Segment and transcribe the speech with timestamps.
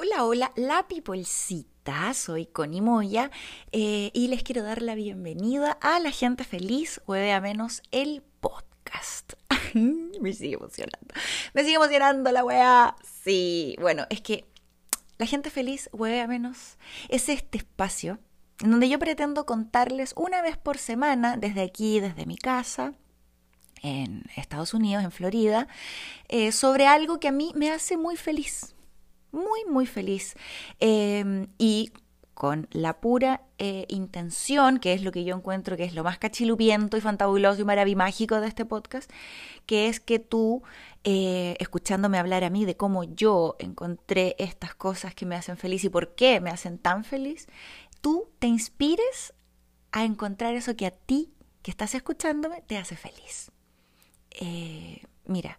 [0.00, 3.32] Hola, hola, la pipolcita, soy Connie Moya
[3.72, 9.32] eh, y les quiero dar la bienvenida a La Gente Feliz, a Menos, el podcast.
[9.74, 11.14] Me sigue emocionando,
[11.52, 12.94] me sigue emocionando la weá.
[13.24, 14.44] Sí, bueno, es que
[15.18, 16.78] La Gente Feliz, a Menos,
[17.08, 18.20] es este espacio
[18.60, 22.94] en donde yo pretendo contarles una vez por semana, desde aquí, desde mi casa,
[23.82, 25.66] en Estados Unidos, en Florida,
[26.28, 28.76] eh, sobre algo que a mí me hace muy feliz
[29.38, 30.34] muy, muy feliz.
[30.80, 31.92] Em, y
[32.38, 36.18] con la pura eh, intención, que es lo que yo encuentro que es lo más
[36.18, 39.10] cachilupiento y fantabuloso y maravimágico de este podcast,
[39.66, 40.62] que es que tú,
[41.02, 45.82] eh, escuchándome hablar a mí de cómo yo encontré estas cosas que me hacen feliz
[45.82, 47.48] y por qué me hacen tan feliz,
[48.00, 49.34] tú te inspires
[49.90, 51.32] a encontrar eso que a ti,
[51.62, 53.50] que estás escuchándome, te hace feliz.
[54.30, 55.58] Eh, mira,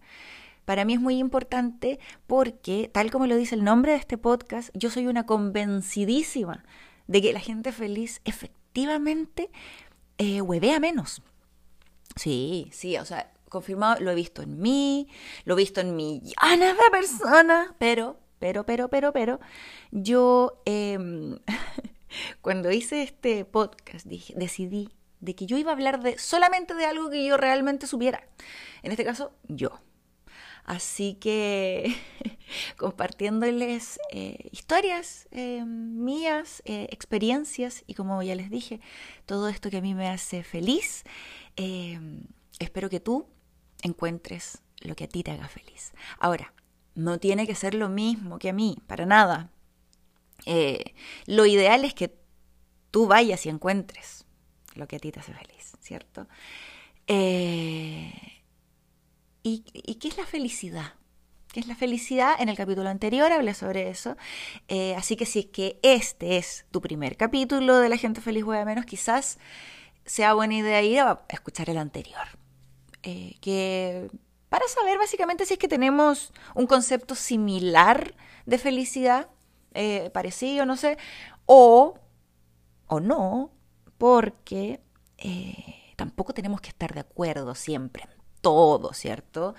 [0.69, 4.69] para mí es muy importante porque, tal como lo dice el nombre de este podcast,
[4.75, 6.63] yo soy una convencidísima
[7.07, 9.49] de que la gente feliz efectivamente
[10.19, 11.23] eh, huevea menos.
[12.15, 15.07] Sí, sí, o sea, confirmado, lo he visto en mí,
[15.43, 19.39] lo he visto en millones de personas, pero, pero, pero, pero, pero,
[19.89, 21.39] yo em,
[22.41, 24.89] cuando hice este podcast decidí
[25.19, 28.23] de que yo iba a hablar de solamente de algo que yo realmente supiera.
[28.83, 29.79] En este caso, yo.
[30.63, 31.95] Así que
[32.77, 38.79] compartiéndoles eh, historias eh, mías, eh, experiencias y como ya les dije,
[39.25, 41.03] todo esto que a mí me hace feliz,
[42.59, 43.27] espero que tú
[43.81, 45.93] encuentres lo que a ti te haga feliz.
[46.19, 46.53] Ahora,
[46.95, 49.51] no tiene que ser lo mismo que a mí, para nada.
[51.25, 52.17] lo ideal es que
[52.91, 54.25] tú vayas y encuentres
[54.75, 56.27] lo que a ti te hace feliz, ¿cierto?
[57.07, 58.11] Eh,
[59.43, 59.61] ¿Y,
[59.95, 60.93] qué es la felicidad?
[61.53, 62.35] ¿Qué es la felicidad?
[62.39, 64.17] En el capítulo anterior hablé sobre eso.
[64.67, 68.43] Eh, así que si es que este es tu primer capítulo de La gente feliz
[68.43, 69.39] juega menos, quizás
[70.05, 72.27] sea buena idea ir a escuchar el anterior.
[73.03, 74.09] Eh, que
[74.49, 78.13] para saber básicamente si es que tenemos un concepto similar
[78.45, 79.29] de felicidad,
[79.73, 80.97] eh, parecido, no sé,
[81.45, 81.97] o,
[82.87, 83.51] o no,
[83.97, 84.81] porque
[85.95, 88.07] tampoco tenemos que estar de acuerdo siempre
[88.41, 89.55] todo, ¿cierto?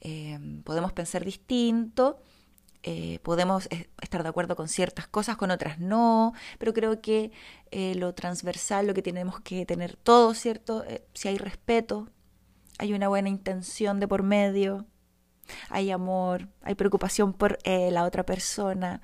[0.00, 2.20] Eh, podemos pensar distinto,
[2.82, 3.68] eh, podemos
[4.02, 7.32] estar de acuerdo con ciertas cosas, con otras no, pero creo que
[7.70, 10.84] eh, lo transversal, lo que tenemos que tener todo, ¿cierto?
[11.14, 12.08] si hay respeto,
[12.78, 14.86] hay una buena intención de por medio,
[15.70, 19.00] hay amor, hay preocupación por la otra persona,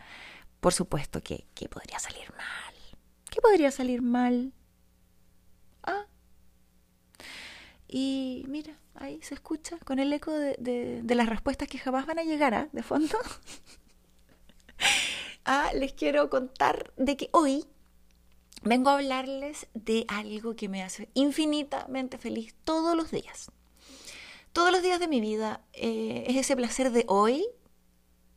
[0.61, 2.75] por supuesto que, que podría salir mal.
[3.31, 4.53] ¿Qué podría salir mal?
[5.83, 6.05] Ah.
[7.89, 12.25] Y mira, ahí se escucha con el eco de, las respuestas que jamás van a
[12.25, 12.69] llegar ¿ah?
[12.73, 13.19] de fondo.
[15.45, 17.65] ah, les quiero contar de que hoy
[18.63, 23.51] vengo a hablarles de algo que me hace infinitamente feliz todos los días.
[24.53, 27.47] Todos los días de mi vida eh, es ese placer de hoy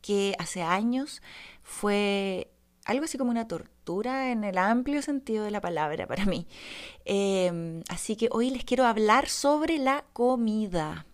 [0.00, 1.22] que hace años
[1.62, 2.53] fue
[2.84, 6.46] algo así como una tortura en el amplio sentido de la palabra para mí.
[7.04, 11.06] Em, así que hoy les quiero hablar sobre la comida.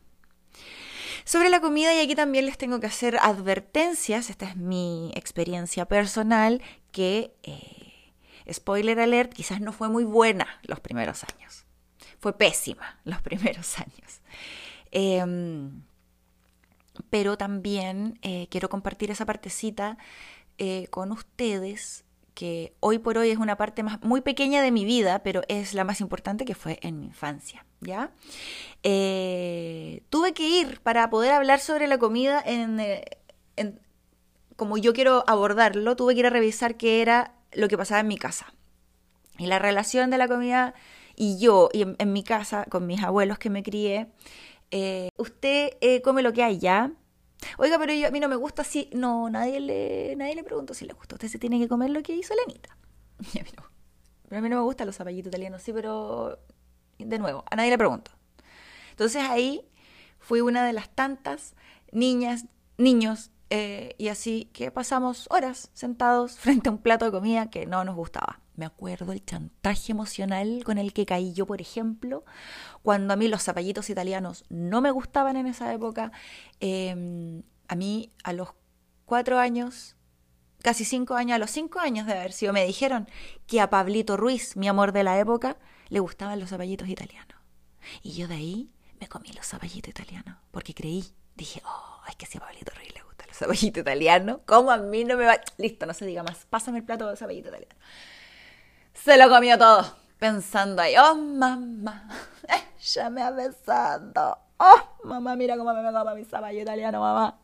[1.25, 5.87] Sobre la comida y aquí también les tengo que hacer advertencias, esta es mi experiencia
[5.87, 6.61] personal,
[6.91, 8.13] que, eh,
[8.53, 11.67] spoiler alert, quizás no fue muy buena los primeros años.
[12.19, 14.21] Fue pésima los primeros años.
[14.91, 15.83] Em,
[17.09, 19.99] pero también eh, quiero compartir esa partecita
[20.63, 22.05] eh, con ustedes,
[22.35, 25.85] que hoy por hoy es una parte muy pequeña de mi vida, pero es la
[25.85, 28.13] más importante que fue en mi infancia, ¿ya?
[28.83, 33.05] Eh, tuve que ir para poder hablar sobre la comida eh,
[33.57, 33.81] en,
[34.57, 38.09] como yo quiero abordarlo, tuve que ir a revisar qué era lo que pasaba en
[38.09, 38.53] mi casa.
[39.39, 40.75] Y la relación de la comida
[41.17, 44.09] y yo, y en, mi casa, con mis abuelos que me crié,
[45.17, 45.71] usted
[46.05, 46.93] come lo que hay ya,
[47.59, 48.91] Oiga, pero yo, a mí no me gusta así.
[48.93, 51.15] No, nadie le, nadie le preguntó si le gusta.
[51.15, 52.77] Usted se tiene que comer lo que hizo Lenita.
[53.19, 53.65] a mí no.
[54.29, 56.39] Pero a mí no me gustan los zapallitos italianos, sí, pero
[56.99, 58.13] de nuevo, a nadie le pregunto.
[58.91, 59.69] Entonces ahí
[60.19, 61.55] fui una de las tantas
[61.91, 62.45] niñas,
[62.79, 67.67] niños, eh, y así que pasamos horas sentados frente a un plato de comida que
[67.67, 68.41] no nos gustaba.
[68.55, 72.25] Me acuerdo el chantaje emocional con el que caí yo, por ejemplo,
[72.83, 76.13] cuando a mí los zapallitos italianos no me gustaban en esa época.
[76.61, 78.51] Em, a mí a los
[79.07, 79.97] cuatro años,
[80.63, 83.09] casi cinco años, a los cinco años de haber sido, me dijeron
[83.47, 85.57] que a Pablito Ruiz, mi amor de la época,
[85.89, 87.39] le gustaban los zapallitos italianos.
[88.03, 88.71] Y yo de ahí
[89.01, 91.05] me comí los zapallitos italianos, porque creí,
[91.35, 94.41] dije, oh, es que si a Pablito Ruiz le los zapallitos italianos.
[94.45, 95.41] ¿Cómo a mí no me va?
[95.57, 96.47] Listo, no se diga más.
[96.51, 97.75] Pásame el plato de zapallito italiano.
[98.93, 102.09] Se lo comió todo, pensando ahí, oh mamá,
[102.79, 104.39] ella me ha besado.
[104.59, 107.39] Oh, mamá, mira cómo me come mi zapallo italiano, mamá.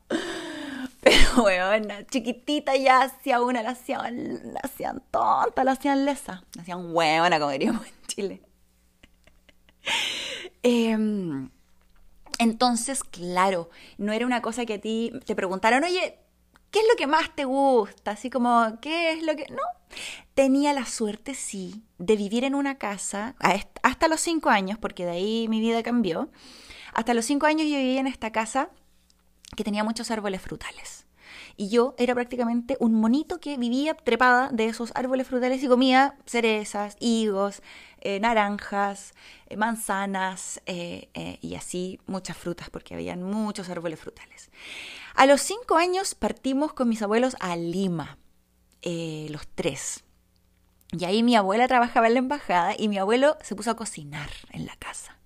[1.00, 6.62] Pero bueno, chiquitita ya hacía una, la hacían, la hacían tonta, la hacían lesa, la
[6.62, 8.43] hacían huevona, como diríamos en Chile.
[10.62, 11.49] Em,
[12.38, 16.19] entonces, claro, no era una cosa que a ti te preguntaran, oye,
[16.71, 18.12] ¿qué es lo que más te gusta?
[18.12, 19.47] Así como, ¿qué es lo que...?
[19.50, 19.62] No,
[20.35, 23.35] tenía la suerte, sí, de vivir en una casa,
[23.83, 26.31] hasta los cinco años, porque de ahí mi vida cambió,
[26.93, 28.71] hasta los cinco años yo vivía en esta casa
[29.56, 31.06] que tenía muchos árboles frutales.
[31.56, 36.17] Y yo era prácticamente un monito que vivía trepada de esos árboles frutales y comía
[36.26, 37.62] cerezas, higos,
[38.03, 39.14] eh, naranjas,
[39.47, 41.08] eh, manzanas eh,
[41.41, 44.50] y así muchas frutas porque habían muchos árboles frutales.
[45.14, 48.19] A los cinco años partimos con mis abuelos a Lima,
[48.82, 50.05] los tres.
[50.93, 54.31] Y ahí mi abuela trabajaba en la embajada y mi abuelo se puso a cocinar
[54.52, 55.17] en la casa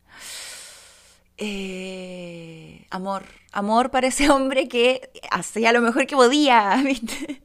[1.41, 7.43] eh, amor, amor para ese hombre que hacía lo mejor que podía, ¿viste?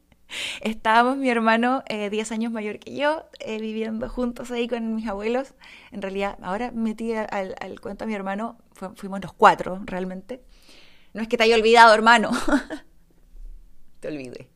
[0.60, 5.08] Estábamos mi hermano, 10 eh, años mayor que yo, eh, viviendo juntos ahí con mis
[5.08, 5.54] abuelos.
[5.92, 8.58] En realidad, ahora metí al, al cuento a mi hermano,
[8.96, 10.42] fuimos los cuatro realmente.
[11.14, 12.32] No es que te haya olvidado, hermano.
[14.02, 14.50] te olvidé.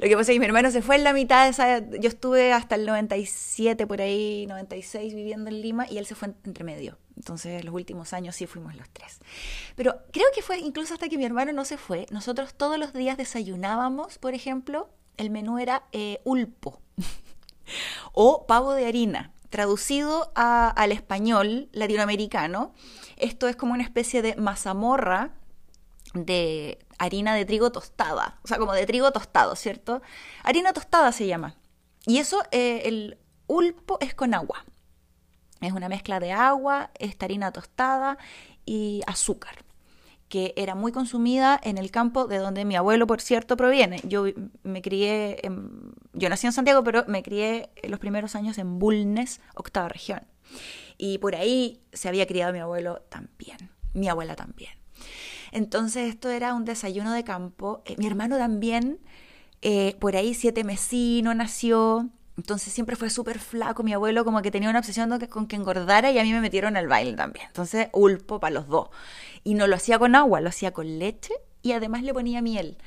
[0.00, 2.00] Lo que pasa es que mi hermano se fue en la mitad de.
[2.00, 6.30] Yo estuve hasta el 97, por ahí, 96 viviendo en Lima y él se fue
[6.44, 6.98] entre medio.
[7.16, 9.20] Entonces, los últimos años sí fuimos los tres.
[9.76, 12.06] Pero creo que fue incluso hasta que mi hermano no se fue.
[12.10, 16.80] Nosotros todos los días desayunábamos, por ejemplo, el menú era eh, ulpo
[18.12, 19.32] o pavo de harina.
[19.48, 22.74] Traducido al español latinoamericano,
[23.16, 25.30] esto es como una especie de mazamorra
[26.12, 30.02] de harina de trigo tostada, o sea, como de trigo tostado, ¿cierto?
[30.42, 31.56] Harina tostada se llama.
[32.04, 34.64] Y eso, eh, el ulpo es con agua.
[35.60, 38.18] Es una mezcla de agua, esta harina tostada
[38.66, 39.64] y azúcar,
[40.28, 44.00] que era muy consumida en el campo de donde mi abuelo, por cierto, proviene.
[44.04, 44.26] Yo
[44.62, 45.40] me crié,
[46.12, 50.20] yo nací en Santiago, pero me crié en los primeros años en Bulnes, octava región.
[50.98, 54.72] Y por ahí se había criado mi abuelo también, mi abuela también.
[55.52, 57.82] Entonces esto era un desayuno de campo.
[57.84, 58.98] Eh, mi hermano también,
[59.62, 62.10] eh, por ahí siete mesino nació.
[62.36, 63.82] Entonces siempre fue súper flaco.
[63.82, 66.76] Mi abuelo como que tenía una obsesión con que engordara y a mí me metieron
[66.76, 67.46] al baile también.
[67.46, 68.88] Entonces ulpo para los dos.
[69.44, 72.78] Y no lo hacía con agua, lo hacía con leche y además le ponía miel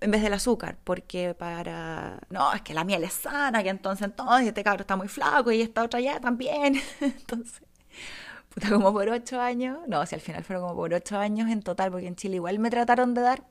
[0.00, 2.20] en vez del azúcar, porque para...
[2.30, 5.52] No, es que la miel es sana, que entonces, entonces este cabro está muy flaco
[5.52, 6.80] y esta otra ya también.
[7.00, 7.62] entonces,
[8.68, 11.90] como por ocho años, no, si al final fueron como por ocho años en total,
[11.90, 13.44] porque en Chile igual me trataron de dar.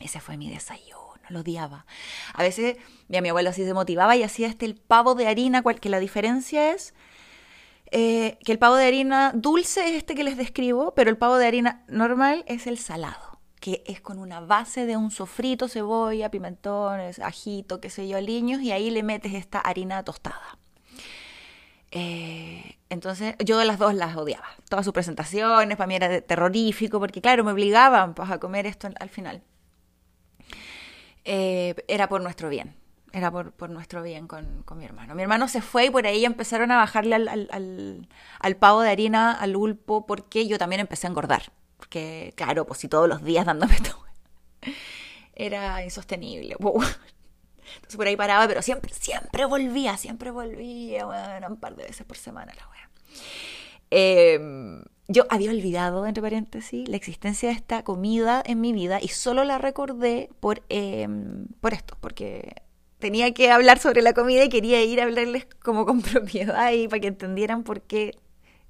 [0.00, 1.86] Ese fue mi desayuno, lo odiaba.
[2.34, 2.76] A veces
[3.08, 5.88] mi, mi abuelo así se motivaba y hacía este el pavo de harina, cual, que
[5.88, 6.94] la diferencia es
[7.94, 11.36] eh, que el pavo de harina dulce es este que les describo, pero el pavo
[11.36, 16.30] de harina normal es el salado, que es con una base de un sofrito, cebolla,
[16.30, 20.58] pimentones, ajito, qué sé yo, aliños, y ahí le metes esta harina tostada.
[21.90, 24.48] Eh, entonces yo de las dos las odiaba.
[24.70, 28.88] Todas sus presentaciones para mí era terrorífico porque claro, me obligaban pues, a comer esto
[28.98, 29.42] al final.
[31.24, 32.74] Eh, era por nuestro bien,
[33.12, 35.14] era por, por nuestro bien con, con, mi hermano.
[35.14, 38.08] Mi hermano se fue y por ahí empezaron a bajarle al, al,
[38.40, 41.52] al, pavo de harina, al ulpo, porque yo también empecé a engordar.
[41.76, 43.98] Porque claro, pues si todos los días dándome esto,
[45.34, 46.56] era insostenible.
[46.56, 52.06] Entonces por ahí paraba, pero siempre, siempre volvía, siempre volvía, bueno, un par de veces
[52.06, 52.90] por semana la wea.
[53.90, 59.08] Em, yo había olvidado, entre paréntesis, la existencia de esta comida en mi vida y
[59.08, 62.54] solo la recordé por, em, por esto, porque
[62.98, 66.88] tenía que hablar sobre la comida y quería ir a hablarles como con propiedad y
[66.88, 68.12] para que entendieran por qué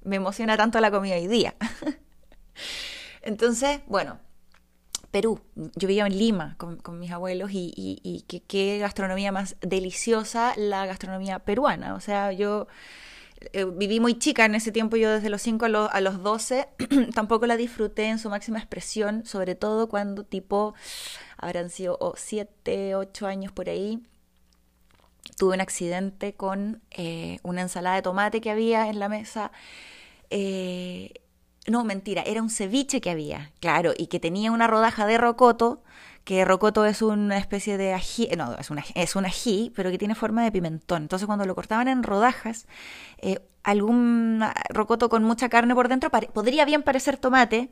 [0.03, 1.55] me emociona tanto la comida hoy día.
[3.21, 4.19] Entonces, bueno,
[5.13, 5.39] Perú.
[5.75, 11.93] Yo vivía en Lima con, mis abuelos y, qué gastronomía más deliciosa la gastronomía peruana.
[11.93, 12.65] O sea, yo
[13.51, 16.67] eh, viví muy chica en ese tiempo, yo desde los 5 a, los 12,
[17.13, 20.73] tampoco la disfruté en su máxima expresión, sobre todo cuando tipo,
[21.37, 24.01] habrán sido 7, 8 años por ahí,
[25.37, 29.51] tuve un accidente con eh, una ensalada de tomate que había en la mesa.
[30.29, 31.13] Eh,
[31.67, 35.81] no, mentira, era un ceviche que había, claro, y que tenía una rodaja de rocoto,
[36.23, 39.97] que rocoto es una especie de ají, eh, no, es, es un ají, pero que
[39.97, 41.03] tiene forma de pimentón.
[41.03, 42.67] Entonces cuando lo cortaban en rodajas,
[43.19, 47.71] eh, algún rocoto con mucha carne por dentro podría bien parecer tomate,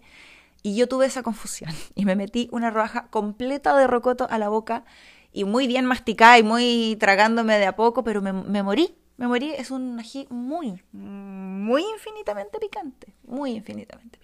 [0.63, 4.49] Y yo tuve esa confusión y me metí una rodaja completa de rocoto a la
[4.49, 4.85] boca
[5.33, 8.95] y muy bien masticada y muy tragándome de a poco, pero me, me morí.
[9.17, 14.20] Me morí, es un ají muy, muy infinitamente picante, muy infinitamente.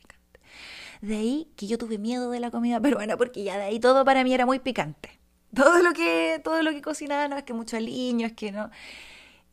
[1.07, 4.03] De ahí que yo tuve miedo de la comida peruana porque ya de ahí todo
[4.03, 5.19] para mí era muy picante.
[5.55, 8.69] Todo lo que, todo lo que cocinaba, no es que mucho aliño, es que no.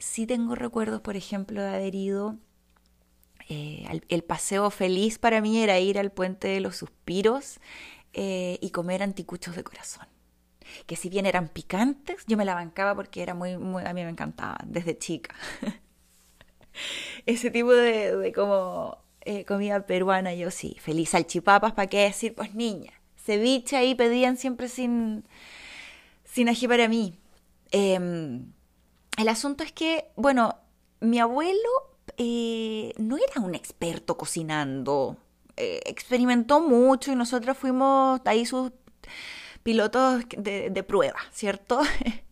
[0.00, 2.37] Sí tengo recuerdos, por ejemplo, de haber ido
[3.49, 7.61] eh, el paseo feliz para mí era ir al puente de los suspiros
[8.12, 10.08] eh, y comer anticuchos de corazón.
[10.87, 14.02] Que si bien eran picantes, yo me la bancaba porque era muy, muy a mí
[14.02, 15.37] me encantaba desde chica.
[17.26, 21.11] Ese tipo de, como eh, comida peruana, yo sí, feliz.
[21.11, 22.35] Salchipapas, ¿para qué decir?
[22.35, 25.25] Pues niña, ceviche ahí pedían siempre sin,
[26.25, 27.19] sin ají para mí.
[27.71, 28.52] Em,
[29.16, 30.57] el asunto es que, bueno,
[31.00, 31.69] mi abuelo
[32.16, 35.16] eh, no era un experto cocinando.
[35.57, 38.73] Eh, experimentó mucho y nosotros fuimos ahí sus
[39.62, 41.81] pilotos de, prueba, ¿cierto?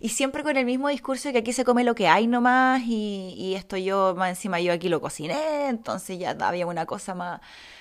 [0.00, 2.82] y siempre con el mismo discurso de que aquí se come lo que hay nomás
[2.84, 7.40] y, esto yo, más encima yo aquí lo cociné, entonces ya había una cosa más,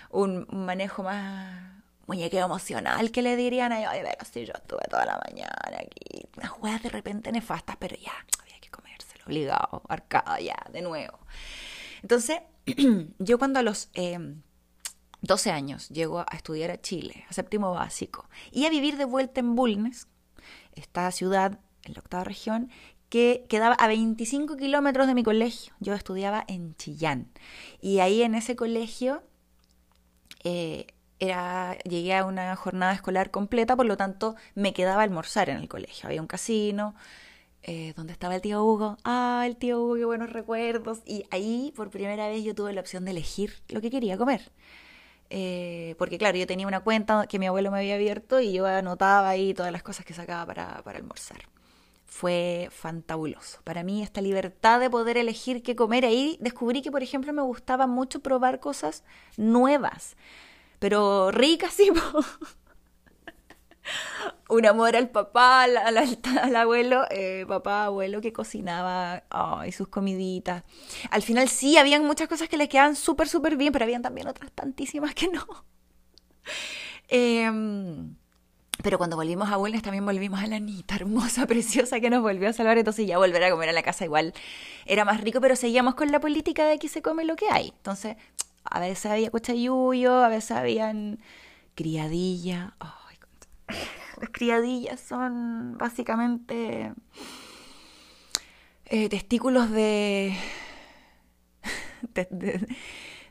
[0.10, 1.74] un, manejo más
[2.06, 6.50] muñequeo emocional que le dirían, ay, pero si yo estuve toda la mañana aquí, unas
[6.50, 8.14] juegas de repente nefastas, pero ya,
[9.26, 11.20] obligado, arcada ya, de nuevo.
[12.02, 12.42] Entonces,
[13.20, 13.90] yo cuando a los
[15.22, 19.06] 12 eh, años llego a estudiar a Chile, a séptimo básico, y a vivir de
[19.06, 20.08] vuelta en Bulnes,
[20.76, 22.70] esta ciudad en la octava región,
[23.10, 25.74] que quedaba a 25 kilómetros de mi colegio.
[25.80, 27.32] Yo estudiaba en Chillán.
[27.80, 29.24] Y ahí en ese colegio
[30.44, 30.88] eh,
[31.20, 35.58] era, llegué a una jornada escolar completa, por lo tanto me quedaba a almorzar en
[35.58, 36.08] el colegio.
[36.08, 36.96] Había un casino,
[37.64, 38.98] eh, donde estaba el tío Hugo.
[39.06, 41.00] Ah, el tío Hugo, qué buenos recuerdos.
[41.06, 44.52] Y ahí por primera vez yo tuve la opción de elegir lo que quería comer.
[45.30, 48.66] Eh, porque claro, yo tenía una cuenta que mi abuelo me había abierto y yo
[48.66, 51.53] anotaba ahí todas las cosas que sacaba para, para almorzar.
[52.14, 53.60] Fue fantabuloso.
[53.64, 57.42] Para mí esta libertad de poder elegir qué comer, ahí descubrí que, por ejemplo, me
[57.42, 59.04] gustaba mucho probar cosas
[59.36, 60.16] nuevas,
[60.78, 61.90] pero ricas, sí.
[64.48, 69.24] un amor al papá, al, al, abuelo, eh, papá, abuelo que cocinaba
[69.66, 70.64] y sus comiditas.
[71.10, 74.28] Al final sí, habían muchas cosas que le quedaban súper, súper bien, pero habían también
[74.28, 75.48] otras tantísimas que no.
[77.08, 78.16] Em,
[78.82, 82.50] pero cuando volvimos a Bulnes también volvimos a la Anita, hermosa, preciosa, que nos volvió
[82.50, 82.78] a salvar.
[82.78, 84.34] Entonces ya volver a comer a la casa igual
[84.86, 87.70] era más rico, pero seguíamos con la política de que se come lo que hay.
[87.70, 88.18] Entonces,
[88.64, 91.20] a veces había cochayuyo, a veces habían
[91.76, 92.76] criadilla.
[94.20, 96.94] Las criadillas son básicamente
[98.86, 100.36] eh, testículos de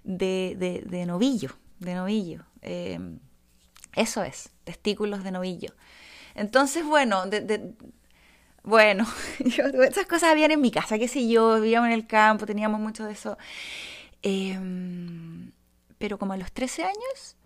[0.05, 2.45] de, de, novillo, de novillo.
[2.61, 3.19] Em,
[3.95, 5.75] eso es, testículos de novillo.
[6.35, 7.23] Entonces, bueno,
[8.63, 9.07] bueno,
[9.41, 13.05] esas cosas habían en mi casa, qué sé yo, vivíamos en el campo, teníamos mucho
[13.05, 13.37] de eso.
[14.23, 15.53] Em,
[15.99, 17.37] pero como a los 13 años,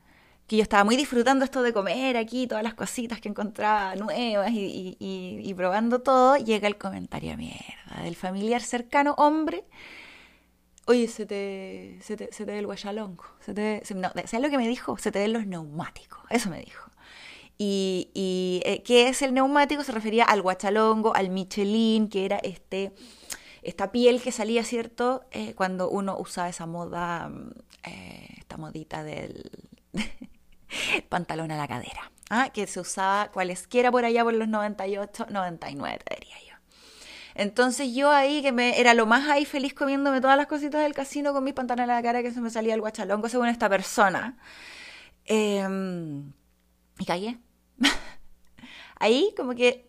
[0.46, 4.50] que yo estaba muy disfrutando esto de comer aquí, todas las cositas que encontraba nuevas
[4.52, 9.64] y, probando todo, llega el comentario mierda del familiar cercano, hombre.
[10.87, 13.25] Oye, se te, se te, se te ve el guayalongo.
[13.40, 14.97] Se te, no, ¿Sabes lo que me dijo?
[14.99, 16.21] Se te ven los neumáticos.
[16.31, 16.88] Eso me dijo.
[17.59, 19.83] Y, y eh, ¿qué es el neumático?
[19.83, 22.93] Se refería al guachalongo, al Michelin, que era este,
[23.62, 25.25] esta piel que salía, ¿cierto?
[25.33, 27.50] Eh, cuando uno usaba esa moda, mm,
[27.85, 29.50] eh, esta modita del
[31.09, 32.50] pantalón a la cadera, ¿ah?
[32.50, 36.45] que se usaba cualesquiera por allá por los 98, 99, diría yo.
[37.37, 40.95] Entonces yo ahí, que me era lo más ahí feliz comiéndome todas las cositas del
[40.95, 43.69] casino con mis pantalones a la cara, que se me salía el guachalongo según esta
[43.69, 44.38] persona.
[45.26, 46.33] Em,
[46.99, 47.38] y callé.
[48.99, 49.87] ahí como que...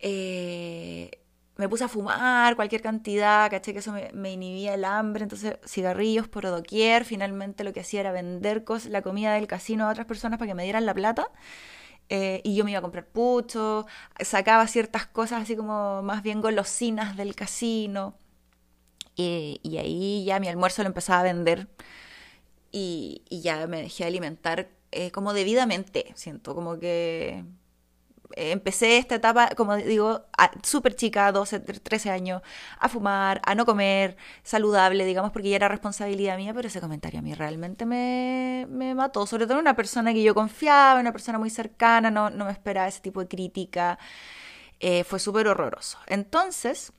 [0.00, 1.10] Eh,
[1.56, 6.26] me puse a fumar cualquier cantidad, caché que eso me, inhibía el hambre, entonces cigarrillos
[6.26, 10.38] por doquier, finalmente lo que hacía era vender la comida del casino a otras personas
[10.38, 11.28] para que me dieran la plata.
[12.10, 13.86] Eh, y yo me iba a comprar pucho,
[14.20, 18.16] sacaba ciertas cosas así como más bien golosinas del casino.
[19.16, 21.68] y ahí ya mi almuerzo lo empezaba a vender
[22.72, 27.44] y, ya me dejé alimentar eh, como debidamente, siento como que
[28.36, 30.26] empecé esta etapa, como digo,
[30.62, 32.42] súper chica, 12, 13 años,
[32.78, 37.20] a fumar, a no comer saludable, digamos, porque ya era responsabilidad mía, pero ese comentario
[37.20, 41.38] a mí realmente me, me mató, sobre todo una persona que yo confiaba, una persona
[41.38, 43.98] muy cercana, no, no me esperaba ese tipo de crítica,
[44.80, 45.98] eh, fue súper horroroso.
[46.06, 46.92] Entonces,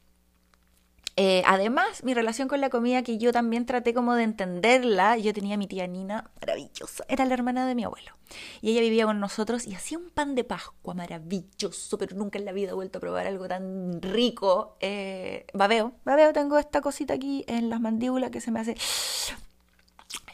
[1.24, 5.36] Eh, además, mi relación con la comida, que yo también traté como de entenderla, yo
[5.36, 8.14] tenía a mi tía Nina, maravillosa, era la hermana de mi abuelo.
[8.60, 12.46] Y ella vivía con nosotros y hacía un pan de Pascua maravilloso, pero nunca en
[12.46, 14.78] la vida he vuelto a probar algo tan rico.
[14.80, 18.76] Eh, babeo, babeo, tengo esta cosita aquí en las mandíbulas que se me hace...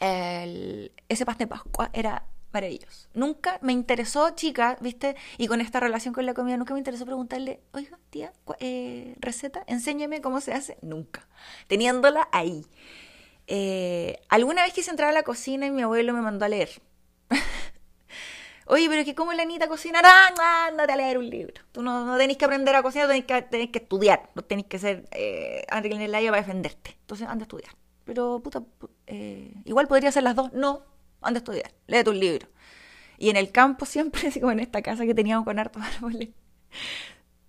[0.00, 2.24] ese pan de Pascua era
[2.58, 3.08] maravilloso.
[3.14, 5.16] Nunca me interesó, chica, ¿viste?
[5.36, 9.62] Y con esta relación con la comida, nunca me interesó preguntarle, oiga, tía, eh, receta,
[9.66, 10.76] enséñeme cómo se hace.
[10.82, 11.28] Nunca.
[11.68, 12.66] Teniéndola ahí.
[13.46, 16.70] Eh, alguna vez quise entrar a la cocina y mi abuelo me mandó a leer.
[18.66, 21.62] Oye, pero que cómo la Anita cocinará, ah, ándate a leer un libro.
[21.72, 24.30] Tú no, no tenés que aprender a cocinar, tenés que, tenés que estudiar.
[24.34, 26.96] No tenés que ser eh, la para defenderte.
[27.00, 27.70] Entonces, anda a estudiar.
[28.04, 28.62] Pero, puta,
[29.06, 30.52] eh, igual podría ser las dos.
[30.52, 30.82] No,
[31.20, 32.48] anda a estudiar, lee tu libro.
[33.18, 36.28] Y en el campo siempre, así como en esta casa que teníamos con hartos árboles.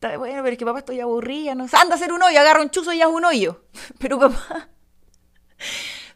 [0.02, 2.70] Bueno, pero es que papá estoy aburrida, no anda a hacer un hoyo, agarra un
[2.70, 3.66] chuzo y haz un hoyo.
[4.00, 4.70] Pero papá,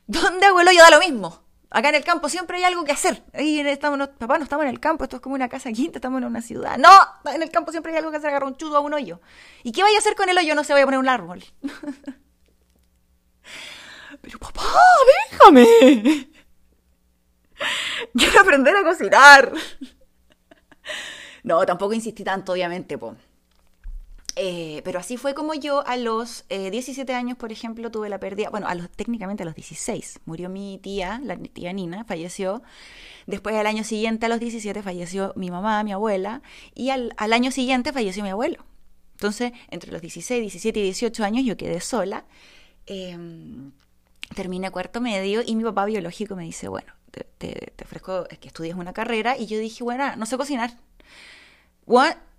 [0.07, 0.79] ¿dónde hago el hoyo?
[0.79, 1.43] Da lo mismo.
[1.69, 3.23] Acá en el campo siempre hay algo que hacer.
[3.33, 6.19] Ahí estamos, papá, no estamos en el campo, esto es como una casa quinta, estamos
[6.19, 6.77] en una ciudad.
[6.77, 6.89] No,
[7.29, 9.19] en el campo siempre hay algo que hacer, agarra un chuzo, a un hoyo.
[9.63, 10.55] ¿Y qué vaya a hacer con el hoyo?
[10.55, 11.43] No se vaya a poner un árbol.
[14.21, 14.63] Pero papá,
[15.31, 16.29] déjame.
[18.17, 19.53] Quiero aprender a cocinar.
[21.43, 23.15] No, tampoco insistí tanto, obviamente, po.
[24.35, 28.19] Eh, pero así fue como yo a los 17 eh, años, por ejemplo, tuve la
[28.19, 32.63] pérdida, bueno, a los, técnicamente a los 16, murió mi tía, la tía Nina, falleció.
[33.27, 36.41] Después al año siguiente, a los 17, falleció mi mamá, mi abuela,
[36.73, 38.65] y al, año siguiente falleció mi abuelo.
[39.13, 42.25] Entonces, entre los 16, 17 y 18 años yo quedé sola.
[42.87, 43.71] Em,
[44.35, 46.91] terminé cuarto medio y mi papá biológico me dice, bueno,
[47.37, 49.37] te, ofrezco que estudies una carrera.
[49.37, 50.71] Y yo dije, bueno, no sé cocinar.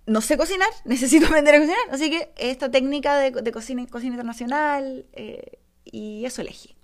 [0.07, 1.89] no sé cocinar, necesito aprender a cocinar.
[1.91, 6.75] Así que esta técnica de, cocina, cocina internacional eh, y eso elegí.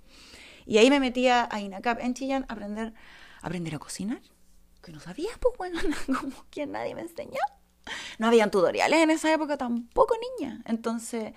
[0.66, 2.92] Y ahí me metí a INACAP en Chillán a aprender,
[3.40, 4.20] a aprender a cocinar.
[4.82, 7.38] Que no sabía, pues bueno, como que nadie me enseñó.
[8.18, 10.62] No habían tutoriales en esa época tampoco, niña.
[10.66, 11.32] Entonces,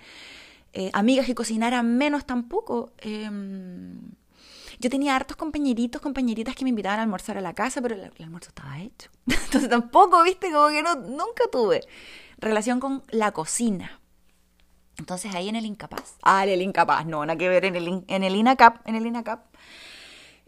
[0.72, 2.92] eh, amigas que cocinaran menos tampoco.
[2.98, 4.00] Em,
[4.78, 8.10] yo tenía hartos compañeritos, compañeritas que me invitaban a almorzar a la casa, pero el,
[8.22, 9.10] almuerzo estaba hecho.
[9.26, 11.80] Entonces tampoco, viste, como que no, nunca tuve
[12.38, 14.00] relación con la cocina.
[14.98, 16.16] Entonces ahí en el incapaz.
[16.22, 18.86] Ah, en el incapaz, no, nada que ver en el, en el INACAP.
[18.86, 19.44] En el INACAP.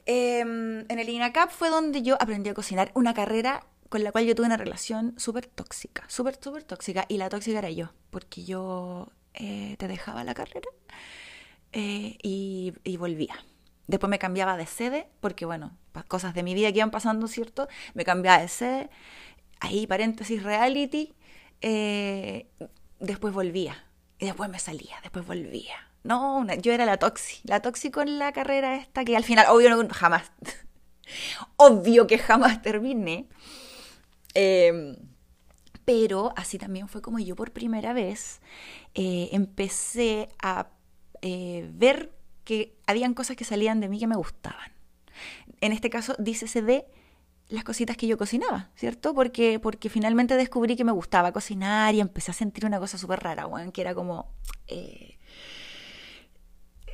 [0.07, 4.25] Em, en el INACAP fue donde yo aprendí a cocinar una carrera con la cual
[4.25, 7.05] yo tuve una relación súper tóxica, súper, súper tóxica.
[7.09, 10.69] Y la tóxica era yo, porque yo eh, te dejaba la carrera
[11.73, 13.35] eh, y, y volvía.
[13.89, 17.69] Después me cambiaba de sede, porque bueno, cosas de mi vida que iban pasando, ¿cierto?
[17.95, 18.91] Me cambiaba de sede.
[19.61, 21.15] Ahí, paréntesis, reality.
[21.63, 22.47] Eh,
[23.01, 23.85] después volvía.
[24.19, 25.75] Y después me salía, después volvía.
[26.05, 27.41] No, yo era la toxi.
[27.45, 30.31] La toxi con la carrera esta, que al final, obvio, no, jamás.
[31.57, 33.27] obvio que jamás terminé.
[34.35, 34.97] Em,
[35.85, 38.41] pero así también fue como yo por primera vez
[38.95, 40.69] eh, empecé a
[41.23, 42.18] eh, ver
[42.49, 44.73] que habían cosas que salían de mí que me gustaban.
[45.61, 46.87] En este caso, dícese de
[47.49, 49.13] las cositas que yo cocinaba, ¿cierto?
[49.13, 53.21] Porque, porque finalmente descubrí que me gustaba cocinar y empecé a sentir una cosa súper
[53.21, 54.33] rara, weón, que era como...
[54.67, 55.19] Eh,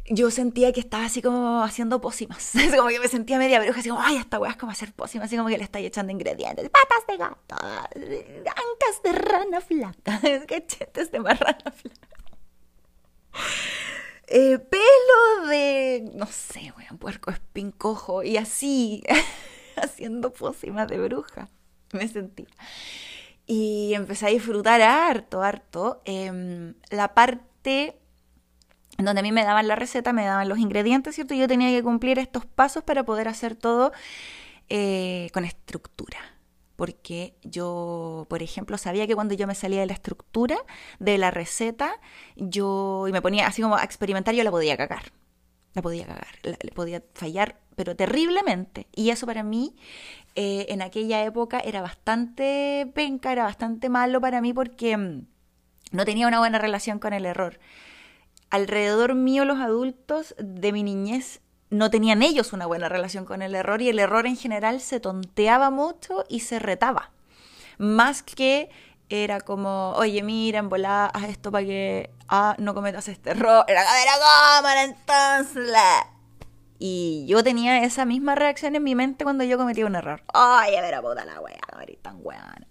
[0.06, 2.50] yo sentía que estaba así como haciendo pócimas.
[2.76, 5.26] como que me sentía media bruja, así como, ay, esta weá es como hacer pócimas,
[5.26, 6.68] así como que le estáis echando ingredientes.
[6.68, 12.08] Patas de gato, ancas de rana flaca, cachetes de marrana flaca.
[14.26, 19.02] Eh, pelo de, no sé, weón, puerco espincojo y así,
[19.76, 21.48] haciendo pócimas de bruja,
[21.92, 22.46] me sentí.
[23.46, 26.02] Y empecé a disfrutar harto, harto.
[26.06, 27.98] Em, la parte
[28.98, 31.34] donde a mí me daban la receta, me daban los ingredientes, ¿cierto?
[31.34, 33.92] Yo tenía que cumplir estos pasos para poder hacer todo
[34.68, 36.33] eh, con estructura
[36.76, 40.56] porque yo, por ejemplo, sabía que cuando yo me salía de la estructura
[40.98, 42.00] de la receta,
[42.36, 45.12] yo y me ponía así como a experimentar, yo la podía cagar.
[45.74, 48.86] La podía cagar, le podía fallar, pero terriblemente.
[48.94, 49.74] Y eso para mí,
[50.36, 55.26] eh, en aquella época, era bastante penca, era bastante malo para mí porque mm,
[55.92, 57.58] no tenía una buena relación con el error.
[58.50, 61.40] Alrededor mío, los adultos de mi niñez
[61.74, 65.00] no tenían ellos una buena relación con el error y el error en general se
[65.00, 67.10] tonteaba mucho y se retaba.
[67.78, 68.70] Más que
[69.08, 73.64] era como, oye, mira, en haz esto para que ah, no cometas este error.
[73.68, 75.74] Era la cámara entonces.
[76.78, 80.22] Y yo tenía esa misma reacción en mi mente cuando yo cometía un error.
[80.32, 82.66] Ay, a ver, a puta la wea, no tan weana.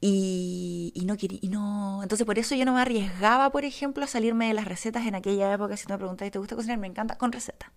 [0.00, 4.02] Y, y no quería, y no, entonces por eso yo no me arriesgaba, por ejemplo,
[4.02, 5.76] a salirme de las recetas en aquella época.
[5.76, 6.78] Si tú me preguntas, ¿te gusta cocinar?
[6.78, 7.70] Me encanta con recetas.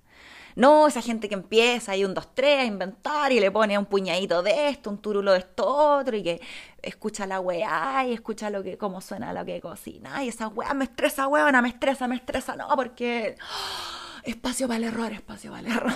[0.55, 3.85] No, esa gente que empieza ahí un, dos, tres a inventar y le pone un
[3.85, 6.41] puñadito de esto, un turulo de esto otro y que
[6.81, 10.23] escucha la weá y escucha lo que, cómo suena lo que cocina.
[10.23, 13.35] Y esa weá me estresa, weona, me estresa, me estresa, no, porque
[14.23, 15.93] espacio para el error, espacio para el error.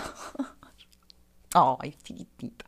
[1.80, 2.66] Ay, chiquitita.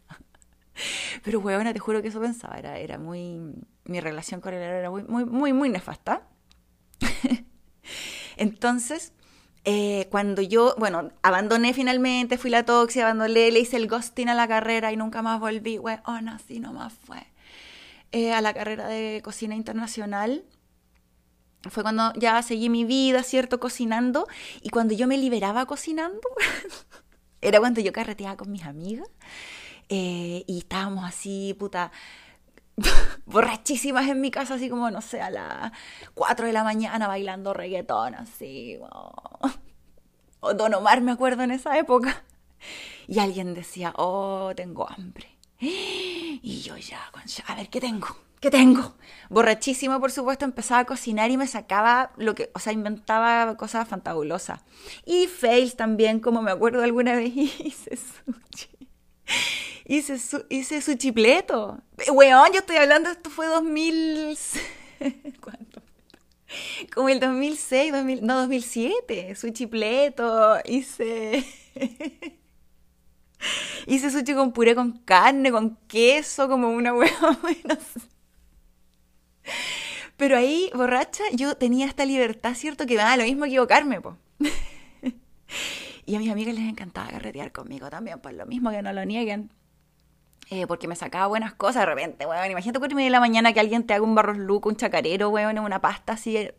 [1.23, 3.37] Pero weona, te juro que eso pensaba, era, era muy,
[3.83, 6.23] mi relación con él era muy, muy, muy, muy nefasta.
[8.37, 9.13] Entonces,
[9.63, 14.33] eh, cuando yo, bueno, abandoné finalmente, fui la toxia, abandoné, le hice el ghosting a
[14.35, 17.27] la carrera y nunca más volví, weón, así nomás fue.
[18.11, 20.43] Eh, a la carrera de cocina internacional.
[21.69, 23.59] Fue cuando ya seguí mi vida, ¿cierto?
[23.59, 24.27] Cocinando.
[24.61, 26.27] Y cuando yo me liberaba cocinando,
[27.41, 29.07] era cuando yo carreteaba con mis amigas.
[29.89, 31.91] Eh, y estábamos así, puta,
[33.25, 35.71] borrachísimas en mi casa, así como, no sé, a las
[36.13, 38.77] 4 de la mañana bailando reggaetón, así.
[40.41, 42.23] O Don Omar, me acuerdo en esa época.
[43.07, 45.27] Y alguien decía, oh, tengo hambre.
[46.43, 47.11] Y yo ya,
[47.47, 48.07] a ver, ¿qué tengo?
[48.39, 48.95] ¿Qué tengo?
[49.29, 53.87] Borrachísimo, por supuesto, empezaba a cocinar y me sacaba lo que, o sea, inventaba cosas
[53.87, 54.61] fantabulosas.
[55.05, 58.89] Y fails también, como me acuerdo alguna vez hice sushi.
[59.91, 61.77] Hice, su, hice su chipleto.
[62.13, 64.37] Weón, yo estoy hablando, esto fue 2000...
[65.41, 65.81] ¿Cuánto?
[66.95, 69.35] Como el 2006, 2000, no, 2007.
[69.35, 71.45] Su chipleto, hice...
[73.85, 77.11] hice sushi con puré con carne, con queso, como una hueá.
[80.15, 82.85] Pero ahí, borracha, yo tenía esta libertad, ¿cierto?
[82.85, 84.17] Que me da lo mismo equivocarme, po.
[86.05, 89.03] y a mis amigas les encantaba carretear conmigo también, pues lo mismo que no lo
[89.03, 89.51] nieguen.
[90.53, 92.51] Eh, porque me sacaba buenas cosas de repente, weón.
[92.51, 95.29] Imagínate por media de la mañana que alguien te haga un barros luco, un chacarero,
[95.29, 96.49] weón, una pasta así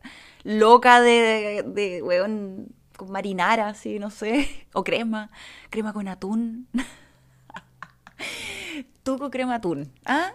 [0.45, 4.67] loca de, de, weón, con marinara, así, no sé.
[4.73, 5.31] O crema,
[5.69, 6.69] crema con atún.
[9.03, 10.33] Tuco crema atún, ¿ah?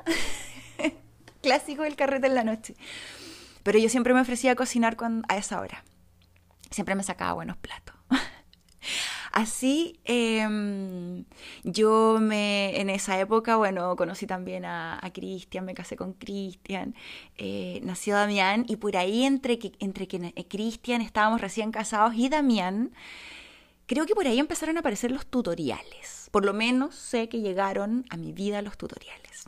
[1.42, 2.76] Clásico del carrete en la noche.
[3.64, 5.84] Pero yo siempre me ofrecía a cocinar a esa hora.
[6.70, 7.97] Siempre me sacaba buenos platos.
[9.38, 11.24] Así, em,
[11.64, 16.96] yo me, en esa época, bueno, conocí también a, Cristian, me casé con Cristian,
[17.38, 22.30] eh, nació Damián, y por ahí entre entre que eh, Cristian estábamos recién casados y
[22.30, 22.92] Damián,
[23.86, 26.30] creo que por ahí empezaron a aparecer los tutoriales.
[26.32, 29.46] Por lo menos sé que llegaron a mi vida los tutoriales.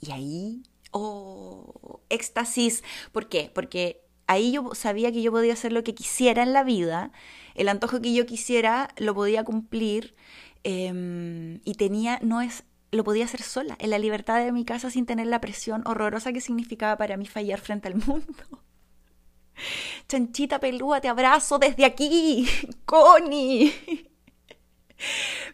[0.00, 2.82] Y ahí, oh, éxtasis.
[3.12, 3.52] ¿Por qué?
[3.54, 7.10] Porque ahí yo sabía que yo podía hacer lo que quisiera en la vida
[7.54, 10.14] el antojo que yo quisiera lo podía cumplir
[10.64, 14.90] em, y tenía, no es, lo podía hacer sola, en la libertad de mi casa
[14.90, 18.44] sin tener la presión horrorosa que significaba para mí fallar frente al mundo.
[20.08, 22.46] Chanchita pelúa, te abrazo desde aquí,
[22.84, 24.09] Connie.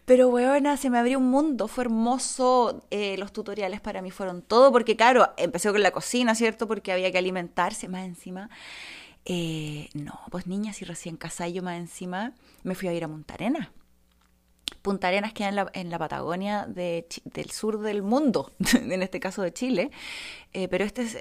[0.04, 4.42] Pero weona, se me abrió un mundo, fue hermoso, eh, los tutoriales para mí fueron
[4.42, 6.66] todo, porque claro, empecé con la cocina, ¿cierto?
[6.66, 8.50] Porque había que alimentarse más encima.
[9.24, 12.32] Eh, no, pues niñas, y recién casada yo más encima
[12.62, 13.68] me fui a ir a Punta Arenas.
[14.82, 19.42] Punta Arenas queda en la, en la Patagonia del sur del mundo, en este caso
[19.42, 19.90] de Chile,
[20.52, 21.16] eh, pero este es,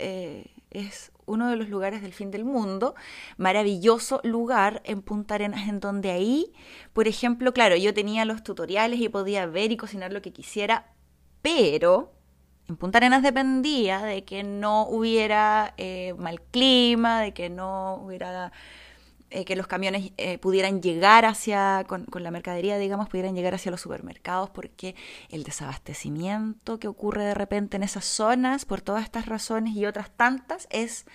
[0.69, 2.95] es uno de los lugares del fin del mundo,
[3.37, 6.53] maravilloso lugar en Punta Arenas, en donde ahí,
[6.93, 10.93] por ejemplo, claro, yo tenía los tutoriales y podía ver y cocinar lo que quisiera,
[11.41, 12.13] pero
[12.67, 18.51] en Punta Arenas dependía de que no hubiera eh, mal clima, de que no hubiera
[19.29, 23.53] eh, que los camiones eh, pudieran llegar hacia, con, con, la mercadería, digamos, pudieran llegar
[23.53, 24.95] hacia los supermercados, porque
[25.29, 30.11] el desabastecimiento que ocurre de repente en esas zonas, por todas estas razones y otras
[30.11, 31.05] tantas, es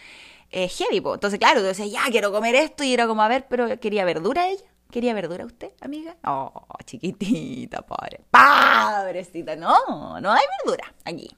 [0.51, 0.97] heavy.
[0.97, 4.05] Entonces, claro, tú decías, ya quiero comer esto, y era como, a ver, pero quería
[4.05, 4.65] verdura ella.
[4.91, 6.17] ¿Quería verdura usted, amiga?
[6.25, 8.23] Oh, chiquitita, pobre.
[8.33, 11.31] Pobrecita, no, no hay verdura aquí.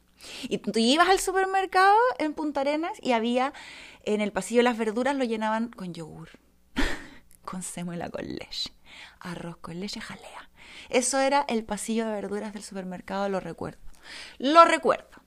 [0.49, 3.53] Y tú ibas al supermercado en Punta Arenas y había
[4.05, 6.31] en el pasillo las verduras lo llenaban con yogur,
[7.44, 8.72] con semuela con leche,
[9.20, 10.50] arroz con leche jalea.
[10.88, 13.81] Eso era el pasillo de verduras del supermercado, lo recuerdo.
[14.38, 15.22] Lo recuerdo.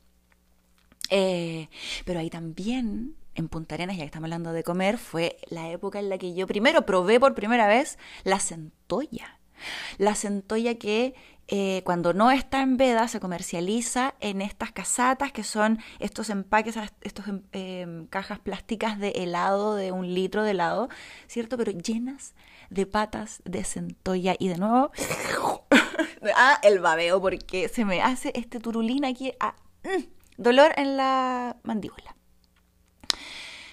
[1.10, 1.70] Eh,
[2.04, 6.00] pero ahí también, en Punta Arenas, ya que estamos hablando de comer, fue la época
[6.00, 9.40] en la que yo primero probé por primera vez la centolla.
[9.98, 11.16] La centolla que
[11.48, 16.76] eh, cuando no está en veda, se comercializa en estas casatas, que son estos empaques,
[17.02, 20.90] estas em, em, cajas plásticas de helado, de un litro de helado,
[21.28, 21.58] ¿cierto?
[21.58, 22.34] Pero llenas
[22.70, 24.36] de patas de centolla.
[24.40, 24.92] Y de nuevo,
[26.36, 29.34] ah, el babeo, porque se me hace este turulín aquí.
[29.40, 30.04] Ah, mm,
[30.38, 32.16] dolor en la mandíbula.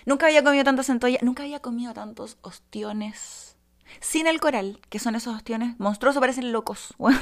[0.04, 3.56] Nunca había comido tantas centollas, nunca había comido tantos ostiones
[4.00, 6.94] sin el coral, que son esos ostiones monstruosos, parecen locos.
[6.98, 7.18] Bueno,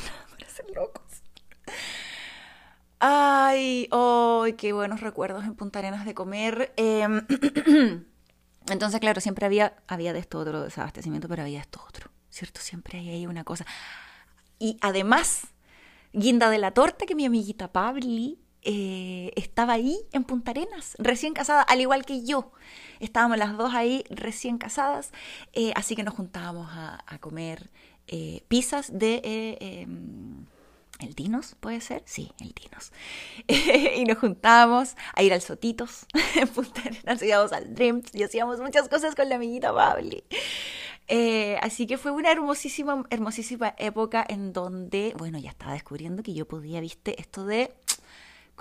[0.51, 1.23] parecen locos.
[2.99, 6.73] Ay, ay, qué buenos recuerdos en Punta Arenas de comer.
[6.77, 7.27] Em,
[8.69, 12.61] entonces, claro, siempre había, había de esto otro desabastecimiento, pero había esto otro, ¿cierto?
[12.61, 13.65] Siempre hay ahí una cosa.
[14.59, 15.47] Y además,
[16.13, 21.33] guinda de la torta que mi amiguita Pabli eh, estaba ahí en Punta Arenas, recién
[21.33, 22.53] casada, al igual que yo.
[22.99, 25.13] Estábamos las dos ahí recién casadas,
[25.55, 27.71] eh, así que nos juntábamos a, comer
[28.11, 29.21] eh, pizzas de...
[29.61, 30.47] Em,
[30.99, 32.03] ¿El Dinos puede ser?
[32.05, 32.93] Sí, el Dinos.
[33.97, 36.05] y nos juntábamos a ir al Sotitos
[36.37, 36.83] en Punta
[37.23, 40.23] íbamos al Dreams y hacíamos muchas cosas con la amiguita Pabli.
[41.09, 46.35] Eh, así que fue una hermosísima, hermosísima época en donde, bueno, ya estaba descubriendo que
[46.35, 47.73] yo podía, viste, esto de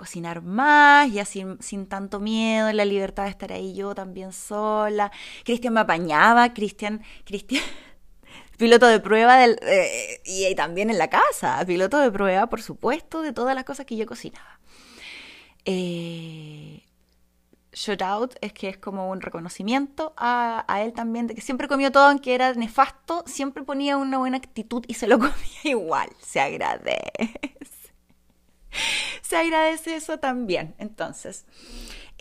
[0.00, 5.12] cocinar más, ya sin, sin tanto miedo, la libertad de estar ahí yo también sola.
[5.44, 7.62] Cristian me apañaba, Cristian, Cristian,
[8.60, 13.22] piloto de prueba del, eh, y también en la casa, piloto de prueba, por supuesto,
[13.22, 14.60] de todas las cosas que yo cocinaba.
[15.64, 16.84] Eh,
[17.72, 21.90] shout out es que es como un reconocimiento a, él también de que siempre comió
[21.90, 26.10] todo aunque era nefasto, siempre ponía una buena actitud y se lo comía igual.
[26.20, 27.10] Se agradece.
[29.22, 30.74] Se agradece eso también.
[30.78, 31.44] Entonces,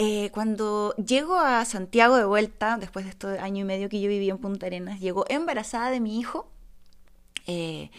[0.01, 4.07] eh, cuando llego a Santiago de vuelta, después de este año y medio que yo
[4.07, 6.49] viví en Punta Arenas, llego embarazada de mi hijo.
[7.47, 7.91] Eh,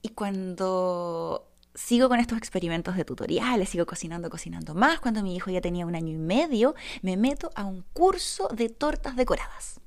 [0.00, 5.00] y cuando sigo con estos experimentos de tutoriales, sigo cocinando, cocinando más.
[5.00, 8.70] Cuando mi hijo ya tenía un año y medio, me meto a un curso de
[8.70, 9.80] tortas decoradas.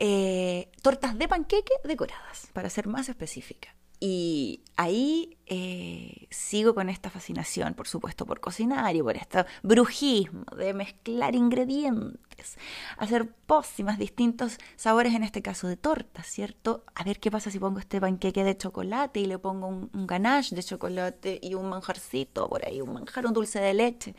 [0.00, 3.76] Eh, tortas de panqueque decoradas, para ser más específica.
[4.02, 10.46] Y ahí eh, sigo con esta fascinación, por supuesto, por cocinar y por este brujismo
[10.56, 12.56] de mezclar ingredientes,
[12.96, 16.86] hacer pócimas, distintos sabores, en este caso de torta, ¿cierto?
[16.94, 20.56] A ver qué pasa si pongo este panqueque de chocolate y le pongo un, ganache
[20.56, 24.14] de chocolate y un manjarcito por ahí, un manjar, un dulce de leche.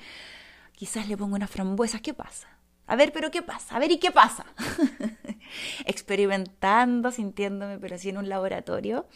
[0.74, 2.48] Quizás le pongo unas frambuesas, ¿qué pasa?
[2.86, 3.76] A ver, pero ¿qué pasa?
[3.76, 4.46] A ver, ¿y qué pasa?
[5.86, 9.08] Experimentando, sintiéndome, pero así en un laboratorio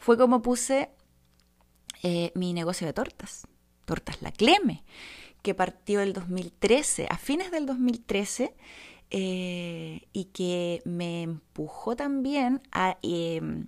[0.00, 0.90] fue como puse
[2.02, 3.46] eh, mi negocio de tortas,
[3.84, 4.82] Tortas La Cleme,
[5.42, 8.54] que partió el 2013, a fines del 2013,
[9.10, 13.66] eh, y que me empujó también a em,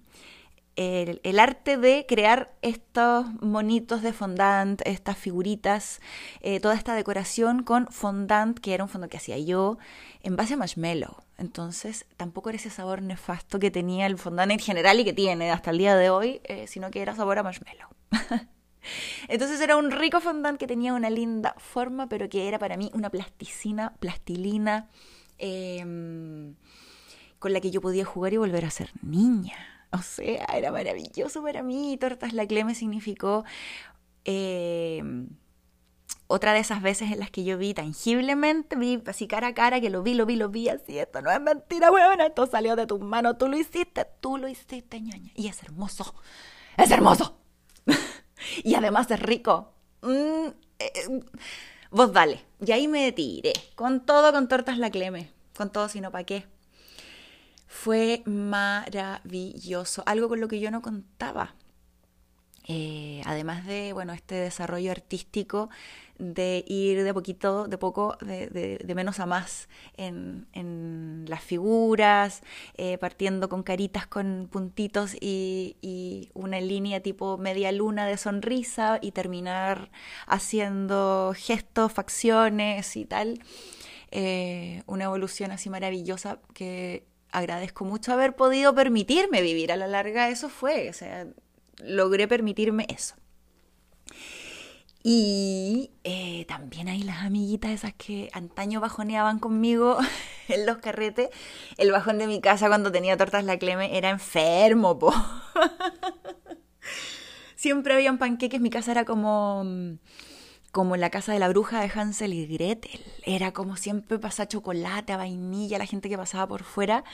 [0.76, 6.00] el, arte de crear estos monitos de fondant, estas figuritas,
[6.40, 9.78] eh, toda esta decoración con fondant, que era un fondo que hacía yo,
[10.22, 11.16] en base a marshmallow.
[11.42, 15.50] Entonces, tampoco era ese sabor nefasto que tenía el fondant en general y que tiene
[15.50, 17.88] hasta el día de hoy, eh, sino que era sabor a marshmallow.
[19.28, 22.92] Entonces era un rico fondant que tenía una linda forma, pero que era para mí
[22.94, 24.88] una plasticina, plastilina,
[25.38, 26.54] em,
[27.40, 29.56] con la que yo podía jugar y volver a ser niña.
[29.90, 31.96] O sea, era maravilloso para mí.
[32.00, 33.44] Tortas La Cleme significó
[34.24, 35.28] em,
[36.26, 39.80] otra de esas veces en las que yo vi tangiblemente, vi así cara a cara,
[39.80, 42.76] que lo vi, lo vi, lo vi, así, esto no es mentira, weón, esto salió
[42.76, 45.30] de tus manos, tú lo hiciste, tú lo hiciste, ñaña.
[45.34, 46.14] Y es hermoso,
[46.76, 47.38] es hermoso.
[48.64, 49.74] y además es rico.
[50.02, 51.20] Mm, eh,
[51.90, 52.44] vos dale.
[52.64, 56.46] Y ahí me tiré, con todo, con tortas la cleme, con todo, sino para qué.
[57.66, 61.54] Fue maravilloso, algo con lo que yo no contaba.
[62.74, 65.68] Eh, además de bueno este desarrollo artístico
[66.18, 70.46] de ir de poquito, de poco, de, menos a más en,
[71.28, 72.42] las figuras,
[72.76, 79.12] eh, partiendo con caritas con puntitos y, una línea tipo media luna de sonrisa y
[79.12, 79.90] terminar
[80.26, 83.40] haciendo gestos, facciones y tal.
[84.10, 90.28] Eh, una evolución así maravillosa que agradezco mucho haber podido permitirme vivir a la larga.
[90.28, 90.92] Eso fue,
[91.78, 93.14] logré permitirme eso.
[95.04, 99.98] Y eh, también hay las amiguitas esas que antaño bajoneaban conmigo
[100.48, 101.28] en los carretes.
[101.76, 104.98] El bajón de mi casa cuando tenía tortas la Cleme era enfermo.
[107.56, 109.64] Siempre habían panqueques, mi casa era como
[110.72, 113.00] como la casa de la bruja de Hansel y Gretel.
[113.24, 117.04] Era como siempre pasaba chocolate, a vainilla, la gente que pasaba por fuera.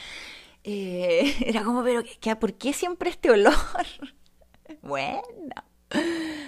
[0.65, 3.55] Eh, era como, pero ¿qué, ¿por qué siempre este olor?
[4.83, 5.55] bueno,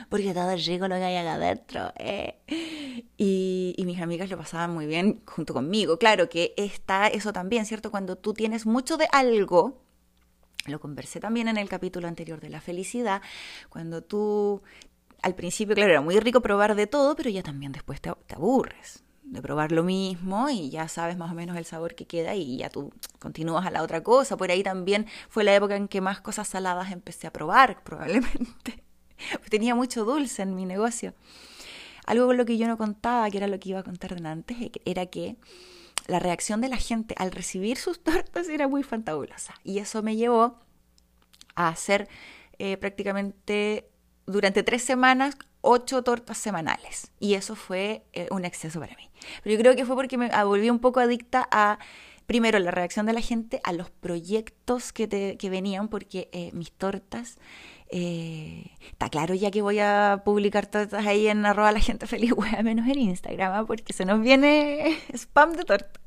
[0.09, 1.92] porque todo es rico lo que hay acá adentro.
[1.96, 2.40] Eh.
[3.16, 5.98] Y, mis amigas lo pasaban muy bien junto conmigo.
[5.98, 7.90] Claro que está eso también, ¿cierto?
[7.90, 9.83] Cuando tú tienes mucho de algo,
[10.66, 13.22] lo conversé también en el capítulo anterior de la felicidad,
[13.68, 14.62] cuando tú
[15.22, 18.35] al principio, claro, era muy rico probar de todo, pero ya también después te, te
[18.37, 22.35] aburres de probar lo mismo y ya sabes más o menos el sabor que queda
[22.35, 24.37] y ya tú continúas a la otra cosa.
[24.37, 28.83] Por ahí también fue la época en que más cosas saladas empecé a probar, probablemente.
[29.49, 31.14] Tenía mucho dulce en mi negocio.
[32.07, 34.29] Algo con lo que yo no contaba, que era lo que iba a contar de
[34.29, 35.37] antes, era que
[36.07, 39.55] la reacción de la gente al recibir sus tortas era muy fantabulosa.
[39.62, 40.59] Y eso me llevó
[41.55, 42.09] a hacer
[42.59, 43.89] eh, prácticamente
[44.31, 47.12] durante tres semanas ocho tortas semanales.
[47.19, 49.11] Y eso fue eh, un exceso para mí.
[49.43, 51.79] Pero yo creo que fue porque me volví un poco adicta a,
[52.27, 56.51] primero, la reacción de la gente, a los proyectos que, te, que venían, porque eh,
[56.53, 57.38] mis tortas...
[57.93, 62.31] Eh, está claro ya que voy a publicar tortas ahí en arroba la gente feliz,
[62.37, 63.66] wea, menos en Instagram, ¿ah?
[63.66, 66.01] porque se nos viene spam de torta.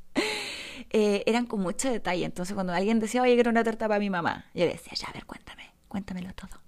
[0.93, 4.45] eran con mucho detalle, entonces cuando alguien decía, oye, quiero una torta para mi mamá,
[4.53, 6.62] yo decía, ya, a ver, cuéntame, cuéntamelo todo.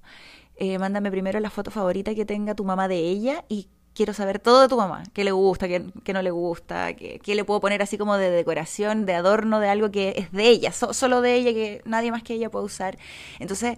[0.58, 4.39] Eh, mándame primero la foto favorita que tenga tu mamá de ella y quiero saber
[4.39, 7.82] todo de tu mamá, qué le gusta, qué, no le gusta, qué, le puedo poner
[7.82, 11.54] así como de decoración, de adorno, de algo que es de ella, solo de ella,
[11.54, 12.98] que nadie más que ella puede usar.
[13.39, 13.78] Entonces,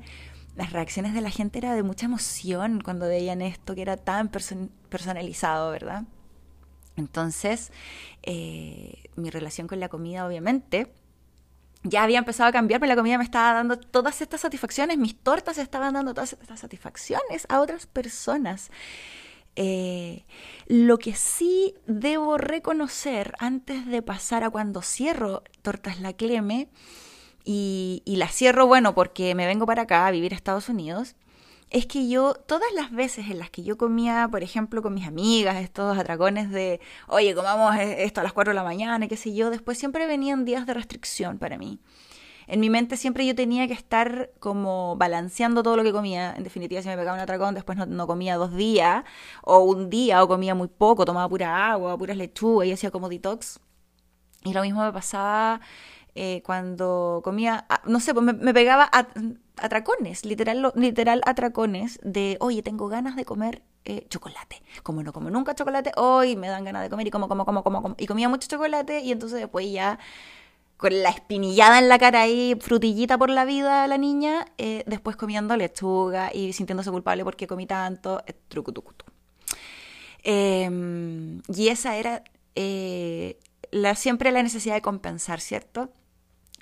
[0.55, 4.29] las reacciones de la gente era de mucha emoción cuando veían esto, que era tan
[4.89, 6.03] personalizado, ¿verdad?
[6.95, 7.71] Entonces,
[8.23, 10.91] eh, mi relación con la comida, obviamente,
[11.83, 15.17] ya había empezado a cambiar, pero la comida me estaba dando todas estas satisfacciones, mis
[15.17, 18.71] tortas estaban dando todas estas satisfacciones a otras personas.
[19.55, 20.25] Eh,
[20.67, 26.69] lo que sí debo reconocer antes de pasar a cuando cierro Tortas La Cleme,
[27.43, 31.15] y, y la cierro, bueno, porque me vengo para acá a vivir a Estados Unidos,
[31.69, 35.07] es que yo, todas las veces en las que yo comía, por ejemplo, con mis
[35.07, 39.17] amigas, estos atracones de, oye, comamos e-, esto a las 4 de la mañana, qué
[39.17, 41.79] sé yo, después siempre venían días de restricción para mí.
[42.47, 46.33] En mi mente siempre yo tenía que estar como balanceando todo lo que comía.
[46.37, 49.03] En definitiva, si me pegaba un atracón, después no, comía dos días,
[49.43, 53.09] o un día, o comía muy poco, tomaba pura agua, puras lechugas y hacía como
[53.09, 53.59] detox.
[54.45, 55.59] Y lo mismo me pasaba
[56.15, 59.07] eh, cuando comía, ah, no sé, pues me, pegaba a,
[59.59, 64.61] atracones, literal, literal atracones de, oye, tengo ganas de comer eh, chocolate.
[64.83, 67.63] Como no como nunca chocolate, hoy me dan ganas de comer y como, como, como,
[67.63, 67.95] como, como.
[67.97, 69.97] Y comía mucho chocolate y entonces después ya
[70.75, 75.15] con la espinillada en la cara ahí, frutillita por la vida la niña, eh, después
[75.15, 79.05] comiendo lechuga y sintiéndose culpable porque comí tanto, eh, trucutucutu.
[80.23, 82.23] Em, y esa era
[83.71, 85.91] la, siempre la necesidad de compensar, ¿cierto?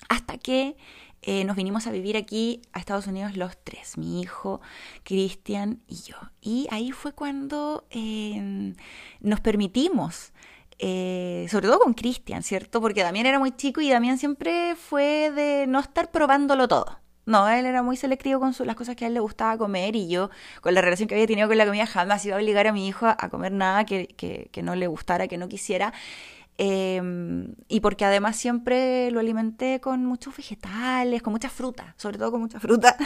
[0.08, 0.76] Hasta que
[1.22, 4.60] eh, nos vinimos a vivir aquí a Estados Unidos los tres, mi hijo,
[5.02, 6.16] Cristian y yo.
[6.40, 8.74] Y ahí fue cuando em,
[9.20, 10.32] nos permitimos,
[10.78, 12.80] eh, sobre todo con Cristian, ¿cierto?
[12.80, 17.00] Porque también era muy chico y también siempre fue de no estar probándolo todo.
[17.24, 20.08] No, él era muy selectivo con las cosas que a él le gustaba comer y
[20.08, 22.72] yo, con la relación que había tenido con la comida, jamás iba a obligar a
[22.72, 25.92] mi hijo a, comer nada que no le gustara, que no quisiera.
[26.58, 32.32] Em, y porque además siempre lo alimenté con muchos vegetales, con mucha fruta, sobre todo
[32.32, 32.96] con mucha fruta.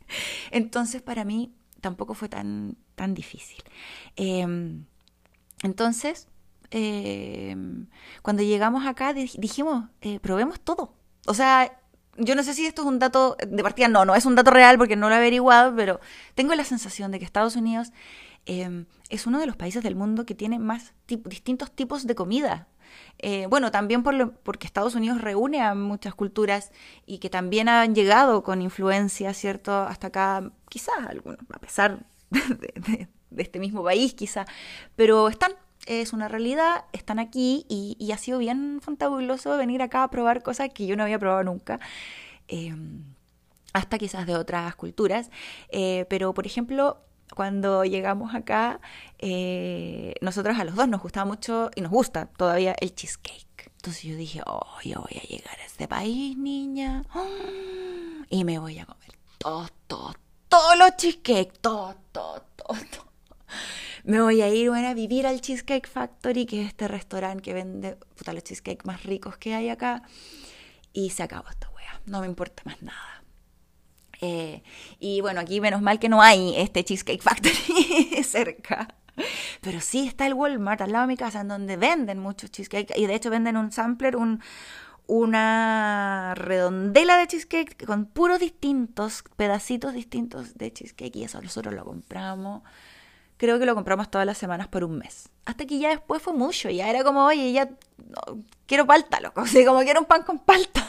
[0.50, 3.62] entonces para mí tampoco fue tan, tan difícil.
[4.16, 4.84] Em,
[5.62, 6.26] entonces,
[6.70, 7.86] em,
[8.22, 10.94] cuando llegamos acá dijimos, eh, probemos todo.
[11.26, 11.80] O sea,
[12.16, 14.50] yo no sé si esto es un dato de partida, no, no es un dato
[14.50, 16.00] real porque no lo he averiguado, pero
[16.34, 17.92] tengo la sensación de que Estados Unidos
[19.10, 22.66] es uno de los países del mundo que tiene más distintos tipos de comida.
[23.18, 26.70] Eh, bueno, también por lo, porque Estados Unidos reúne a muchas culturas
[27.06, 29.72] y que también han llegado con influencia, ¿cierto?
[29.72, 34.46] Hasta acá, quizás algunos, a pesar de, este mismo país, quizá,
[34.96, 35.52] pero están,
[35.86, 40.70] es una realidad, están aquí y, ha sido bien fantabuloso venir acá a probar cosas
[40.72, 41.80] que yo no había probado nunca.
[42.46, 43.02] Em,
[43.72, 45.30] hasta quizás de otras culturas,
[45.70, 46.98] eh, pero por ejemplo,
[47.34, 48.80] cuando llegamos acá,
[49.18, 53.70] eh, nosotros a los dos nos gustaba mucho y nos gusta todavía el cheesecake.
[53.76, 57.04] Entonces yo dije, oh, yo voy a llegar a este país, niña,
[58.30, 60.14] y me voy a comer todo, todo,
[60.48, 62.76] todos los cheesecake, todo, todo, todo,
[64.04, 67.96] Me voy a ir a vivir al Cheesecake Factory, que es este restaurante que vende
[68.16, 70.02] puta, los cheesecake más ricos que hay acá.
[70.92, 72.00] Y se acabó esta wea.
[72.06, 73.17] No me importa más nada.
[74.20, 74.62] Eh,
[74.98, 78.88] y bueno, aquí menos mal que no hay este Cheesecake Factory cerca.
[79.60, 82.96] Pero sí está el Walmart al lado de mi casa en donde venden muchos cheesecake
[82.96, 84.40] y de hecho venden un sampler, un,
[85.06, 91.84] una redondela de cheesecake con puros distintos, pedacitos distintos de cheesecake y eso nosotros lo
[91.84, 92.62] compramos.
[93.36, 95.30] Creo que lo compramos todas las semanas por un mes.
[95.44, 97.70] Hasta que ya después fue mucho, ya era como, oye, ya
[98.66, 99.40] quiero palta, loco.
[99.42, 100.86] Así como quiero un pan con palta.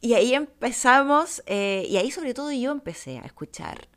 [0.00, 3.88] Y ahí empezamos, eh, y ahí sobre todo yo empecé a escuchar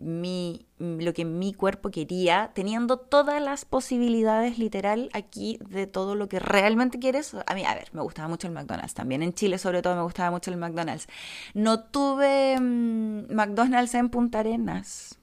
[0.00, 6.28] mi, lo que mi cuerpo quería, teniendo todas las posibilidades literal aquí de todo lo
[6.28, 7.34] que realmente quieres.
[7.46, 9.22] A mí, a ver, me gustaba mucho el McDonald's también.
[9.22, 11.06] En Chile sobre todo me gustaba mucho el McDonald's.
[11.52, 15.18] No tuve mm, McDonald's en Punta Arenas.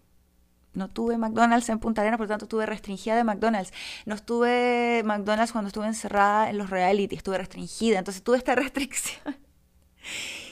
[0.74, 3.74] No tuve McDonald's en Punta Arenas, por lo tanto estuve restringida de McDonald's.
[4.06, 7.98] No estuve McDonald's cuando estuve encerrada en los reality, estuve restringida.
[7.98, 9.47] Entonces tuve esta restricción.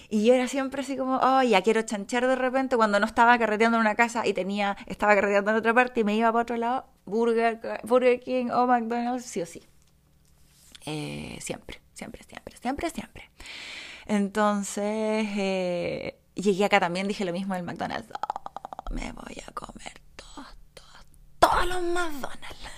[0.09, 3.37] Y yo era siempre así como, oh, ya quiero chanchar de repente cuando no estaba
[3.39, 6.43] carreteando en una casa y tenía, estaba carreteando en otra parte y me iba para
[6.43, 9.63] otro lado, Burger, Burger King o McDonald's, sí o sí.
[10.85, 13.29] Eh, siempre, siempre, siempre, siempre, siempre.
[14.05, 18.11] Entonces, eh, llegué acá también, dije lo mismo del McDonald's.
[18.11, 21.05] Oh, me voy a comer todos, todos,
[21.39, 22.69] todos los McDonald's.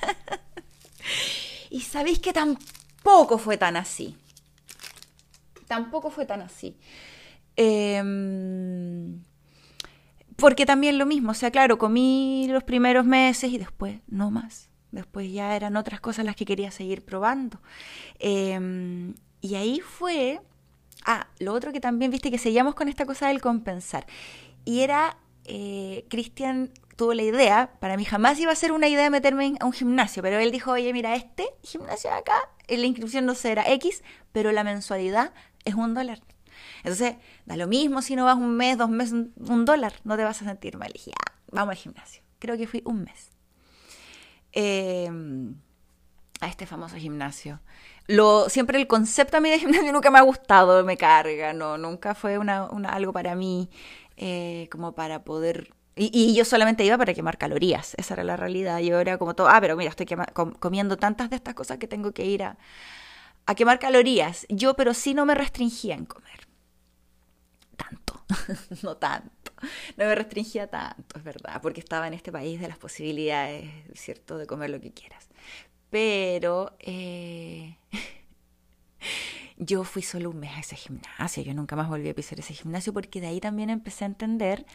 [1.69, 4.17] y sabéis que tampoco fue tan así.
[5.67, 6.77] Tampoco fue tan así.
[7.55, 9.23] Em,
[10.35, 14.69] porque también lo mismo, o sea, claro, comí los primeros meses y después no más.
[14.91, 17.61] Después ya eran otras cosas las que quería seguir probando.
[18.19, 20.41] Em, y ahí fue...
[21.05, 24.05] Ah, lo otro que también, viste, que seguíamos con esta cosa del compensar.
[24.65, 29.09] Y era, eh, Cristian tuvo la idea, para mí jamás iba a ser una idea
[29.09, 32.35] meterme a un gimnasio, pero él dijo, oye, mira, este gimnasio de acá,
[32.67, 35.31] la inscripción no será X, pero la mensualidad
[35.67, 36.19] es un dólar.
[36.77, 37.15] Entonces,
[37.45, 40.41] da lo mismo si no vas un mes, dos meses, un, dólar, no te vas
[40.41, 40.91] a sentir mal.
[40.93, 41.11] Y
[41.51, 42.23] vamos al gimnasio.
[42.39, 43.29] Creo que fui un mes.
[44.51, 45.55] Em,
[46.39, 47.59] a este famoso gimnasio.
[48.07, 51.77] Lo, siempre el concepto a mí de gimnasio nunca me ha gustado, me carga, no,
[51.77, 53.69] nunca fue una, algo para mí
[54.15, 55.73] eh, como para poder...
[55.99, 58.77] Y, yo solamente iba para quemar calorías, esa era la realidad.
[58.79, 60.05] Yo era como todo, ah, pero mira, estoy
[60.59, 62.55] comiendo tantas de estas cosas que tengo que ir a,
[63.47, 64.45] a quemar calorías.
[64.49, 66.47] Yo, pero sí no me restringía en comer
[67.77, 68.25] tanto,
[68.83, 69.53] no tanto,
[69.95, 74.37] no me restringía tanto, es verdad, porque estaba en este país de las posibilidades, ¿cierto?,
[74.37, 75.29] de comer lo que quieras.
[75.89, 77.77] Pero eh,
[79.57, 82.53] yo fui solo un mes a ese gimnasio, yo nunca más volví a pisar ese
[82.53, 84.65] gimnasio porque de ahí también empecé a entender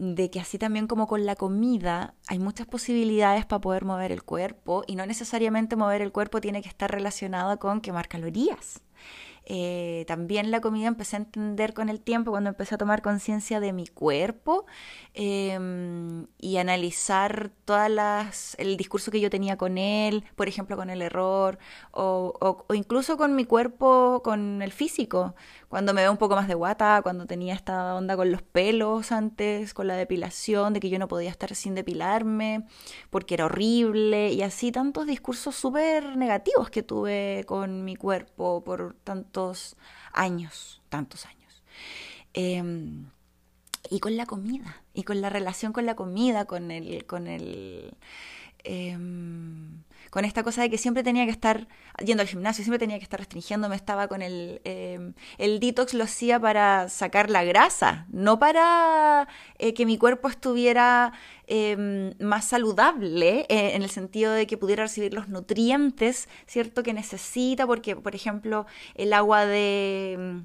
[0.00, 4.22] de que así también como con la comida hay muchas posibilidades para poder mover el
[4.22, 8.80] cuerpo y no necesariamente mover el cuerpo tiene que estar relacionado con quemar calorías.
[9.44, 13.60] Eh, también la comida empecé a entender con el tiempo, cuando empecé a tomar conciencia
[13.60, 14.64] de mi cuerpo
[15.14, 20.88] em, y analizar todas las, el discurso que yo tenía con él, por ejemplo, con
[20.88, 21.58] el error,
[21.90, 25.34] o, o incluso con mi cuerpo, con el físico
[25.70, 29.12] cuando me veo un poco más de guata, cuando tenía esta onda con los pelos
[29.12, 32.66] antes, con la depilación, de que yo no podía estar sin depilarme,
[33.08, 38.96] porque era horrible, y así tantos discursos súper negativos que tuve con mi cuerpo por
[39.04, 39.76] tantos
[40.12, 41.62] años, tantos años.
[42.34, 43.06] Em,
[43.90, 47.96] y con la comida, y con la relación con la comida, con el, con el
[48.64, 51.68] em, con esta cosa de que siempre tenía que estar
[52.04, 56.04] yendo al gimnasio, siempre tenía que estar restringiéndome, estaba con el, em, el detox, lo
[56.04, 61.12] hacía para sacar la grasa, no para eh, que mi cuerpo estuviera
[61.46, 66.92] em, más saludable, eh, en el sentido de que pudiera recibir los nutrientes, ¿cierto?, que
[66.92, 70.44] necesita, porque, por ejemplo, el agua de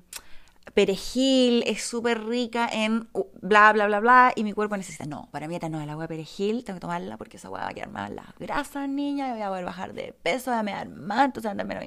[0.76, 3.07] perejil es súper rica en
[3.41, 6.03] bla, bla, bla, bla, y mi cuerpo necesita, no, para mí esta no, el agua
[6.03, 9.32] de perejil, tengo que tomarla porque esa agua va a quedar más las grasas, niña,
[9.34, 11.84] voy a poder bajar de peso, voy a dar más, entonces andar menos.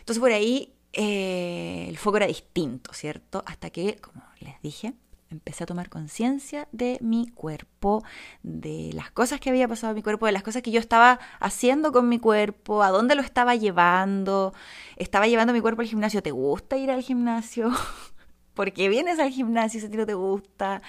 [0.00, 3.44] Entonces por ahí eh, el foco era distinto, ¿cierto?
[3.46, 4.94] Hasta que, como les dije,
[5.30, 8.02] empecé a tomar conciencia de mi cuerpo,
[8.42, 11.20] de las cosas que había pasado en mi cuerpo, de las cosas que yo estaba
[11.38, 14.52] haciendo con mi cuerpo, a dónde lo estaba llevando.
[14.96, 16.22] Estaba llevando mi cuerpo al gimnasio.
[16.22, 17.70] ¿Te gusta ir al gimnasio?
[18.54, 20.82] ¿Por qué vienes al gimnasio si a ti no te gusta?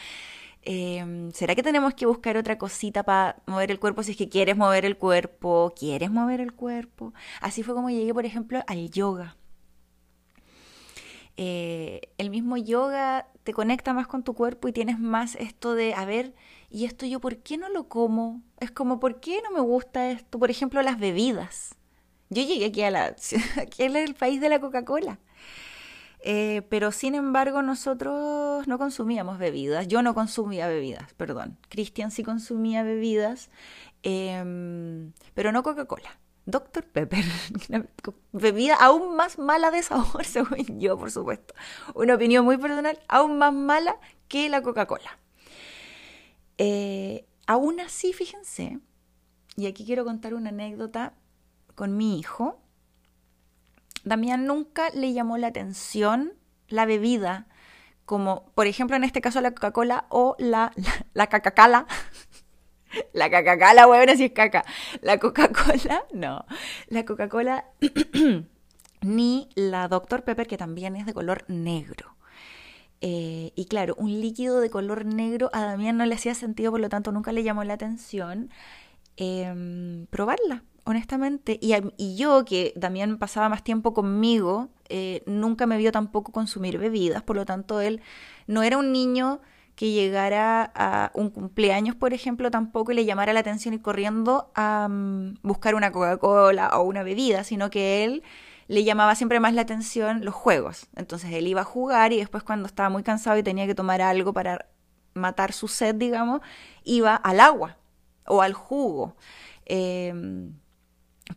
[0.64, 4.30] Em, ¿Será que tenemos que buscar otra cosita para mover el cuerpo si es que
[4.30, 5.74] quieres mover el cuerpo?
[5.76, 7.14] ¿Quieres mover el cuerpo?
[7.42, 9.38] Así fue como llegué, por ejemplo, al yoga.
[11.38, 15.94] Eh, el mismo yoga te conecta más con tu cuerpo y tienes más esto de,
[15.94, 16.34] a ver,
[16.70, 18.42] ¿y esto yo por qué no lo como?
[18.60, 20.40] Es como, ¿por qué no me gusta esto?
[20.40, 21.76] Por ejemplo, las bebidas.
[22.30, 23.06] Yo llegué aquí a la...
[23.62, 25.20] aquí es el país de la Coca-Cola.
[26.24, 31.58] Eh, pero sin embargo nosotros no consumíamos bebidas, yo no consumía bebidas, perdón.
[31.68, 33.50] Cristian sí consumía bebidas,
[34.04, 36.20] em, pero no Coca-Cola.
[36.46, 36.84] Dr.
[36.84, 37.24] Pepper,
[37.70, 37.86] una
[38.32, 41.54] bebida aún más mala de sabor, según yo, por supuesto.
[41.94, 45.20] Una opinión muy personal, aún más mala que la Coca-Cola.
[46.58, 48.80] Eh, aún así, fíjense,
[49.56, 51.14] y aquí quiero contar una anécdota
[51.76, 52.62] con mi hijo.
[54.04, 56.34] Damián nunca le llamó la atención
[56.68, 57.48] la bebida
[58.12, 61.88] como por ejemplo en este caso la Coca-Cola o la, la, la Cacacala.
[63.14, 64.64] La Cacacala, huevona, si es caca.
[65.02, 66.46] La Coca-Cola, no.
[66.88, 67.66] La Coca-Cola
[69.02, 70.24] ni la Dr.
[70.24, 72.16] Pepper, que también es de color negro.
[73.02, 76.80] Eh, y claro, un líquido de color negro a Damián no le hacía sentido, por
[76.80, 78.52] lo tanto nunca le llamó la atención
[79.18, 81.58] em, probarla, honestamente.
[81.60, 86.78] Y, y, yo, que Damián pasaba más tiempo conmigo, eh, nunca me vio tampoco consumir
[86.78, 88.02] bebidas, por lo tanto él
[88.46, 89.42] no era un niño
[89.76, 94.88] que llegara a un cumpleaños, por ejemplo, tampoco le llamara la atención ir corriendo a
[94.90, 98.24] mm, buscar una Coca-Cola o una bebida, sino que él
[98.68, 100.88] le llamaba siempre más la atención los juegos.
[100.96, 104.02] Entonces él iba a jugar y después cuando estaba muy cansado y tenía que tomar
[104.02, 104.68] algo para
[105.14, 106.42] matar su sed, digamos,
[106.84, 107.78] iba al agua
[108.26, 109.16] o al jugo.
[109.66, 110.54] Em,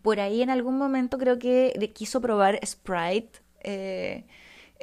[0.02, 3.40] por ahí en algún momento creo que quiso probar Sprite.
[3.60, 4.26] Eh,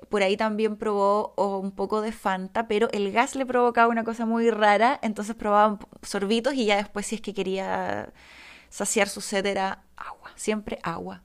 [0.10, 4.26] por ahí también probó un poco de Fanta, pero el gas le provocaba una cosa
[4.26, 8.12] muy rara, entonces probaba sorbitos y ya después si es que quería
[8.70, 11.24] saciar su sed era agua, siempre agua.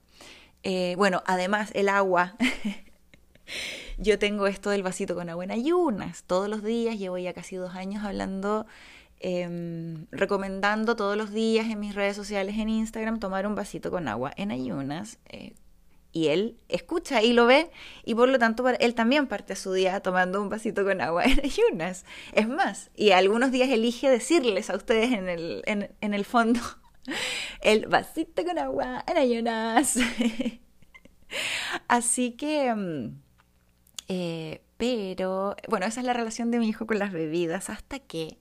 [0.62, 2.37] Eh, bueno, además el agua.
[3.99, 6.24] Yo tengo esto del vasito con agua en ayunas.
[6.24, 8.66] Todos los días, llevo ya casi dos años hablando,
[9.20, 14.09] em, recomendando todos los días en mis redes sociales, en Instagram, tomar un vasito con
[14.09, 15.18] agua en ayunas.
[15.29, 15.55] Eh,
[16.16, 17.70] y él escucha y lo ve
[18.06, 21.40] y por lo tanto él también parte su día tomando un vasito con agua en
[21.44, 22.06] ayunas.
[22.32, 26.58] Es más, y algunos días elige decirles a ustedes en el, en, el fondo
[27.60, 29.98] el vasito con agua en ayunas.
[31.88, 32.74] Así que...
[32.74, 33.20] Mm,
[34.08, 38.36] eh, pero, bueno, esa es la relación de mi hijo con las bebidas, hasta que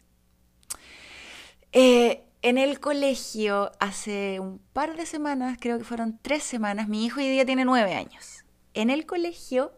[1.72, 7.04] eh, en el colegio, hace un par de semanas, creo que fueron tres semanas, mi
[7.04, 8.46] hijo hoy día tiene nueve años.
[8.76, 9.74] En el colegio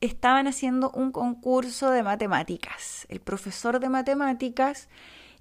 [0.00, 3.04] estaban haciendo un concurso de matemáticas.
[3.10, 4.88] El profesor de matemáticas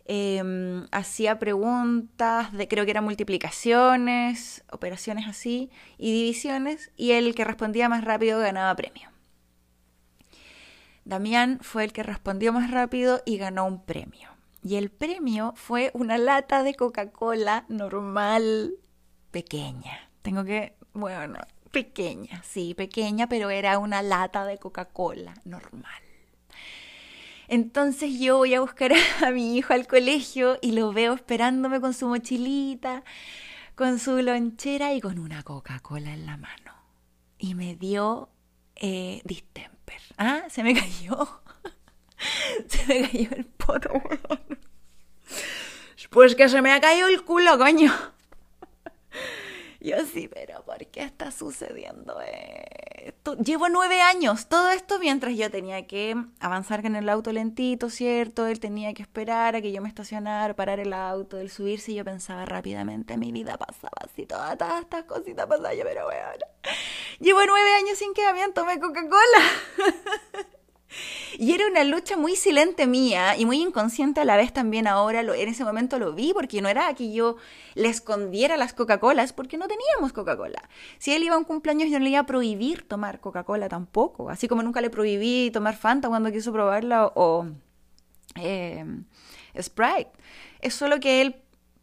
[0.04, 7.46] em, hacía preguntas de, creo que eran multiplicaciones, operaciones así, y divisiones, y el que
[7.46, 9.08] respondía más rápido ganaba premio.
[11.06, 14.31] Damián fue el que respondió más rápido y ganó un premio.
[14.64, 18.76] Y el premio fue una lata de Coca-Cola normal,
[19.32, 20.10] pequeña.
[20.22, 21.40] Tengo que, bueno,
[21.72, 26.02] pequeña, sí, pequeña, pero era una lata de Coca-Cola normal.
[27.48, 28.94] Entonces yo voy a buscar
[29.26, 33.04] a mi hijo al colegio y lo veo esperándome con su mochilita,
[33.76, 36.74] con su lonchera y con una Coca-Cola en la mano.
[37.38, 38.30] Y me dio
[38.76, 40.00] eh, distemper.
[40.18, 41.42] Ah, se me cayó.
[42.68, 43.90] se me cayó el poto,
[46.10, 47.92] Pues que se me ha caído el culo, coño.
[49.80, 53.36] Yo sí, pero ¿por qué está sucediendo esto?
[53.38, 58.46] Llevo nueve años, todo esto mientras yo tenía que avanzar en el auto lentito, ¿cierto?
[58.46, 61.96] Él tenía que esperar a que yo me estacionara, parar el auto, él subirse y
[61.96, 66.46] yo pensaba rápidamente, mi vida pasaba así, todas, estas cositas pasaban, pero bueno.
[67.20, 69.42] Llevo nueve años sin que me tome Coca-Cola.
[71.38, 75.24] Y era una lucha muy silente mía y muy inconsciente a la vez también ahora,
[75.24, 77.38] lo, en ese momento lo vi, porque no era que yo
[77.76, 80.62] le escondiera las Coca-Colas, porque no teníamos Coca-Cola.
[80.98, 84.30] Si él iba a un cumpleaños, yo no le iba a prohibir tomar Coca-Cola tampoco,
[84.30, 87.48] así como nunca le prohibí tomar Fanta cuando quiso probarla o
[88.36, 88.86] eh,
[89.60, 90.12] Sprite.
[90.60, 91.42] Es solo que él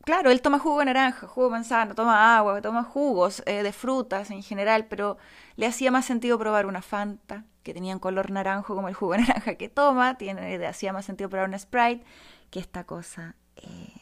[0.08, 3.72] claro, él toma jugo de naranja, jugo de manzana, toma agua, toma jugos eh, de
[3.74, 5.18] frutas en general, pero
[5.58, 9.56] le hacía más sentido probar una Fanta, que tenían color naranjo como el jugo naranja
[9.56, 12.04] que toma, tiene, le hacía más sentido probar una Sprite
[12.48, 13.92] que esta cosa eh,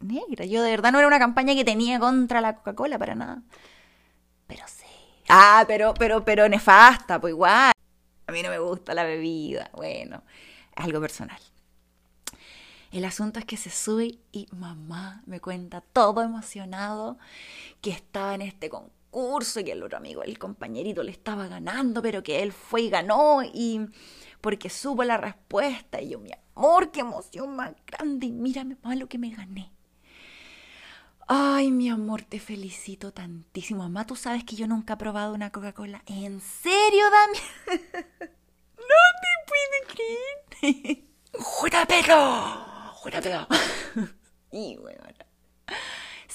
[0.00, 0.46] negra.
[0.46, 3.42] Yo de verdad no era una campaña que tenía contra la Coca-Cola para nada.
[4.46, 4.86] Pero sí.
[5.28, 7.72] Ah, pero, pero, pero nefasta, pues igual.
[8.26, 9.68] A mí no me gusta la bebida.
[9.74, 10.22] Bueno,
[10.74, 11.38] algo personal.
[12.92, 17.18] El asunto es que se sube y mamá me cuenta todo emocionado
[17.82, 22.02] que estaba en este concurso y que el otro amigo, el compañerito, le estaba ganando,
[22.02, 23.80] pero que él fue y ganó y
[24.40, 28.96] porque supo la respuesta y yo, mi amor, qué emoción más grande y mírame mamá
[28.96, 29.70] lo que me gané.
[31.26, 33.84] Ay, mi amor, te felicito tantísimo.
[33.84, 36.02] Mamá, tú sabes que yo nunca he probado una Coca-Cola.
[36.06, 37.38] ¿En serio, Dani?
[38.76, 39.96] no te puedo
[40.60, 41.04] creer.
[41.32, 42.74] ¡Jura, perro!
[44.52, 45.00] y bueno.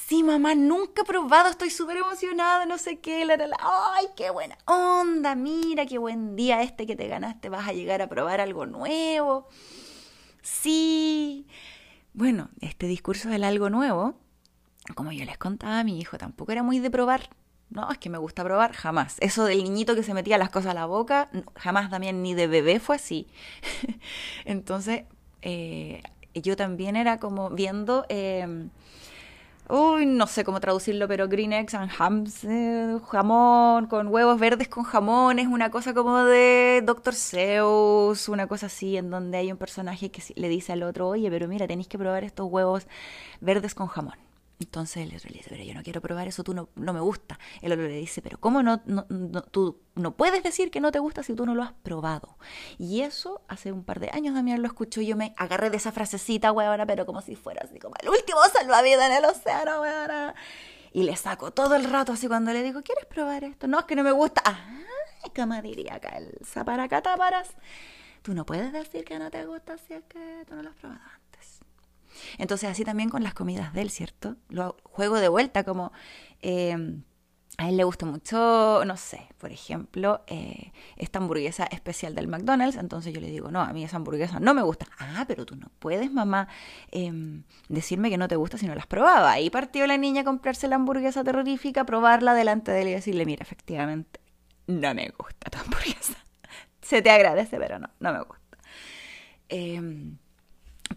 [0.09, 3.55] Sí, mamá, nunca he probado, estoy súper emocionada, no sé qué, la, la,
[3.95, 8.01] ay, qué buena onda, mira, qué buen día este que te ganaste, vas a llegar
[8.01, 9.47] a probar algo nuevo.
[10.41, 11.45] Sí.
[12.13, 14.15] Bueno, este discurso del algo nuevo,
[14.95, 17.29] como yo les contaba, mi hijo tampoco era muy de probar
[17.69, 19.17] No, es que me gusta probar, jamás.
[19.19, 22.47] Eso del niñito que se metía las cosas a la boca, jamás también ni de
[22.47, 23.27] bebé fue así.
[24.45, 25.03] Entonces,
[25.43, 26.01] eh,
[26.33, 28.07] yo también era como viendo...
[28.09, 28.71] Em,
[29.69, 34.67] uy, no sé cómo traducirlo, pero green eggs and hams, eh, jamón con huevos verdes
[34.67, 37.13] con jamón, es una cosa como de Dr.
[37.13, 41.29] Seuss, una cosa así, en donde hay un personaje que le dice al otro, oye,
[41.29, 42.87] pero mira, tenéis que probar estos huevos
[43.41, 44.28] verdes con jamón.
[44.59, 46.99] Entonces el otro le dice, pero yo no quiero probar eso, tú no, no me
[46.99, 47.39] gusta.
[47.61, 49.05] El otro le dice, pero ¿cómo no, no,
[49.43, 52.37] tú no puedes decir que no te gusta si tú no lo has probado?
[52.77, 55.77] Y eso hace un par de años Damián lo escuchó y yo me agarré de
[55.77, 59.81] esa frasecita, huevona, pero como si fuera así como el último salvavidas en el océano,
[59.81, 60.35] huevona.
[60.91, 63.67] Y le saco todo el rato así cuando le digo, ¿quieres probar esto?
[63.67, 64.41] No, es que no me gusta.
[64.43, 66.37] Ay, como diría acá el.
[68.23, 70.75] Tú no puedes decir que no te gusta si es que tú no lo has
[70.75, 71.18] probado
[72.37, 74.35] entonces así también con las comidas de él, ¿cierto?
[74.49, 75.91] Lo juego de vuelta como...
[76.41, 77.01] Eh,
[77.59, 82.77] a él le gusta mucho, no sé, por ejemplo, eh, esta hamburguesa especial del McDonald's.
[82.77, 84.85] Entonces yo le digo, no, a mí esa hamburguesa no me gusta.
[84.97, 86.47] Ah, pero tú no puedes, mamá,
[86.89, 89.27] em, decirme que no te gusta si no la has probado.
[89.27, 93.25] Ahí partió la niña a comprarse la hamburguesa terrorífica, probarla delante de él y decirle,
[93.25, 94.21] mira, efectivamente,
[94.67, 96.15] no me gusta tu hamburguesa.
[96.81, 98.57] Se te agradece, pero no, no me gusta.
[99.49, 99.81] Eh,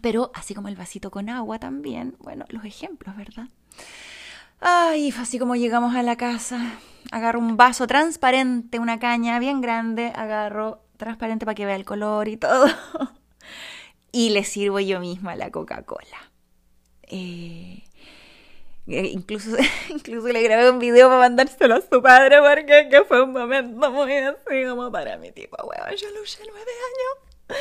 [0.01, 3.47] pero así como el vasito con agua también, bueno, los ejemplos, ¿verdad?
[4.59, 6.79] Ay, así como llegamos a la casa,
[7.11, 12.27] agarro un vaso transparente, una caña bien grande, agarro transparente para que vea el color
[12.27, 12.67] y todo,
[14.11, 16.31] y le sirvo yo misma la Coca-Cola.
[17.03, 17.83] Eh,
[18.87, 19.55] eh, incluso,
[19.89, 23.91] incluso le grabé un video para mandárselo a su padre porque que fue un momento
[23.91, 27.59] muy así como para mi tipo, weón, yo luché nueve años.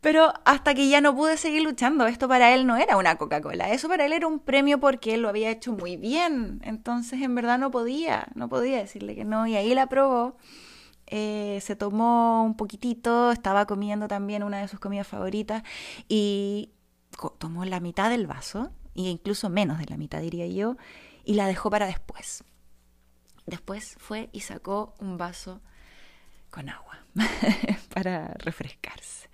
[0.00, 3.70] Pero hasta que ya no pude seguir luchando, esto para él no era una Coca-Cola,
[3.70, 6.60] eso para él era un premio porque él lo había hecho muy bien.
[6.64, 9.46] Entonces en verdad no podía, no podía decirle que no.
[9.46, 10.36] Y ahí la probó,
[11.06, 15.62] eh, se tomó un poquitito, estaba comiendo también una de sus comidas favoritas
[16.08, 16.70] y
[17.38, 20.76] tomó la mitad del vaso, e incluso menos de la mitad diría yo,
[21.24, 22.42] y la dejó para después.
[23.44, 25.60] Después fue y sacó un vaso
[26.50, 27.04] con agua
[27.94, 29.28] para refrescarse.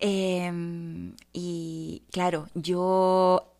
[0.00, 3.52] Em, y claro, yo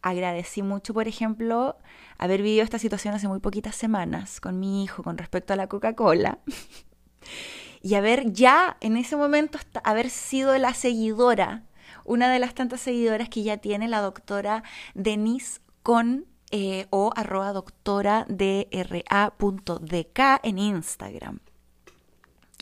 [0.00, 1.76] agradecí mucho, por ejemplo,
[2.18, 5.66] haber vivido esta situación hace muy poquitas semanas con mi hijo con respecto a la
[5.66, 6.38] Coca-Cola.
[7.82, 11.64] y haber ya en ese momento haber sido la seguidora,
[12.04, 14.62] una de las tantas seguidoras que ya tiene la doctora
[14.94, 21.40] Denise con eh, o arroba doctora dra.dk en Instagram.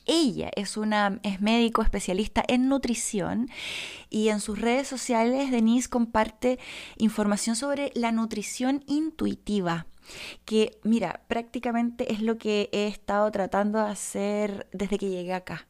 [0.07, 3.49] Ella es una es médico especialista en nutrición
[4.09, 6.59] y en sus redes sociales Denise comparte
[6.97, 9.87] información sobre la nutrición intuitiva
[10.45, 15.67] que mira, prácticamente es lo que he estado tratando de hacer desde que llegué acá.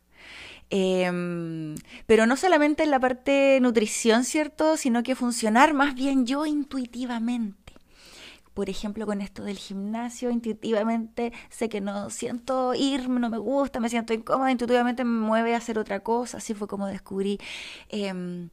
[0.68, 1.76] Em,
[2.06, 4.76] pero no solamente en la parte nutrición, ¿cierto?
[4.76, 7.65] Sino que funcionar más bien yo intuitivamente
[8.56, 13.80] por ejemplo, con esto del gimnasio, intuitivamente sé que no siento ir, no me gusta,
[13.80, 16.38] me siento incómoda, intuitivamente me mueve a hacer otra cosa.
[16.38, 17.38] Así fue como descubrí
[17.90, 18.48] em,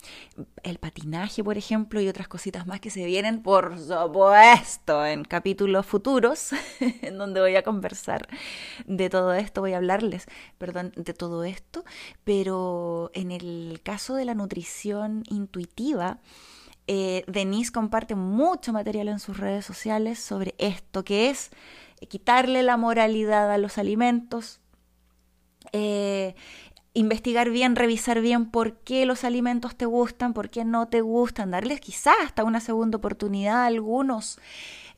[0.64, 5.86] el patinaje, por ejemplo, y otras cositas más que se vienen, por supuesto, en capítulos
[5.86, 6.50] futuros,
[7.02, 8.28] en donde voy a conversar
[8.86, 10.26] de todo esto, voy a hablarles,
[10.58, 11.86] perdón, de todo esto,
[12.26, 16.20] pero en el caso de la nutrición intuitiva,
[16.88, 21.52] eh, Denise comparte mucho material en sus redes sociales sobre esto, que es
[22.10, 24.60] quitarle la moralidad a los alimentos,
[25.72, 26.36] eh,
[26.94, 31.52] investigar bien, revisar bien por qué los alimentos te gustan, por qué no te gustan,
[31.52, 34.40] darles quizás hasta una segunda oportunidad a algunos.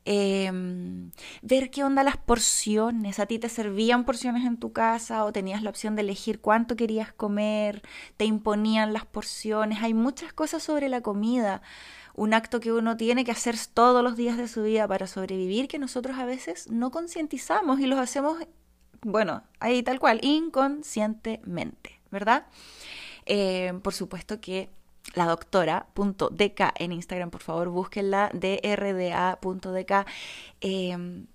[0.07, 1.09] Em,
[1.41, 5.63] ver qué onda las porciones, a ti te servían porciones en tu casa o tenías
[5.63, 7.81] la opción de elegir cuánto querías comer,
[8.15, 11.63] te imponían las porciones, hay muchas cosas sobre la comida,
[12.13, 15.67] un acto que uno tiene que hacer todos los días de su vida para sobrevivir
[15.67, 18.37] que nosotros a veces no concientizamos y los hacemos,
[19.01, 22.45] bueno, ahí tal cual, inconscientemente, ¿verdad?
[23.25, 24.69] Eh, por supuesto que
[25.13, 30.05] la doctora.dk en Instagram, por favor, búsquenla, drda.dk.
[30.61, 31.25] Eh,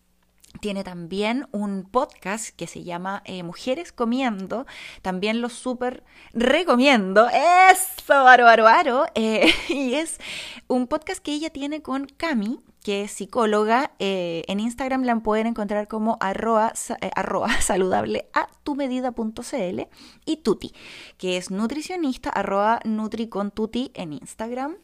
[0.59, 4.66] tiene también un podcast que se llama eh, Mujeres Comiendo.
[5.01, 6.03] También lo súper
[6.33, 7.29] recomiendo.
[7.29, 9.07] ¡Eso, aro, aro, aro!
[9.14, 10.18] Y es
[10.66, 13.93] un podcast que ella tiene con Cami, que es psicóloga.
[13.99, 16.72] Eh, en Instagram la pueden encontrar como arroba,
[17.61, 19.81] saludable a tu medida.cl
[20.26, 20.72] y Tuti,
[21.18, 23.53] que es nutricionista, arroba nutri con
[23.95, 24.76] en Instagram.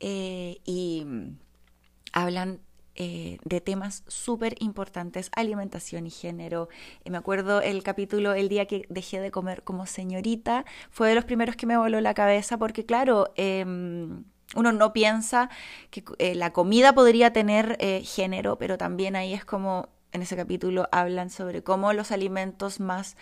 [0.00, 1.06] y
[2.12, 2.60] hablan
[3.00, 6.68] eh, de temas súper importantes, alimentación y género.
[7.08, 11.24] me acuerdo el capítulo el día que dejé de comer como señorita, fue de los
[11.24, 14.24] primeros que me voló la cabeza porque claro, em,
[14.54, 15.50] uno no piensa
[15.90, 16.02] que
[16.34, 21.62] la comida podría tener género, pero también ahí es como en ese capítulo hablan sobre
[21.62, 23.16] cómo los alimentos más,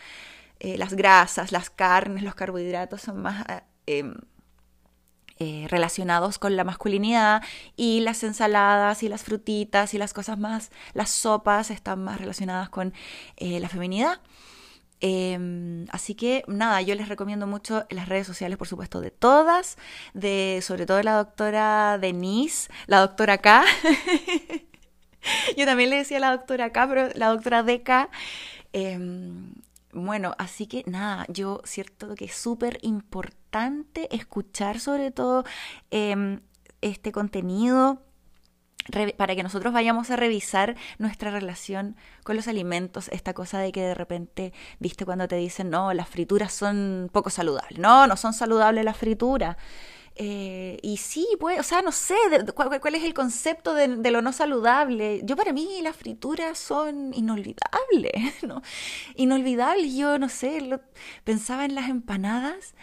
[0.60, 4.14] eh, las grasas, las carnes, los carbohidratos son más eh, em,
[5.38, 7.42] eh, relacionados con la masculinidad
[7.76, 12.70] y las ensaladas y las frutitas y las cosas más, las sopas están más relacionadas
[12.70, 12.94] con
[13.38, 14.20] la feminidad.
[15.00, 19.76] Em, así que nada, yo les recomiendo mucho las redes sociales, por supuesto, de todas,
[20.14, 23.64] de sobre todo la doctora Denise, la doctora K,
[25.56, 28.10] Yo también le decía la doctora acá, pero la doctora Deca.
[28.72, 29.54] Em,
[29.92, 35.44] bueno, así que nada, yo cierto que es súper importante escuchar sobre todo
[35.90, 36.40] em,
[36.82, 38.02] este contenido
[39.16, 43.82] para que nosotros vayamos a revisar nuestra relación con los alimentos, esta cosa de que
[43.82, 48.32] de repente, viste cuando te dicen, no, las frituras son poco saludables, no, no son
[48.32, 49.56] saludables las frituras.
[50.18, 52.14] Eh, y sí, pues, o sea, no sé
[52.54, 55.20] cuál, es el concepto de, lo no saludable.
[55.24, 58.62] Yo para mí las frituras son inolvidables, ¿no?
[59.14, 60.80] Inolvidables, yo no sé,
[61.24, 62.74] pensaba en las empanadas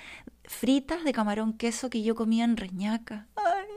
[0.43, 3.27] fritas de camarón queso que yo comía en Reñaca.
[3.35, 3.72] Ay,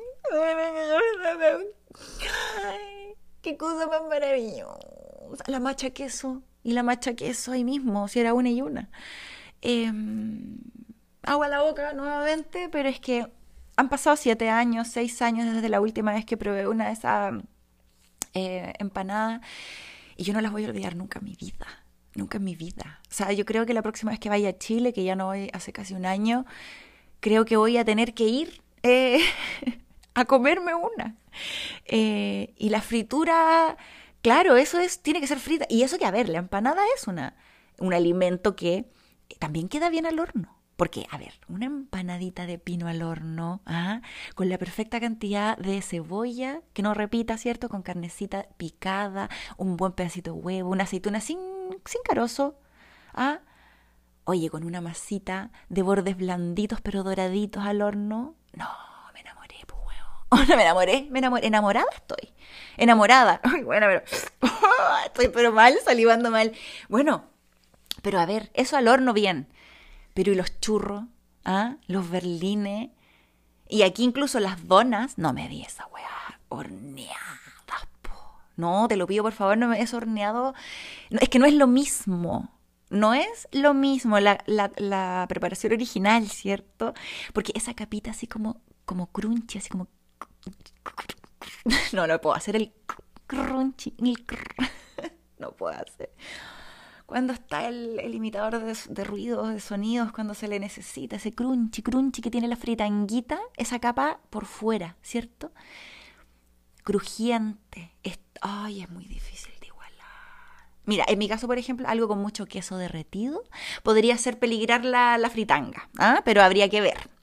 [3.43, 4.79] qué cosa más maravillosa.
[5.47, 8.91] La macha queso y la macha queso ahí mismo, si era una y una.
[9.63, 10.59] Em,
[11.23, 13.27] agua a la boca nuevamente, pero es que
[13.77, 17.35] han pasado siete años, seis años desde la última vez que probé una de esas
[18.35, 19.41] eh, empanadas
[20.17, 21.67] y yo no las voy a olvidar nunca en mi vida,
[22.15, 23.01] nunca en mi vida.
[23.11, 25.27] O sea, yo creo que la próxima vez que vaya a Chile, que ya no
[25.27, 26.47] voy hace casi un año,
[27.21, 29.21] creo que voy a tener que ir eh,
[30.17, 31.15] a comerme una.
[31.85, 33.77] Eh, y la fritura,
[34.23, 35.67] claro, eso es, tiene que ser frita.
[35.69, 37.37] Y eso que, a ver, la empanada es una,
[37.79, 38.91] un alimento que
[39.39, 40.57] también queda bien al horno.
[40.77, 44.01] Porque, a ver, una empanadita de pino al horno, ¿ah?
[44.35, 47.69] con la perfecta cantidad de cebolla, que no repita, ¿cierto?
[47.69, 51.39] Con carnecita picada, un buen pedacito de huevo, una aceituna sin,
[51.85, 52.59] sin carozo,
[53.15, 53.41] ¿ah?
[54.25, 58.35] Oye, con una masita de bordes blanditos pero doraditos al horno.
[58.55, 58.69] No,
[60.29, 60.57] pues huevo.
[60.57, 61.47] me enamoré, me enamoré.
[61.47, 62.33] Enamorada estoy.
[62.77, 63.41] Enamorada.
[63.45, 64.03] Ay, bueno, pero.
[65.07, 66.53] estoy pero mal, salivando mal.
[66.89, 67.25] Bueno,
[68.03, 69.49] pero a ver, eso al horno bien.
[70.15, 71.05] Pero ¿y los churros?
[71.45, 71.77] ¿Ah?
[71.87, 72.91] Los berlines.
[73.69, 75.19] Y aquí incluso las donas.
[75.19, 76.41] No me di esa weá.
[76.49, 78.41] Horneadas, po.
[78.57, 80.55] No, te lo pido por favor, no me des horneado.
[81.11, 82.51] es que no es lo mismo.
[82.89, 86.95] No es lo mismo la, la, preparación original, ¿cierto?
[87.33, 89.89] Porque esa capita así como, como crunchy, así como...
[91.93, 92.73] No, no puedo hacer el
[93.27, 93.95] crunchy.
[95.39, 96.11] No puedo hacer
[97.07, 102.21] cuando está el, imitador de, ruidos, de sonidos, cuando se le necesita ese crunchy, crunchy
[102.21, 105.53] que tiene la fritanguita, esa capa por fuera, ¿cierto?
[106.83, 107.93] Crujiente.
[108.41, 109.97] ay, es muy difícil de igualar.
[110.85, 113.45] Mira, en mi caso, por ejemplo, algo con mucho queso derretido
[113.85, 116.23] podría ser peligrar la, fritanga, ¿ah?
[116.25, 117.16] pero habría que ver.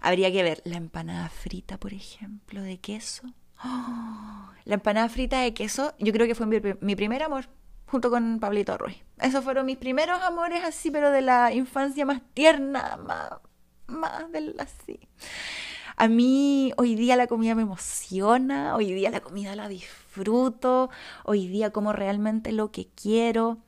[0.00, 3.22] Habría que ver la empanada frita, por ejemplo, de queso.
[4.64, 7.48] la empanada frita de queso, yo creo que fue mi, mi primer amor
[7.88, 8.98] junto con Pablito Ruiz.
[9.20, 13.30] Esos fueron mis primeros amores así, pero de la infancia más tierna, más,
[13.86, 15.00] más del así.
[15.96, 20.90] A mí hoy día la comida me emociona, hoy día la comida la disfruto,
[21.24, 23.58] hoy día como realmente lo que quiero.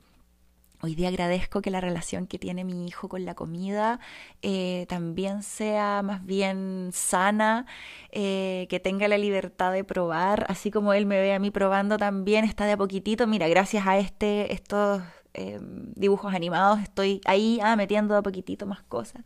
[0.83, 4.01] Hoy día agradezco que la relación que tiene mi hijo con la comida
[4.41, 7.67] eh, también sea más bien sana,
[8.13, 11.99] eh, que tenga la libertad de probar, así como él me ve a mí probando
[11.99, 13.27] también, está de a poquitito.
[13.27, 15.03] Mira, gracias a este, estos
[15.35, 19.23] em, dibujos animados estoy ahí ah, metiendo de a poquitito más cosas.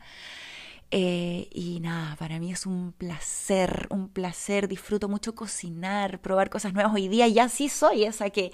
[0.90, 6.72] Eh, y nada, para mí es un placer, un placer, disfruto mucho cocinar, probar cosas
[6.74, 6.92] nuevas.
[6.94, 8.52] Hoy día ya sí soy esa que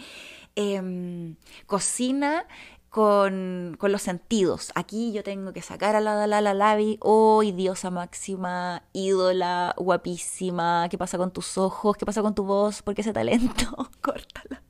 [0.55, 1.37] em,
[1.67, 2.47] cocina
[2.91, 4.73] con, los sentidos.
[4.75, 10.99] Aquí yo tengo que sacar a la Dalala Lavi, oh, diosa máxima, ídola, guapísima, ¿qué
[10.99, 11.97] pasa con tus ojos?
[11.97, 12.83] ¿Qué pasa con tu voz?
[12.83, 13.91] ¿Por qué ese talento?
[14.03, 14.63] Córtala.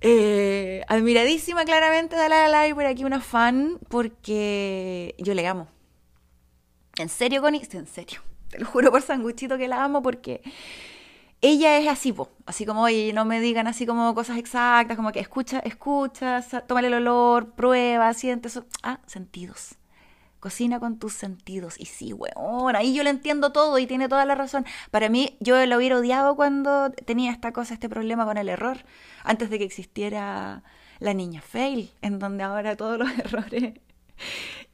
[0.00, 5.68] Eh, admiradísima claramente Dalala Lavi, por aquí una fan, porque yo le amo.
[6.98, 8.20] En serio, Connie, en serio.
[8.48, 10.40] Te lo juro por sanguchito que la amo porque
[11.44, 12.14] ella es así,
[12.46, 16.88] así como, oye, no me digan así como cosas exactas, como que escucha, escucha, tómale
[16.88, 18.64] el olor, prueba, siente eso.
[18.82, 19.76] Ah, sentidos.
[20.40, 21.78] cocina con tus sentidos.
[21.78, 24.64] Y sí, weón, ahí yo lo entiendo todo y tiene toda la razón.
[24.90, 28.78] Para mí, yo lo hubiera odiado cuando tenía esta cosa, este problema con el error,
[29.22, 30.62] antes de que existiera
[30.98, 33.74] la niña fail, en donde ahora todos los errores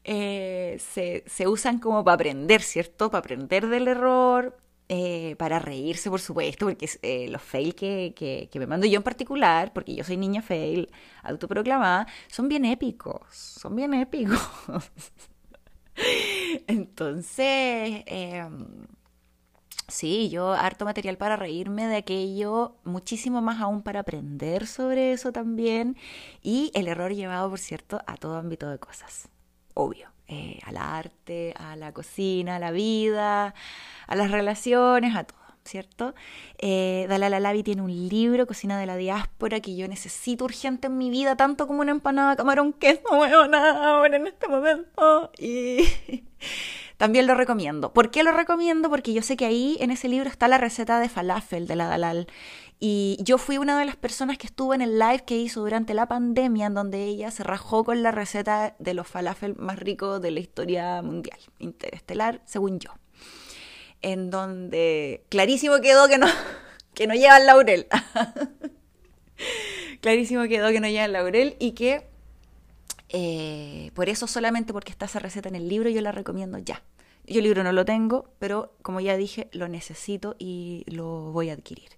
[0.04, 3.10] eh, se, se, usan como para aprender, ¿cierto?
[3.10, 4.56] Para aprender del error,
[4.92, 8.12] eh, para reírse, por supuesto, porque eh, los fail que,
[8.50, 10.90] que, me mando yo en particular, porque yo soy niña fail,
[11.22, 14.40] autoproclamada, son bien épicos, son bien épicos.
[16.66, 18.66] Entonces, em,
[19.86, 25.30] sí, yo harto material para reírme de aquello, muchísimo más aún para aprender sobre eso
[25.30, 25.96] también,
[26.42, 29.28] y el error llevado, por cierto, a todo ámbito de cosas,
[29.74, 30.09] obvio.
[30.32, 33.52] Eh, al arte, a la cocina, a la vida,
[34.06, 36.14] a las relaciones, a todo, ¿cierto?
[36.58, 40.98] Eh, Dalala Lavi tiene un libro, Cocina de la Diáspora, que yo necesito urgente en
[40.98, 45.32] mi vida, tanto como una empanada camarón queso, buena ahora en este momento.
[45.36, 45.78] Y
[46.96, 47.92] también lo recomiendo.
[47.92, 48.88] ¿Por qué lo recomiendo?
[48.88, 51.88] Porque yo sé que ahí en ese libro está la receta de falafel de la
[51.88, 52.28] Dalal.
[52.82, 55.92] Y yo fui una de las personas que estuvo en el live que hizo durante
[55.92, 60.22] la pandemia, en donde ella se rajó con la receta de los falafel más ricos
[60.22, 62.90] de la historia mundial, interestelar, según yo.
[64.00, 66.26] En donde clarísimo quedó que no,
[66.94, 67.86] que no lleva el laurel.
[70.00, 72.08] clarísimo quedó que no lleva el laurel y que
[73.10, 76.82] eh, por eso solamente porque está esa receta en el libro yo la recomiendo ya.
[77.26, 81.50] Yo el libro no lo tengo, pero como ya dije, lo necesito y lo voy
[81.50, 81.90] a adquirir.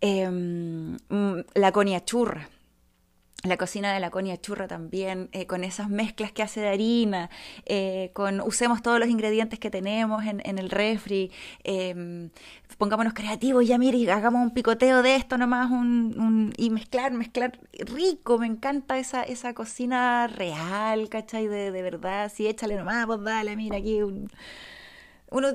[0.00, 2.48] Em, mm, la conia churra.
[3.44, 7.30] La cocina de la conia churra también, eh, con esas mezclas que hace de harina,
[7.64, 11.30] eh, con usemos todos los ingredientes que tenemos en, el refri,
[11.62, 12.30] em,
[12.78, 18.38] pongámonos creativos, ya mire, hagamos un picoteo de esto nomás, un, y mezclar, mezclar rico,
[18.38, 21.46] me encanta esa, esa cocina real, ¿cachai?
[21.46, 24.28] De, de verdad, sí, échale nomás, pues dale, mira aquí un,
[25.30, 25.48] uno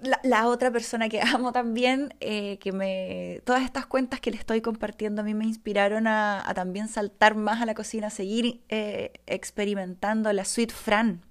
[0.00, 3.40] la, otra persona que amo también, eh, que me.
[3.44, 7.60] Todas estas cuentas que le estoy compartiendo a mí me inspiraron a, también saltar más
[7.62, 11.22] a la cocina, a seguir eh, experimentando la Sweet Fran.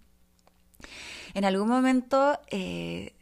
[1.34, 3.13] En algún momento eh,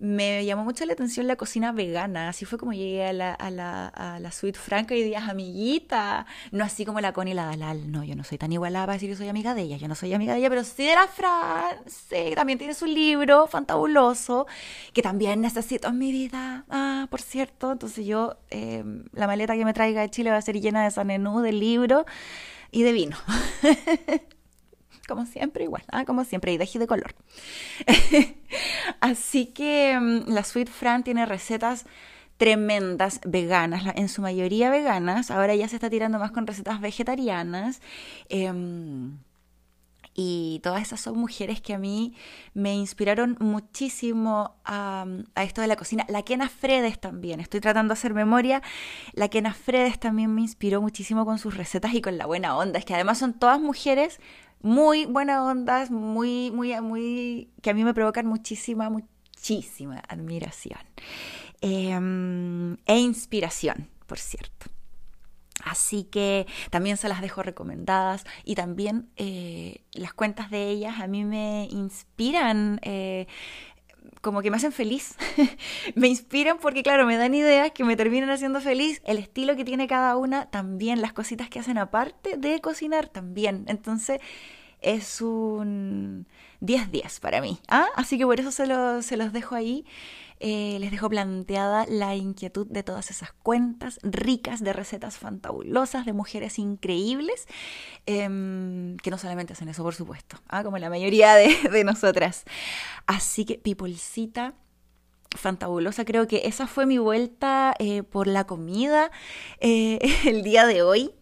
[0.00, 3.50] me llamó mucho la atención la cocina vegana, así fue como llegué a la, a
[3.50, 7.46] la, a la suite franca y días amiguita, no así como la Connie y la
[7.46, 9.88] Dalal, no, yo no soy tan igualada para decir que soy amiga de ella, yo
[9.88, 13.46] no soy amiga de ella, pero sí de la Fran, sí, también tiene su libro
[13.48, 14.46] fantabuloso,
[14.92, 19.64] que también necesito en mi vida, ah, por cierto, entonces yo, eh, la maleta que
[19.64, 22.06] me traiga de Chile va a ser llena de sanenú, de libro
[22.70, 23.16] y de vino.
[25.08, 26.04] como siempre, igual, ¿ah?
[26.04, 27.14] como siempre, y deje de color.
[29.00, 31.86] Así que mm, la Sweet Fran tiene recetas
[32.36, 37.80] tremendas veganas, en su mayoría veganas, ahora ya se está tirando más con recetas vegetarianas.
[38.28, 39.18] Em,
[40.20, 42.12] y todas esas son mujeres que a mí
[42.52, 45.06] me inspiraron muchísimo a,
[45.36, 46.04] esto de la cocina.
[46.08, 48.60] La Kena Fredes también, estoy tratando de hacer memoria.
[49.12, 52.80] La Kena Fredes también me inspiró muchísimo con sus recetas y con la buena onda.
[52.80, 54.18] Es que además son todas mujeres
[54.60, 60.80] muy buenas ondas, muy, muy, muy, que a mí me provocan muchísima, muchísima admiración
[61.60, 64.66] em, e inspiración, por cierto.
[65.64, 71.06] Así que también se las dejo recomendadas y también eh, las cuentas de ellas a
[71.08, 72.78] mí me inspiran.
[72.82, 73.26] Eh,
[74.20, 75.16] como que me hacen feliz.
[75.94, 79.00] me inspiran porque, claro, me dan ideas que me terminan haciendo feliz.
[79.04, 83.64] El estilo que tiene cada una también, las cositas que hacen aparte de cocinar también.
[83.68, 84.20] Entonces,
[84.80, 86.26] es un
[86.60, 87.58] 10-10 para mí.
[87.68, 87.86] ¿ah?
[87.96, 88.66] Así que por eso se,
[89.02, 89.84] se los dejo ahí.
[90.40, 96.12] Eh, les dejo planteada la inquietud de todas esas cuentas ricas de recetas fantabulosas de
[96.12, 97.48] mujeres increíbles,
[98.06, 100.62] em, que no solamente hacen eso, por supuesto, ¿ah?
[100.62, 102.44] como la mayoría de, nosotras.
[103.06, 104.54] Así que, Pipolcita
[105.36, 106.04] fantabulosa.
[106.04, 109.10] Creo que esa fue mi vuelta eh, por la comida
[109.60, 111.12] eh, el día de hoy.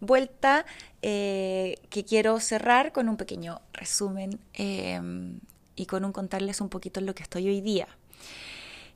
[0.00, 0.66] Vuelta
[1.04, 5.38] que quiero cerrar con un pequeño resumen em,
[5.76, 7.88] y con un contarles un poquito en lo que estoy hoy día.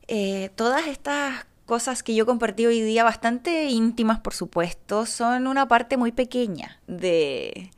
[0.07, 5.67] Eh, todas estas cosas que yo compartí hoy día, bastante íntimas por supuesto, son una
[5.67, 7.69] parte muy pequeña de,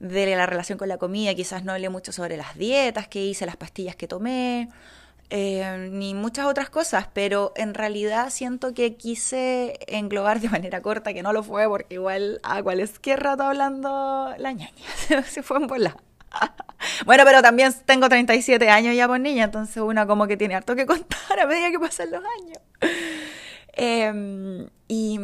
[0.00, 1.32] de la relación con la comida.
[1.34, 4.68] Quizás no hablé mucho sobre las dietas que hice, las pastillas que tomé,
[5.30, 11.14] eh, ni muchas otras cosas, pero en realidad siento que quise englobar de manera corta,
[11.14, 14.72] que no lo fue, porque igual a cualquier rato hablando la ñaña
[15.26, 15.96] se fue en volar.
[17.06, 20.76] bueno, pero también tengo 37 años ya por niña, entonces una como que tiene harto
[20.76, 22.58] que contar a medida que pasan los años.
[23.72, 25.18] Em, y,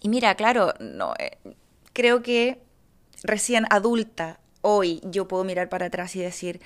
[0.00, 1.38] y, mira, claro, no, eh,
[1.92, 2.60] creo que
[3.22, 6.60] recién adulta, hoy yo puedo mirar para atrás y decir,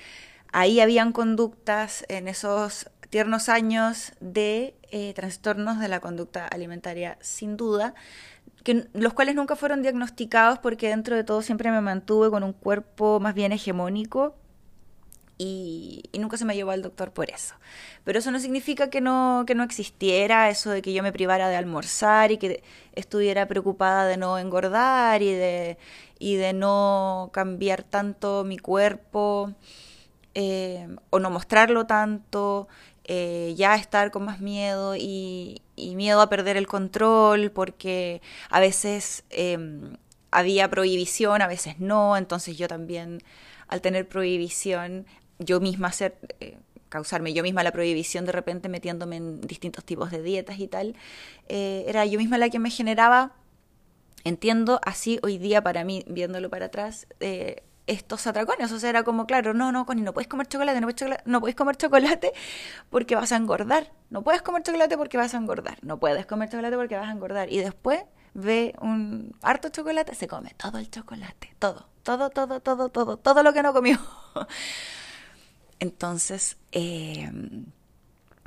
[0.51, 7.57] ahí habían conductas en esos tiernos años de eh, trastornos de la conducta alimentaria, sin
[7.57, 7.93] duda,
[8.93, 13.19] los cuales nunca fueron diagnosticados porque dentro de todo siempre me mantuve con un cuerpo
[13.19, 14.35] más bien hegemónico
[15.37, 17.55] y, nunca se me llevó al doctor por eso.
[18.03, 21.47] Pero eso no significa que no, que no existiera eso de que yo me privara
[21.47, 22.61] de almorzar y que
[22.93, 25.77] estuviera preocupada de no engordar y de,
[26.19, 29.55] y de no cambiar tanto mi cuerpo
[30.35, 32.67] eh, o no mostrarlo tanto.
[33.05, 38.21] Eh, ya estar con más miedo y, miedo a perder el control porque
[38.51, 39.97] a veces em,
[40.29, 43.23] había prohibición, a veces no, entonces yo también
[43.67, 45.07] al tener prohibición
[45.39, 46.57] yo misma hacer, eh,
[46.89, 50.95] causarme yo misma la prohibición de repente metiéndome en distintos tipos de dietas y tal,
[51.47, 53.33] era yo misma la que me generaba,
[54.23, 57.07] entiendo así hoy día para mí, viéndolo para atrás,
[57.89, 58.71] estos atracones.
[58.71, 61.23] O sea, era como, claro, no, no, Connie, no puedes comer chocolate, no puedes, chocolate,
[61.25, 62.33] no puedes comer chocolate
[62.89, 63.91] porque vas a engordar.
[64.09, 65.77] No puedes comer chocolate porque vas a engordar.
[65.81, 67.51] No puedes comer chocolate porque vas a engordar.
[67.51, 72.89] Y después ve un harto chocolate, se come todo el chocolate, todo, todo, todo, todo,
[72.89, 73.99] todo, todo lo que no comió.
[75.79, 77.65] Entonces, em,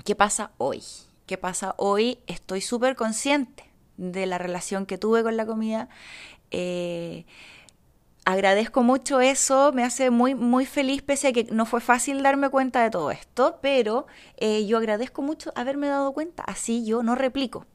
[0.04, 0.82] ¿qué pasa hoy?
[1.26, 2.20] ¿Qué pasa hoy?
[2.26, 5.88] Estoy súper consciente de la relación que tuve con la comida.
[6.50, 7.24] Eh,
[8.24, 12.48] agradezco mucho eso, me hace muy, muy feliz, pese a que no fue fácil darme
[12.50, 14.06] cuenta de todo esto, pero
[14.36, 17.66] eh, yo agradezco mucho haberme dado cuenta, así yo no replico.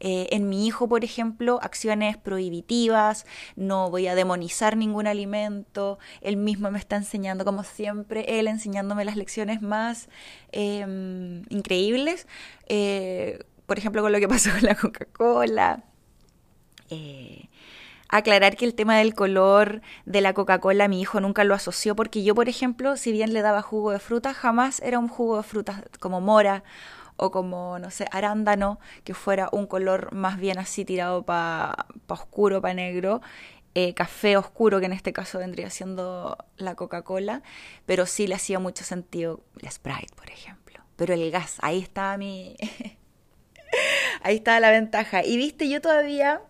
[0.00, 3.26] Eh, en mi hijo, por ejemplo, acciones prohibitivas,
[3.56, 9.04] no voy a demonizar ningún alimento, él mismo me está enseñando, como siempre, él enseñándome
[9.04, 10.08] las lecciones más
[10.52, 12.26] em, increíbles,
[12.66, 15.84] eh, por ejemplo, con lo que pasó con la Coca-Cola.
[16.90, 17.48] Eh,
[18.18, 22.22] aclarar que el tema del color de la Coca-Cola mi hijo nunca lo asoció porque
[22.22, 25.42] yo, por ejemplo, si bien le daba jugo de fruta, jamás era un jugo de
[25.42, 26.62] frutas como mora
[27.16, 32.14] o como, no sé, arándano, que fuera un color más bien así tirado para pa
[32.14, 33.20] oscuro, para negro,
[33.74, 37.42] eh, café oscuro, que en este caso vendría siendo la Coca-Cola,
[37.86, 40.80] pero sí le hacía mucho sentido el Sprite, por ejemplo.
[40.94, 42.56] Pero el gas, ahí estaba mi...
[44.22, 45.24] ahí estaba la ventaja.
[45.24, 46.42] Y viste, yo todavía...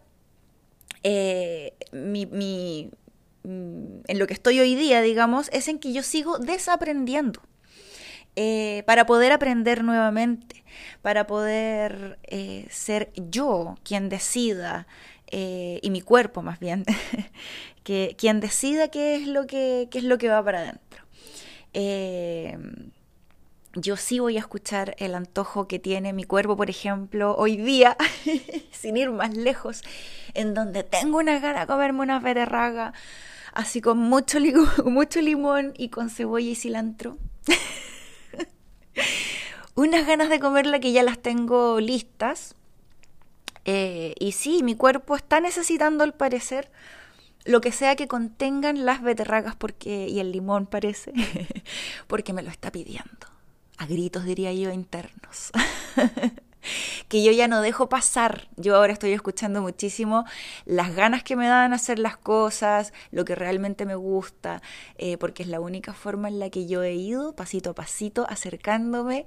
[1.04, 2.90] Eh, mi, mi,
[3.44, 7.40] mm, en lo que estoy hoy día, digamos, es en que yo sigo desaprendiendo.
[8.36, 10.64] Eh, para poder aprender nuevamente,
[11.02, 14.88] para poder eh, ser yo quien decida,
[15.30, 16.84] y mi cuerpo más bien,
[17.82, 21.04] que, quien decida qué es lo que, qué es lo que va para adentro.
[23.76, 27.96] Yo sí voy a escuchar el antojo que tiene mi cuerpo, por ejemplo, hoy día,
[28.70, 29.82] sin ir más lejos,
[30.34, 32.92] en donde tengo una gana de comerme una beterraga,
[33.52, 37.18] así con mucho, limón y con cebolla y cilantro.
[39.74, 42.54] unas ganas de comerla que ya las tengo listas.
[43.64, 46.70] Eh, y sí, mi cuerpo está necesitando, al parecer,
[47.44, 51.12] lo que sea que contengan las beterragas porque, y el limón parece,
[52.06, 53.33] porque me lo está pidiendo.
[53.78, 55.50] A gritos, diría yo, internos.
[57.08, 58.48] que yo ya no dejo pasar.
[58.56, 60.24] Yo ahora estoy escuchando muchísimo
[60.64, 64.62] las ganas que me dan hacer las cosas, lo que realmente me gusta,
[64.98, 68.26] eh, porque es la única forma en la que yo he ido pasito a pasito
[68.28, 69.26] acercándome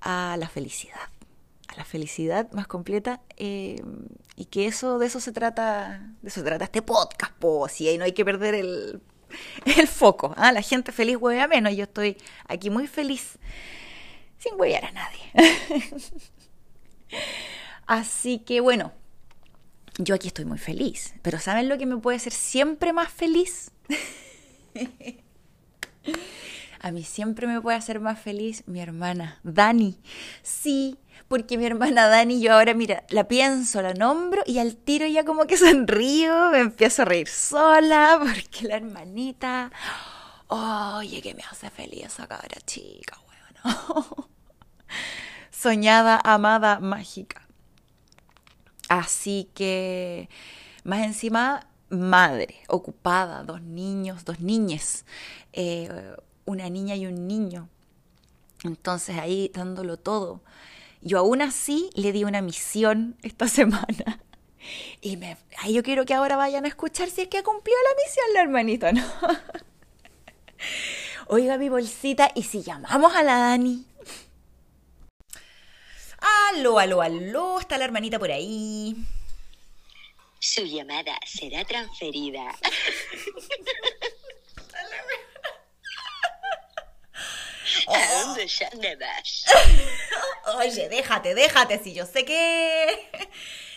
[0.00, 1.00] a la felicidad
[1.68, 3.82] a la felicidad más completa eh,
[4.36, 7.88] y que eso de eso se trata de eso se trata este podcast po si
[7.88, 9.00] ahí no hay que perder el,
[9.78, 10.52] el foco ¿ah?
[10.52, 13.38] la gente feliz hueve menos yo estoy aquí muy feliz
[14.44, 15.20] sin huevear a nadie
[17.86, 18.92] Así que bueno,
[19.98, 23.70] yo aquí estoy muy feliz, pero ¿saben lo que me puede hacer siempre más feliz?
[26.80, 29.98] A mí siempre me puede hacer más feliz mi hermana Dani.
[30.42, 35.06] Sí, porque mi hermana Dani, yo ahora, mira, la pienso, la nombro y al tiro
[35.06, 39.70] ya como que sonrío, me empiezo a reír sola, porque la hermanita,
[40.48, 44.28] oye, que me hace feliz esa cabra chica, bueno.
[45.50, 47.46] soñada, amada, mágica.
[48.88, 50.28] Así que,
[50.84, 55.06] más encima, madre, ocupada, dos niños, dos niñas,
[55.52, 55.88] eh,
[56.44, 57.68] una niña y un niño.
[58.64, 60.42] Entonces ahí dándolo todo.
[61.00, 64.20] Yo aún así le di una misión esta semana.
[65.02, 68.04] Y me, ay, yo quiero que ahora vayan a escuchar si es que cumplió la
[68.04, 69.02] misión la hermanita, ¿no?
[71.26, 73.86] Oiga mi bolsita, ¿y si llamamos a la Dani?
[76.24, 78.96] Aló, aló, aló, está la hermanita por ahí.
[80.38, 82.54] Su llamada será transferida.
[87.86, 88.36] Oh.
[90.58, 93.08] Oye, déjate, déjate, si yo sé que...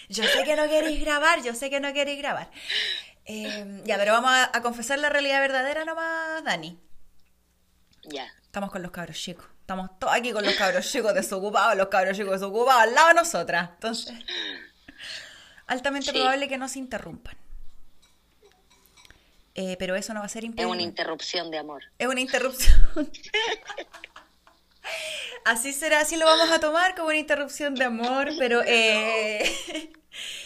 [0.10, 2.50] Yo sé que no queréis grabar, yo sé que no queréis grabar.
[3.26, 6.80] Em, ya, pero vamos a, a confesar la realidad verdadera nomás, Dani.
[8.04, 8.32] Ya.
[8.44, 9.57] Estamos con los cabros chicos.
[9.68, 13.14] Estamos todos aquí con los cabros chicos desocupados, los cabros chicos desocupados al lado de
[13.16, 13.72] nosotras.
[13.74, 14.16] Entonces,
[15.66, 17.36] altamente probable que nos interrumpan.
[19.56, 21.84] Eh, pero eso no va a ser Es una interrupción de amor.
[22.00, 22.80] Es una interrupción.
[25.44, 29.54] así será, así lo vamos a tomar como una interrupción de amor, pero eh,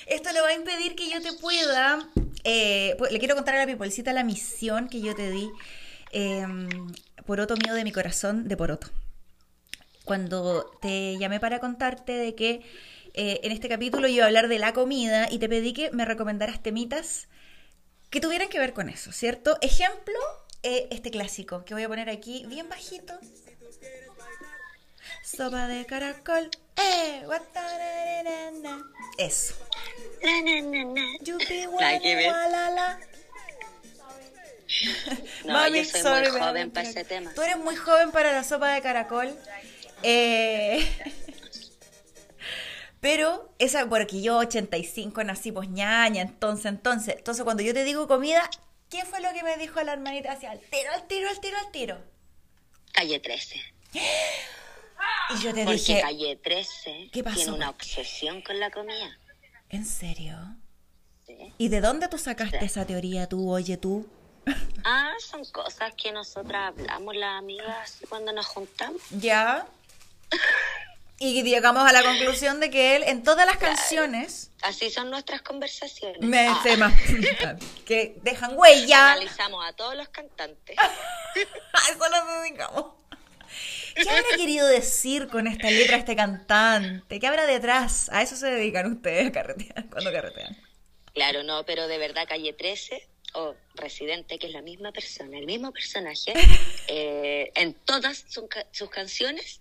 [0.08, 2.10] esto le va a impedir que yo te pueda...
[2.44, 5.48] Eh, le quiero contar a la pipolicita la misión que yo te di.
[6.12, 6.68] Em,
[7.28, 8.90] poroto mío de mi corazón, de Poroto.
[10.06, 12.62] Cuando te llamé para contarte de que
[13.14, 16.64] en este capítulo iba a hablar de la comida y te pedí que me recomendaras
[16.64, 17.28] temitas
[18.12, 19.58] que tuvieran que ver con eso, ¿cierto?
[19.62, 20.14] Ejemplo,
[20.64, 23.18] eh, este clásico que voy a poner aquí bien bajito.
[25.24, 27.24] Sopa de caracol, eh,
[29.18, 29.56] Eso.
[35.46, 37.34] No, yo soy muy joven para ese tema.
[37.34, 39.34] Tú eres muy joven para la sopa de caracol.
[40.04, 40.88] Eh,
[43.00, 48.08] pero esa, porque yo 85 nací pues ñaña, entonces, entonces, entonces cuando yo te digo
[48.08, 48.48] comida,
[48.90, 51.58] ¿qué fue lo que me dijo la hermanita hacia al tiro, al tiro, al tiro,
[51.58, 51.98] al tiro?
[52.92, 53.60] Calle 13.
[53.94, 57.38] Y yo te porque dije, Calle 13 ¿qué pasó?
[57.38, 59.18] tiene una obsesión con la comida.
[59.70, 60.38] ¿En serio?
[61.26, 61.54] Sí.
[61.58, 64.08] ¿Y de dónde tú sacaste esa teoría tú, oye tú?
[64.84, 69.02] Ah, son cosas que nosotras hablamos las amigas cuando nos juntamos.
[69.12, 69.68] Ya.
[71.24, 74.50] Y llegamos a la conclusión de que él en todas las canciones...
[74.64, 76.20] Así son nuestras conversaciones.
[76.20, 76.60] Me ah.
[77.86, 79.12] que dejan huella.
[79.12, 80.76] Analizamos a todos los cantantes.
[81.74, 82.86] a eso nos dedicamos.
[83.94, 87.20] ¿Qué habrá querido decir con esta letra este cantante?
[87.20, 88.10] ¿Qué habrá detrás?
[88.10, 90.58] A eso se dedican ustedes a carretear, cuando carretean.
[91.14, 95.46] Claro, no, pero de verdad Calle 13 o Residente, que es la misma persona, el
[95.46, 96.34] mismo personaje,
[96.88, 98.26] eh, en todas
[98.72, 99.60] sus canciones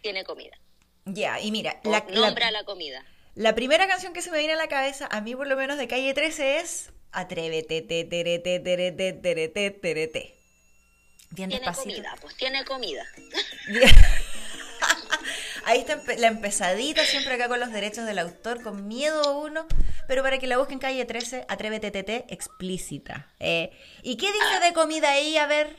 [0.00, 0.58] tiene comida.
[1.04, 3.04] Ya, y mira, la, nombra la, comida.
[3.34, 5.78] La primera canción que se me viene a la cabeza, a mí por lo menos
[5.78, 10.34] de Calle 13 es Atrévete, te, terete, terete, terete, terete.
[11.30, 13.04] Bien tiene comida, pues tiene comida.
[15.64, 19.66] Ahí está la empezadita, siempre acá con los derechos del autor, con miedo uno,
[20.08, 23.32] pero para que la busquen Calle 13, Atrévete, TT, explícita.
[23.38, 23.70] Eh,
[24.02, 24.60] ¿Y qué dice ah.
[24.60, 25.36] de comida ahí?
[25.36, 25.76] A ver,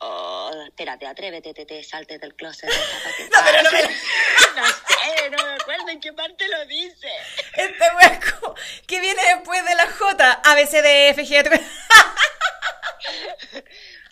[0.00, 2.70] Oh, espérate, atrévete, te, te salte del closet.
[3.32, 3.82] no, pero no me...
[4.56, 7.08] no sé, no me acuerdo en qué parte lo dice.
[7.54, 8.54] Este hueco
[8.86, 11.42] que viene después de la J, A, B, C, D, F, G,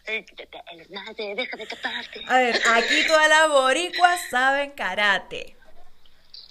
[0.07, 2.25] Deja de taparte.
[2.29, 5.57] A ver, aquí todas las boricuas saben karate.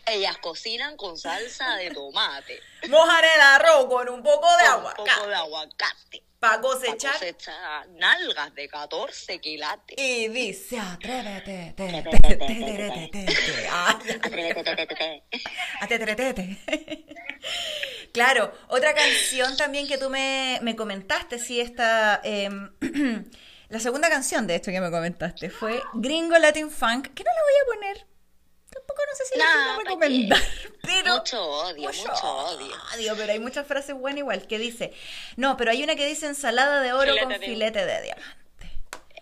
[0.05, 2.61] Ellas cocinan con salsa de tomate.
[2.89, 5.01] Mojan el arroz con un poco de aguacate.
[5.01, 6.23] Un poco de aguacate.
[6.45, 7.13] Para cosechar.
[7.13, 9.97] cosechar nalgas de 14 quilates.
[9.97, 11.73] Y dice, atrévete.
[15.81, 16.57] Atrévete.
[18.13, 22.21] Claro, otra canción también que tú me, me comentaste, sí, esta...
[23.69, 27.41] la segunda canción de esto que me comentaste fue Gringo Latin Funk, que no la
[27.41, 28.14] voy a poner
[28.75, 30.41] tampoco no sé si la quiero recomendar.
[30.81, 33.15] Pero mucho odio, mucho, odio.
[33.15, 34.93] Pero hay muchas frases buenas igual que dice.
[35.37, 38.71] No, pero hay una que dice ensalada de oro con filete de diamante.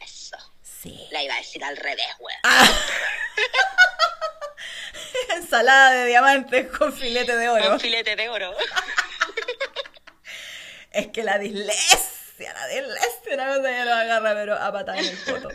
[0.02, 0.38] Eso.
[0.62, 1.08] Sí.
[1.12, 2.36] La iba a decir al revés, güey.
[2.44, 2.68] Ah.
[5.36, 7.70] ensalada de diamantes con filete de oro.
[7.70, 8.56] Con filete de oro.
[10.92, 11.98] es que la dislexia,
[12.40, 15.50] la dislexia, una cosa ya lo agarra, pero a patar en el foto.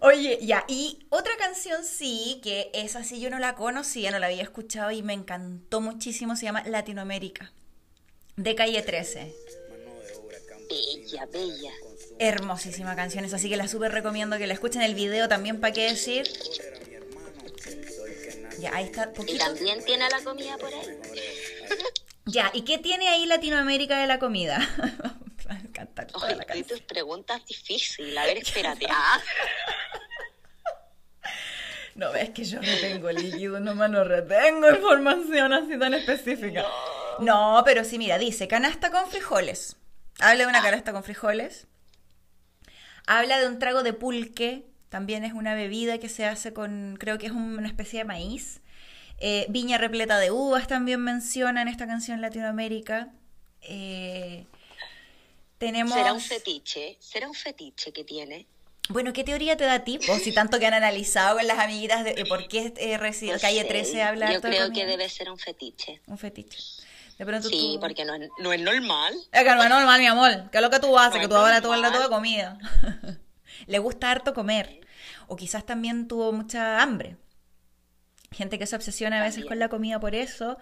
[0.00, 4.26] Oye, ya, y otra canción sí, que esa sí yo no la conocía, no la
[4.26, 7.52] había escuchado y me encantó muchísimo, se llama Latinoamérica,
[8.36, 9.34] de Calle 13.
[10.68, 11.72] Bella, bella.
[12.18, 15.90] Hermosísima canción, así que la súper recomiendo que la escuchen el video también, ¿para qué
[15.90, 16.28] decir?
[18.58, 19.12] Ya, ahí está.
[19.26, 20.98] Y también tiene la comida por ahí.
[22.24, 24.58] ya, ¿y qué tiene ahí Latinoamérica de la comida?
[25.72, 28.16] cantar toda la tus preguntas difíciles.
[28.16, 28.86] A ver, espérate.
[28.88, 29.20] Ah.
[31.94, 36.64] No ves que yo retengo líquido, nomás no retengo información así tan específica.
[37.20, 37.62] No.
[37.64, 39.76] pero sí, mira, dice canasta con frijoles.
[40.18, 40.62] Habla de una ah.
[40.64, 41.68] canasta con frijoles.
[43.06, 44.66] Habla de un trago de pulque.
[44.88, 48.60] También es una bebida que se hace con, creo que es una especie de maíz.
[49.18, 53.12] Eh, viña repleta de uvas también menciona en esta canción Latinoamérica.
[53.60, 54.46] Eh,
[55.72, 56.96] ¿Será un fetiche?
[57.00, 58.46] ¿Será un fetiche que tiene?
[58.90, 59.98] Bueno, ¿qué teoría te da a ti?
[60.10, 63.40] O si tanto que han analizado con las amiguitas de por qué eh, reside- No
[63.40, 66.02] calle sé, 13 habla Yo creo que debe ser un fetiche.
[66.06, 66.58] Un fetiche.
[67.18, 67.80] De pronto Sí, tú...
[67.80, 69.14] porque no, es- no es normal.
[69.32, 70.50] Es que no es normal, mi amor.
[70.50, 71.14] ¿Qué es lo que tú haces?
[71.14, 72.58] No que tú hablas todo el rato de comida.
[73.66, 74.80] Le gusta harto comer.
[75.28, 77.16] O quizás también tuvo mucha hambre.
[78.32, 79.48] Gente que se obsesiona a veces También.
[79.48, 80.58] con la comida por eso.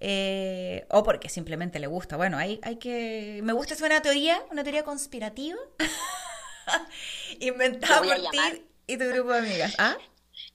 [0.00, 2.16] Eh, o porque simplemente le gusta.
[2.16, 3.40] Bueno, hay, hay que...
[3.42, 5.58] Me gusta hacer una teoría, una teoría conspirativa.
[7.40, 9.74] Inventada por ti y tu grupo de amigas.
[9.78, 9.96] ¿Ah?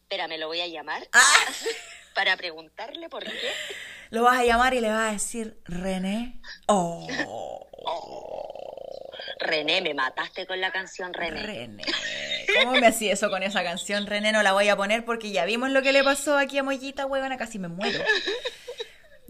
[0.02, 1.34] Espera, me lo voy a llamar Ah.
[2.16, 3.52] para preguntarle por qué.
[4.10, 6.42] Lo vas a llamar y le vas a decir, René.
[6.68, 7.08] Oh.
[9.40, 11.42] René, me mataste con la canción René.
[11.44, 11.84] René.
[12.62, 14.06] ¿Cómo me hacía eso con esa canción?
[14.06, 16.64] René, no la voy a poner porque ya vimos lo que le pasó aquí a
[16.64, 18.04] Mollita, huevona, casi me muero.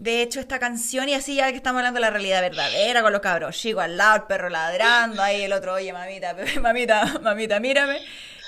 [0.02, 3.12] De hecho, esta canción, y así ya que estamos hablando de la realidad verdadera, con
[3.12, 7.60] los cabros chicos al lado, el perro ladrando, ahí el otro, oye, mamita, mamita, mamita,
[7.60, 8.00] mírame.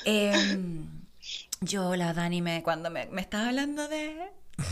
[0.04, 0.56] Eh,
[1.60, 4.32] yo, la Dani, me, cuando me, me estaba hablando de...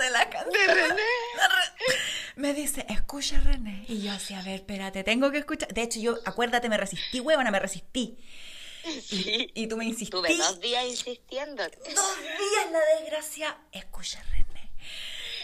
[0.00, 0.52] De la canción.
[0.52, 1.02] De René.
[2.34, 3.84] Me dice, escucha René.
[3.86, 5.72] Y yo así, a ver, espérate, tengo que escuchar.
[5.72, 8.18] De hecho, yo, acuérdate, me resistí, huevona, me resistí.
[9.02, 9.52] Sí.
[9.54, 10.16] Y tú me insististe.
[10.16, 11.62] Tuve dos días insistiendo.
[11.62, 13.56] Dos días la desgracia.
[13.72, 14.49] Escucha René.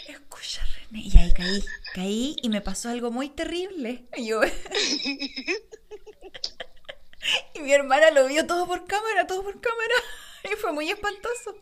[0.07, 1.01] Escucha René.
[1.05, 4.05] Y ahí caí, caí y me pasó algo muy terrible.
[4.15, 4.41] Y yo...
[7.53, 9.95] y mi hermana lo vio todo por cámara, todo por cámara.
[10.49, 11.57] Y fue muy espantoso.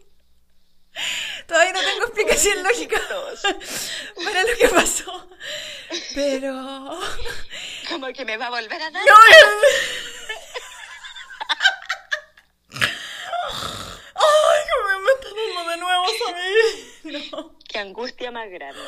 [1.48, 3.02] Todavía no tengo explicación lógica
[4.24, 5.28] para lo que pasó.
[6.14, 7.00] Pero...
[7.90, 9.04] Como que me va a volver a dar.
[9.06, 9.16] ¡No!
[14.16, 17.32] ¡Ay, que me está dando de nuevo, ¿sabes?
[17.32, 17.56] No.
[17.68, 18.82] Qué angustia más grande.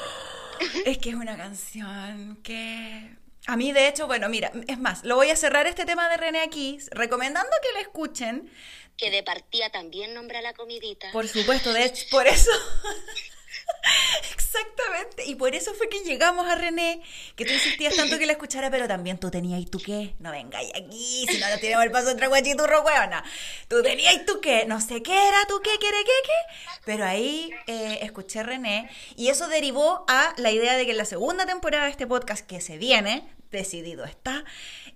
[0.85, 3.15] Es que es una canción que...
[3.45, 6.17] A mí, de hecho, bueno, mira, es más, lo voy a cerrar este tema de
[6.17, 8.51] René aquí, recomendando que la escuchen.
[8.97, 11.11] Que de partida también nombra la comidita.
[11.11, 12.51] Por supuesto, de hecho, por eso...
[14.33, 17.01] Exactamente, y por eso fue que llegamos a René,
[17.35, 20.31] que tú insistías tanto que la escuchara, pero también tú tenías y tú qué, no
[20.31, 23.23] vengáis aquí, si no nos tiramos el paso entre guachiturro, huevona.
[23.67, 26.55] Tú tenías y tú qué, no sé qué era, tú qué, quiere qué, qué.
[26.85, 31.05] Pero ahí eh, escuché René, y eso derivó a la idea de que en la
[31.05, 34.43] segunda temporada de este podcast que se viene, decidido está,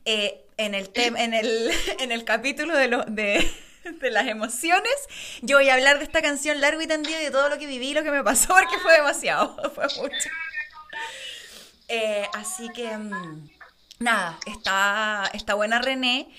[0.05, 3.47] eh, en, el tem- en, el, en el capítulo de, lo, de,
[4.01, 4.93] de las emociones,
[5.41, 7.67] yo voy a hablar de esta canción largo y tendido y de todo lo que
[7.67, 10.29] viví lo que me pasó, porque fue demasiado, fue mucho.
[11.87, 13.49] Eh, así que, mm,
[13.99, 16.29] nada, está, está buena René.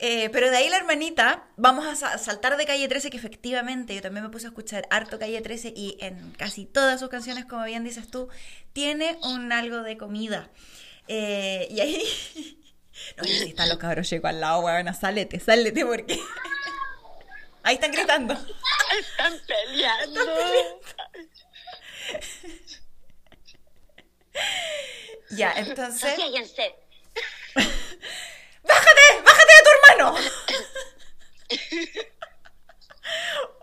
[0.00, 3.94] Eh, pero de ahí la hermanita, vamos a sa- saltar de Calle 13, que efectivamente
[3.94, 7.44] yo también me puse a escuchar harto Calle 13 y en casi todas sus canciones,
[7.44, 8.28] como bien dices tú,
[8.72, 10.50] tiene un algo de comida.
[11.08, 12.02] Eh, y ahí...
[13.16, 16.16] No si están los cabros chicos al lado, weón, sálete, sálete porque...
[17.64, 18.34] Ahí están gritando.
[18.98, 20.20] Están peleando.
[25.30, 26.16] Ya, entonces...
[28.62, 29.00] ¡Bájate!
[29.24, 30.16] ¡Bájate de tu hermano!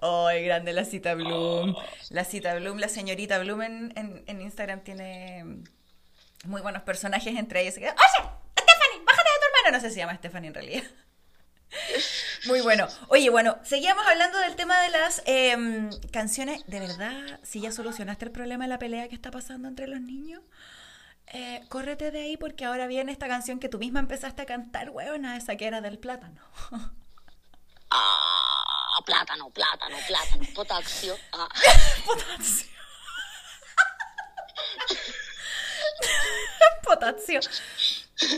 [0.01, 1.75] ¡Ay, grande la cita Bloom!
[2.09, 5.43] La cita Bloom, la señorita Bloom en, en- en Instagram tiene
[6.45, 7.75] muy buenos personajes entre ellos.
[7.77, 7.87] ¡Oye!
[7.87, 9.05] ¡Stephanie!
[9.05, 9.77] ¡Bájate de tu hermano!
[9.77, 10.83] No sé si se llama Stephanie en realidad.
[12.45, 12.87] Muy bueno.
[13.07, 16.63] Oye, bueno, seguíamos hablando del tema de las em, canciones.
[16.67, 20.01] ¿De verdad, si ya solucionaste el problema de la pelea que está pasando entre los
[20.01, 20.41] niños?
[21.27, 24.89] Eh, córrete de ahí porque ahora viene esta canción que tú misma empezaste a cantar,
[24.89, 26.41] huevona, esa que era del plátano.
[27.89, 30.43] Ah, plátano, plátano, plátano.
[30.53, 31.17] Potasio.
[31.31, 31.47] Ah.
[32.05, 32.67] Potasio.
[36.83, 37.39] Potasio.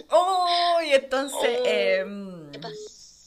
[0.10, 2.60] Oh, y entonces, Oh, em, ¿Qué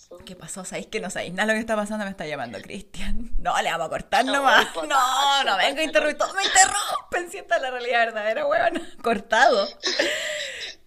[0.08, 0.24] pasó?
[0.24, 0.64] ¿qué pasó?
[0.64, 2.04] ¿Sabéis que no sabéis nada lo que está pasando?
[2.04, 3.30] Me está llamando Cristian.
[3.38, 4.66] No, le vamos a cortar No, nomás.
[4.74, 6.18] No, no, interrumpo.
[6.24, 6.34] corta.
[6.34, 8.80] Me interrumpen, sienta la realidad verdadera, huevona.
[9.02, 9.68] Cortado.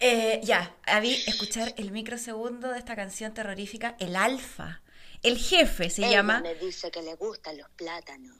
[0.02, 4.80] Eh, ya, Avi, escuchar el microsegundo de esta canción terrorífica, El Alfa.
[5.22, 6.40] El jefe se Ella llama.
[6.40, 8.34] me dice que le gustan los plátanos.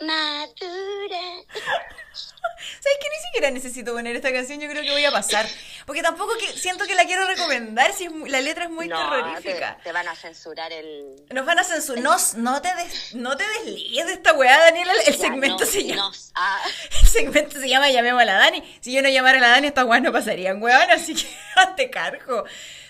[0.00, 1.20] Madura.
[1.54, 4.60] ¿Sabes que ni siquiera necesito poner esta canción?
[4.60, 5.46] Yo creo que voy a pasar.
[5.86, 8.96] Porque tampoco que, siento que la quiero recomendar si muy- la letra es muy no,
[8.96, 9.76] terrorífica.
[9.78, 11.16] Te, te van a censurar el.
[11.30, 12.02] Nos van a censurar.
[12.02, 14.92] No, no, te des- no te desligues de esta weá, Daniela.
[15.06, 16.12] El Ya, segmento no, se llama.
[16.34, 16.62] ah,
[17.00, 18.78] El segmento se llama Llamemos a la Dani.
[18.80, 20.90] Si yo no llamara a la Dani, estas weas no pasarían, weón.
[20.90, 21.26] Así que
[21.56, 22.44] hazte cargo.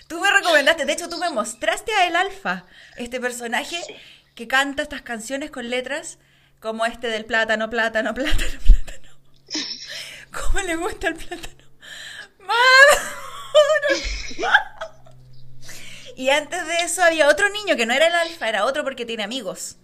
[0.07, 2.65] Tú me recomendaste, de hecho, tú me mostraste a El Alfa,
[2.95, 3.95] este personaje Sí.
[4.35, 6.19] que canta estas canciones con letras
[6.65, 9.17] como este del plátano, plátano, plátano, plátano.
[10.33, 11.63] ¿Cómo le gusta el plátano?
[12.39, 14.01] ¡Maduro!
[16.15, 19.05] Y antes de eso había otro niño que no era el alfa, era otro porque
[19.05, 19.77] tiene amigos.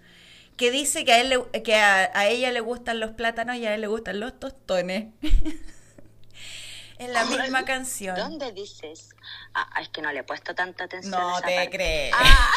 [0.58, 3.66] Que dice que a, él le- que a, a ella le gustan los plátanos y
[3.66, 5.08] a él le gustan los tostones.
[6.98, 8.16] en la misma canción.
[8.16, 9.10] ¿Dónde dices?
[9.54, 11.70] Ah, es que no le he puesto tanta atención a No esa te parte.
[11.72, 12.14] crees.
[12.18, 12.52] Ah,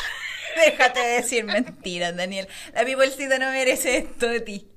[0.66, 2.48] Déjate de decir mentiras, Daniel.
[2.74, 4.68] La pipolcita no merece esto de ti.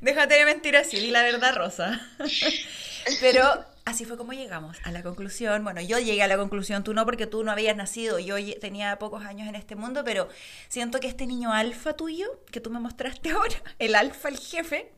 [0.00, 2.00] Déjate de mentir así, di la verdad, Rosa.
[3.20, 3.44] Pero
[3.84, 5.62] así fue como llegamos a la conclusión.
[5.64, 8.18] Bueno, yo llegué a la conclusión, tú no, porque tú no habías nacido.
[8.18, 10.28] Yo tenía pocos años en este mundo, pero
[10.68, 14.92] siento que este niño alfa tuyo, que tú me mostraste ahora, el alfa, el jefe,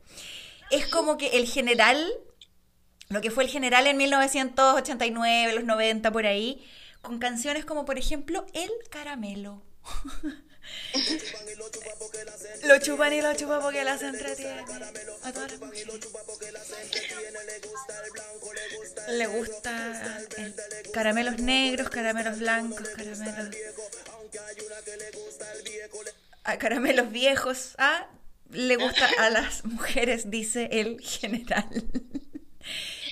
[0.71, 2.11] es como que el general,
[3.09, 6.67] lo que fue el general en 1989, los 90, por ahí,
[7.03, 9.63] con canciones como, por ejemplo, El Caramelo.
[12.65, 14.61] Lo chupan y lo chupan porque las entretiene.
[15.23, 16.01] A todas las mujeres.
[19.09, 20.55] Le gusta el-
[20.93, 23.57] caramelos negros, caramelos blancos, caramelos.
[26.45, 27.75] A caramelos viejos.
[27.79, 28.07] Ah,
[28.51, 31.67] le gusta a las mujeres, dice el general.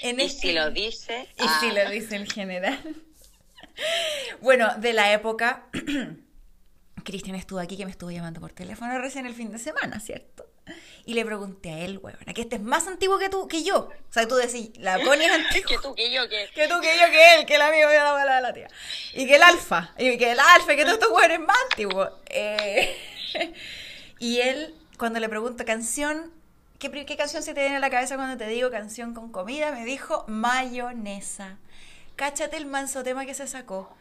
[0.03, 1.29] En y este- si lo dice.
[1.39, 2.79] y ah, si lo dice el general.
[4.41, 5.67] Bueno, de la época,
[7.03, 10.47] Cristian estuvo aquí que me estuvo llamando por teléfono recién el fin de semana, ¿cierto?
[11.05, 13.89] Y le pregunté a él, huevona, que este es más antiguo que tú, que yo.
[13.89, 15.83] O sea, tú decís, la Connie es Que antigua.
[15.83, 16.49] tú, que yo, que.
[16.55, 18.69] Que tú, que yo, que él, que el amigo de la abuela de la tía.
[19.15, 19.93] Y que el alfa.
[19.99, 22.09] Y que el alfa, y que todos estos huevos es más antiguo.
[22.27, 22.97] Eh,
[24.19, 26.33] y él, cuando le pregunto canción,
[26.79, 29.73] ¿qué, ¿qué canción se te viene a la cabeza cuando te digo canción con comida?
[29.73, 31.59] Me dijo mayonesa.
[32.17, 33.97] Cáchate el manso tema que se sacó.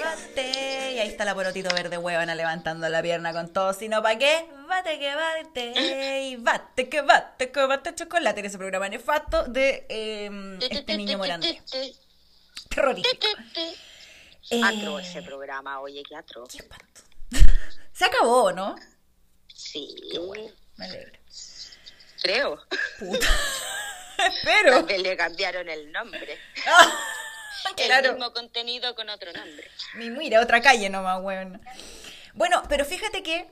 [0.00, 0.92] Bate.
[0.94, 3.72] Y ahí está la porotito verde huevona levantando la pierna con todo.
[3.72, 4.46] Si no, ¿para qué?
[4.68, 6.20] Bate que bate.
[6.30, 8.40] Y bate que bate que bate chocolate.
[8.40, 11.62] En ese programa nefasto de eh, este niño morante.
[12.68, 13.26] Terrorífico.
[14.50, 16.44] Eh, Atro ese programa, oye, qué atro.
[16.44, 17.02] qué espanto.
[17.92, 18.76] Se acabó, ¿no?
[19.54, 19.94] Sí,
[20.76, 21.18] Me alegro.
[22.22, 22.60] creo.
[22.98, 23.26] Puta.
[24.44, 26.38] Tal vez le cambiaron el nombre.
[27.76, 28.12] El claro.
[28.12, 29.70] mismo contenido con otro nombre.
[29.94, 31.60] Mi mira, otra calle nomás, weón.
[32.34, 33.50] Bueno, pero fíjate que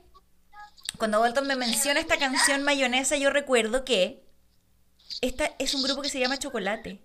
[0.98, 4.22] cuando Walton me menciona esta canción mayonesa, yo recuerdo que
[5.20, 7.00] esta es un grupo que se llama Chocolate.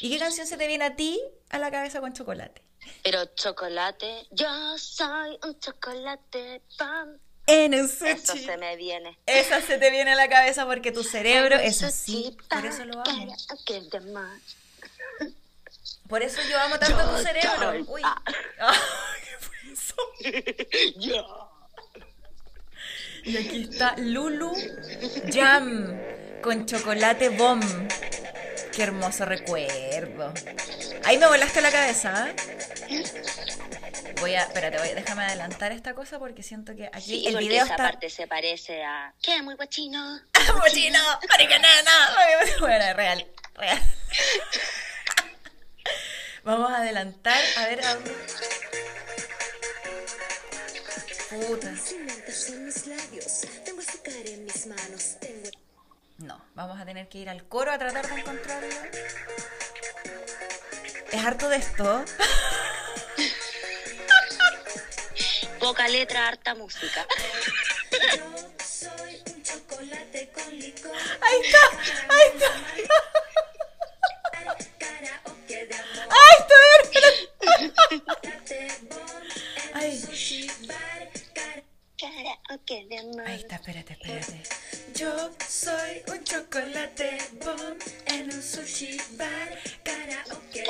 [0.00, 1.20] ¿Y qué canción se te viene a ti
[1.50, 2.62] a la cabeza con chocolate?
[3.02, 7.20] Pero chocolate, yo soy un chocolate pan.
[7.46, 8.44] En un Eso sushi.
[8.44, 9.18] se me viene.
[9.26, 12.36] Esa se te viene a la cabeza porque tu cerebro es así.
[12.48, 13.34] Por eso lo amo.
[16.10, 17.72] Por eso yo amo tanto tu cerebro.
[17.86, 18.02] Uy.
[18.04, 18.20] ah.
[19.24, 19.94] ¿Qué fue eso?
[21.00, 21.50] Yo.
[23.22, 24.52] Y aquí está Lulu
[25.32, 25.98] Jam
[26.42, 27.62] con chocolate bomb.
[28.72, 30.32] Qué hermoso recuerdo.
[31.04, 32.28] Ahí me volaste la cabeza.
[32.88, 33.04] ¿eh?
[34.20, 37.48] Voy a, espérate, voy, déjame adelantar esta cosa porque siento que aquí Sí, el porque
[37.48, 37.84] video esa está.
[37.84, 39.14] parte se parece a...
[39.22, 39.42] ¿Qué?
[39.42, 40.20] Muy guachino.
[40.58, 40.98] ¡Mochino!
[41.28, 41.92] ¡Maricanana!
[42.58, 43.26] Bueno, real,
[43.56, 43.82] real.
[46.42, 48.14] Vamos a adelantar, a ver a dónde.
[56.18, 58.68] No, vamos a tener que ir al coro a tratar de encontrarlo.
[61.12, 62.04] Es harto de esto.
[65.58, 67.06] Poca letra, harta música.
[68.16, 70.96] Yo soy un chocolate con licor.
[71.20, 71.58] Ahí está,
[72.08, 73.19] ahí está.
[79.74, 80.02] Ay.
[83.26, 84.42] Ahí está, espérate, espérate.
[84.94, 89.58] Yo soy un chocolate bomb en un sushi bar.
[89.84, 90.64] Karaoke.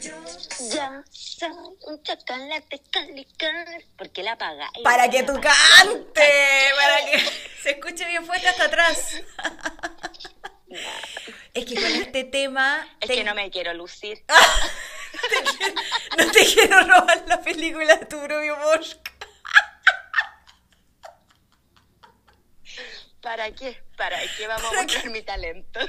[0.00, 0.24] Yo
[0.74, 1.50] Yo soy
[1.86, 3.84] un chocolate con licor.
[3.96, 4.82] ¿Por qué la apagáis?
[4.82, 7.18] Para que tú cantes, para que
[7.62, 9.22] se escuche bien fuerte hasta atrás.
[11.54, 12.84] Es que con este tema.
[13.00, 14.24] Es te- que no me quiero lucir.
[16.18, 18.96] no te quiero robar la película de tu propio Bosch.
[23.20, 23.82] ¿Para qué?
[23.96, 25.80] ¿Para qué vamos ¿Para a mostrar mi talento?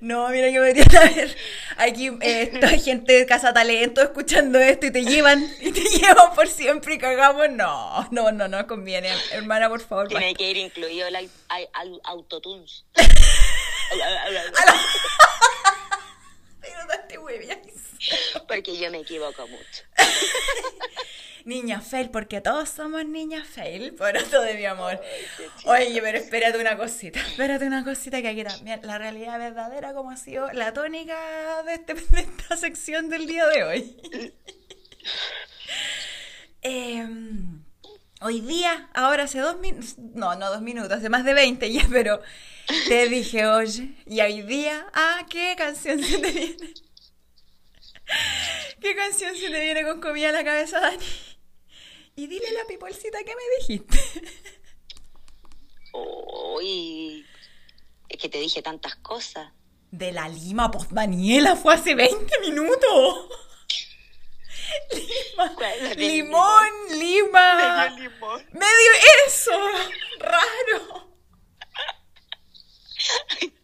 [0.00, 1.36] No, mira que me tiene a ver.
[1.76, 6.34] Aquí eh, esta gente de Casa Talento escuchando esto y te llevan, y te llevan
[6.34, 7.50] por siempre y cagamos.
[7.50, 9.10] No, no, no, no conviene.
[9.32, 10.08] Hermana, por favor.
[10.08, 12.84] Tiene que ir incluido el au- au- au- autotunes.
[17.20, 17.58] Huevías.
[18.48, 19.82] Porque yo me equivoco mucho.
[21.44, 24.98] Niña fail, porque todos somos niñas fail, por eso de mi amor.
[25.66, 30.10] Oye, pero espérate una cosita, espérate una cosita que aquí también, la realidad verdadera como
[30.10, 34.32] ha sido la tónica de, este- de esta sección del día de hoy.
[36.62, 37.63] Em,
[38.24, 41.86] hoy día, ahora hace dos minutos, no, no dos minutos, hace más de 20 ya,
[41.90, 42.20] pero
[42.88, 46.74] te dije, oye, y hoy día, ah, ¿qué canción se te viene?
[48.80, 51.04] ¿Qué canción se te viene con comida a la cabeza, Dani?
[52.16, 53.98] Y dile a la pipolcita que me dijiste.
[55.92, 57.26] Uy,
[58.08, 59.52] es que te dije tantas cosas.
[59.90, 63.28] De la Lima, pues Daniela, fue hace 20 minutos.
[64.92, 67.88] Lima, ¿Cuál es la del limón, Lima.
[67.90, 68.46] Medio limón.
[68.52, 68.90] Medio
[69.26, 69.52] eso.
[70.18, 71.14] Raro.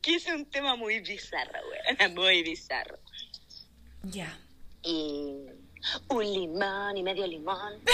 [0.02, 2.09] Que es un tema muy bizarro, güey.
[2.14, 2.98] Muy bizarro.
[4.02, 4.39] Ya.
[4.82, 5.47] Y
[6.09, 7.82] un limón y medio limón.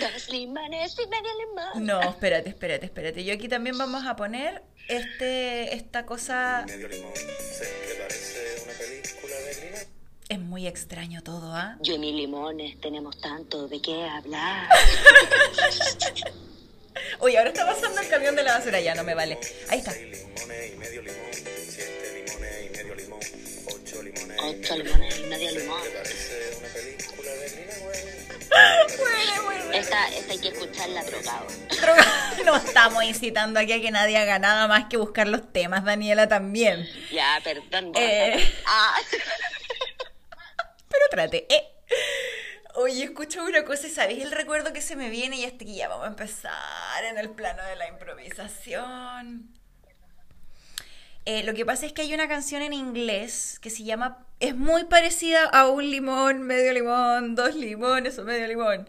[0.00, 1.86] Dos limones y medio limón.
[1.86, 3.24] No, espérate, espérate, espérate.
[3.24, 6.64] Yo aquí también vamos a poner este, esta cosa.
[6.66, 7.12] Medio limón,
[10.64, 11.76] muy extraño todo, ¿ah?
[11.80, 14.66] Yo y mis limones tenemos tanto de qué hablar.
[17.18, 19.38] Oye, ahora está pasando el camión de la basura, ya no me vale.
[19.68, 19.90] Ahí está.
[19.92, 23.20] Seis limones y medio limón, siete limones y medio limón,
[23.66, 25.80] ocho limones y Ocho medio limones y medio Sé limón.
[25.98, 27.44] parece una película de.
[29.74, 31.46] Esta, esta hay que escucharla drogado.
[32.44, 36.28] No estamos incitando aquí a que nadie haga nada más que buscar los temas, Daniela
[36.28, 36.88] también.
[37.10, 37.90] Ya, perdón.
[37.94, 38.36] Eh.
[38.66, 38.94] Ah.
[41.14, 41.62] Pero trate, ¿eh?
[42.74, 46.06] Oye, escucho una cosa y sabéis el recuerdo que se me viene y ya vamos
[46.06, 49.48] a empezar en el plano de la improvisación.
[51.24, 54.56] Eh, lo que pasa es que hay una canción en inglés que se llama, es
[54.56, 58.88] muy parecida a un limón, medio limón, dos limones o medio limón,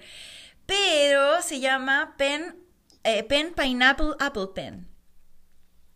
[0.65, 2.55] pero se llama Pen,
[3.03, 4.87] eh, Pen Pineapple Apple Pen.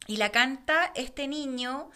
[0.09, 1.91] Y la canta este niño.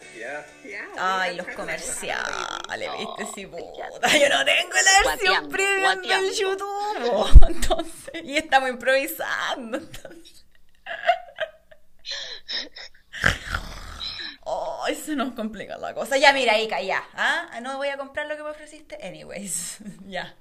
[0.96, 3.88] Ay, los comerciales, viste, sí, puta.
[4.16, 6.32] Yo no tengo la versión premium del.
[6.32, 7.44] YouTube.
[7.48, 9.78] Entonces, y estamos improvisando.
[9.78, 10.46] Entonces.
[14.46, 16.16] Ay, se nos complica la cosa.
[16.16, 17.02] Ya, mira, Ica, ya.
[17.14, 17.58] ¿Ah?
[17.62, 18.96] No voy a comprar lo que me ofreciste.
[19.04, 20.36] Anyways, ya.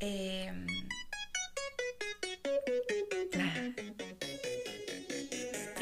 [0.00, 0.66] Em,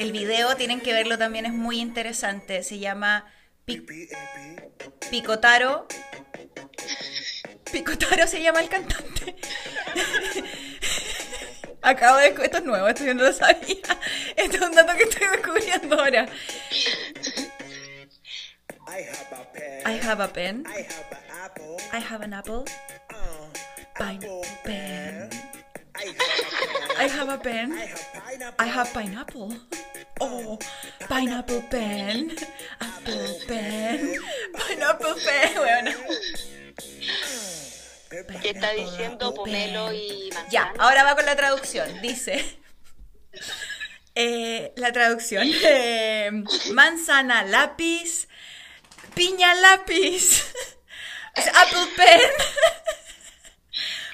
[0.01, 2.63] El video, tienen que verlo también, es muy interesante.
[2.63, 3.31] Se llama
[3.67, 5.09] Pic- Pi, eh, pi.
[5.11, 5.85] Picotaro.
[7.71, 9.35] Picotaro se llama el cantante.
[11.83, 12.29] Acabo de...
[12.29, 13.77] Esto es nuevo, esto yo no lo sabía.
[14.35, 16.25] Esto es un dato que estoy descubriendo ahora.
[18.87, 19.83] I have a pen.
[19.85, 20.65] I have a pen.
[20.65, 21.77] I have an apple.
[21.93, 22.65] I have an apple.
[23.11, 23.49] Uh,
[23.99, 25.29] Pineapple pen.
[25.95, 26.17] I have a
[26.57, 26.97] pen.
[26.99, 27.71] I have a pen.
[27.73, 28.55] I have pineapple.
[28.57, 29.53] I have pineapple.
[30.23, 30.59] Oh,
[31.09, 32.35] pineapple pen.
[32.79, 34.13] Apple pen.
[34.67, 35.53] Pineapple pen.
[35.55, 35.91] Bueno.
[38.41, 40.49] ¿Qué está diciendo pomelo y manzana?
[40.51, 42.01] Ya, ahora va con la traducción.
[42.01, 42.59] Dice.
[44.13, 45.47] eh, la traducción.
[45.65, 46.29] eh,
[46.71, 48.27] manzana, lápiz.
[49.15, 50.53] Piña, lápiz.
[51.35, 52.21] Apple pen.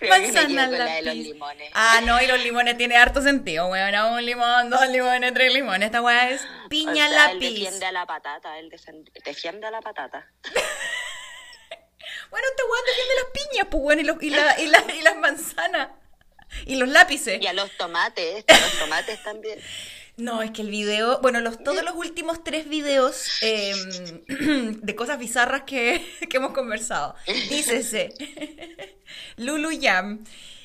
[0.02, 1.24] Manzana, la de los lápiz.
[1.24, 1.72] limones.
[1.74, 3.96] Ah, no, y los limones tiene harto sentido, weón.
[3.96, 5.88] Un limón, dos limones, tres limones.
[5.88, 7.50] Esta weá es O piña, sea, Él lápiz.
[7.54, 8.70] defiende a la patata, él
[9.26, 10.28] defiende a la patata.
[12.30, 15.02] Bueno, este weón defiende las piñas, pues, weón, y, los- y, la- y la- y
[15.02, 15.90] las manzanas.
[16.66, 17.42] Y los lápices.
[17.42, 19.60] Y a los tomates, a los tomates también.
[20.18, 23.74] No, es que el video, bueno, los, todos los últimos tres videos eh,
[24.82, 27.16] de cosas bizarras que, que hemos conversado.
[27.50, 28.14] Dícese
[29.38, 30.24] Lulu Yam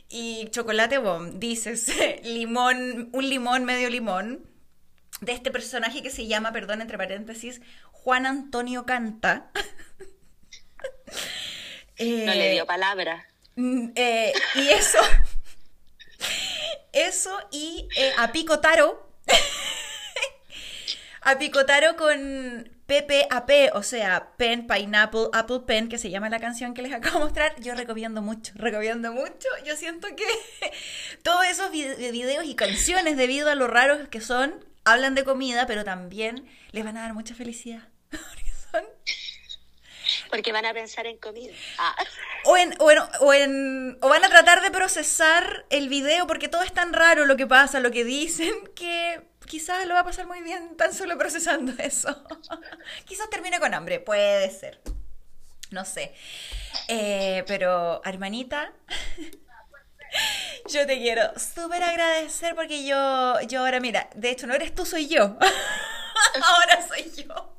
[0.09, 1.39] y Chocolate Bomb.
[1.39, 4.47] Dícese limón, un limón, medio limón.
[5.21, 7.61] De este personaje que se llama, perdón, entre paréntesis,
[7.93, 9.51] Juan Antonio Canta.
[9.55, 9.63] No
[11.99, 13.29] Eh, le dio palabra.
[13.55, 14.99] Mm, eh, y eso.
[16.93, 19.12] Eso y eh, a Picotaro.
[21.23, 26.75] a Picotaro con PPAP, o sea, Pen, Pineapple, Apple Pen, que se llama la canción
[26.75, 27.55] que les acabo de mostrar.
[27.61, 29.49] Yo recomiendo mucho, recomiendo mucho.
[29.65, 30.27] Yo siento que
[31.23, 35.67] todos esos vide- videos y canciones, debido a lo raros que son, hablan de comida,
[35.67, 37.89] pero también les van a dar mucha felicidad.
[40.31, 41.53] Porque van a pensar en comida.
[41.79, 41.95] Ah.
[42.45, 42.91] O, en, o,
[43.21, 47.25] o, en- o van a tratar de procesar el video porque todo es tan raro
[47.25, 50.93] lo que pasa, lo que dicen, que quizás lo va a pasar muy bien tan
[50.93, 52.25] solo procesando eso.
[53.05, 54.81] quizás termine con hambre, puede ser.
[55.71, 56.15] No sé.
[56.89, 58.73] Eh, pero, hermanita,
[60.69, 64.85] yo te quiero súper agradecer porque yo, yo ahora, mira, de hecho no eres tú,
[64.85, 65.37] soy yo.
[66.43, 67.55] ahora soy yo.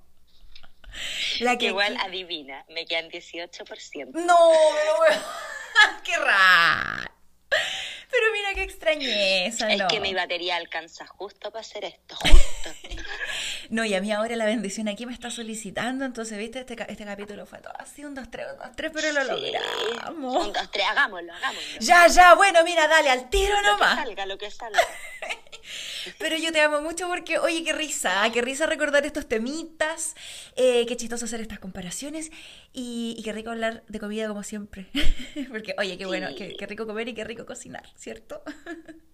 [1.40, 4.12] La que Igual adivina, me quedan 18%.
[4.14, 4.38] No,
[6.04, 7.12] qué raro.
[7.50, 9.88] Pero mira qué extrañeza, Es no.
[9.88, 12.70] que mi batería alcanza justo para hacer esto, justo.
[13.70, 17.06] No, y a mí ahora la bendición aquí me está solicitando, entonces, viste, este, este
[17.06, 19.52] capítulo fue todo así, un, dos, tres, un, dos, tres, pero lo Sí.
[19.52, 20.48] logramos.
[20.48, 21.80] Un, dos, tres, hagámoslo, hagámoslo.
[21.80, 23.96] Ya, ya, bueno, mira, dale, al tiro Lo que nomás.
[23.96, 24.80] salga, lo que salga.
[26.20, 30.14] Pero yo te amo mucho porque, oye, qué risa, qué risa recordar estos temitas,
[30.58, 32.32] eh, qué chistoso hacer estas comparaciones
[32.74, 34.88] y, y qué rico hablar de comida como siempre.
[35.50, 36.36] Porque, oye, qué bueno, Sí.
[36.36, 38.44] qué, qué rico comer y qué rico cocinar, ¿cierto?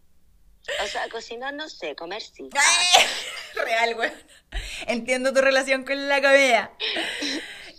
[0.84, 2.50] O sea, cocinar no sé, comer sí.
[3.56, 4.12] Real, güey.
[4.88, 6.72] Entiendo tu relación con la comida.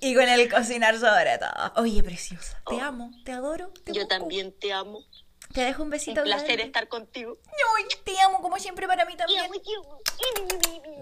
[0.01, 1.73] Y con el cocinar sobre todo.
[1.77, 3.73] Oye, preciosa, te amo, te adoro.
[3.85, 3.94] Te Oh.
[3.94, 4.09] Yo busco.
[4.09, 5.05] también te amo.
[5.52, 6.23] Te dejo un Un besito.
[6.23, 6.62] placer grande.
[6.65, 7.36] estar contigo.
[7.77, 9.51] Ay, te amo como siempre para mí también.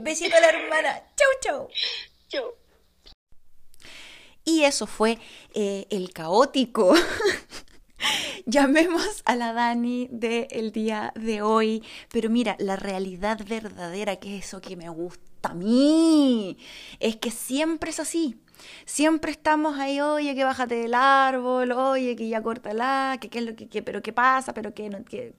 [0.01, 1.03] Besito a la hermana.
[1.17, 1.69] Chau, chau.
[2.29, 2.55] Chau.
[4.45, 5.19] Y eso fue
[5.55, 6.95] eh, el caótico.
[8.47, 11.83] Llamemos a la Dani del día de hoy.
[12.13, 16.59] Pero mira, la realidad verdadera, que es eso que me gusta a mí,
[17.01, 18.37] es que siempre es así.
[18.85, 23.45] Siempre estamos ahí, oye, que bájate del árbol, oye, que ya córtala, que qué es
[23.45, 24.99] lo que, pero qué pasa, pero qué, no-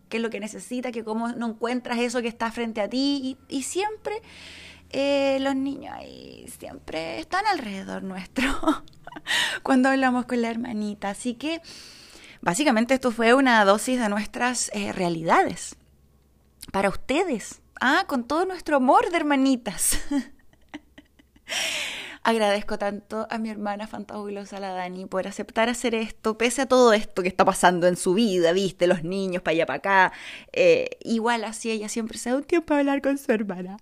[0.10, 3.38] es lo que necesita, que cómo no encuentras eso que está frente a ti.
[3.50, 4.22] Y, y siempre
[4.92, 8.50] eh, los niños ahí siempre están alrededor nuestro
[9.64, 11.10] cuando hablamos con la hermanita.
[11.12, 11.62] Así que
[12.42, 15.76] básicamente esto fue una dosis de nuestras eh, realidades
[16.72, 17.62] para ustedes.
[17.82, 20.00] Ah, con todo nuestro amor de hermanitas.
[22.24, 26.94] Agradezco tanto a mi hermana fantabulosa, la Dani, por aceptar hacer esto, pese a todo
[26.94, 30.14] esto que está pasando en su vida, viste, los niños para allá para acá.
[30.52, 33.78] Eh, igual así ella siempre se da un tiempo a hablar con su hermana.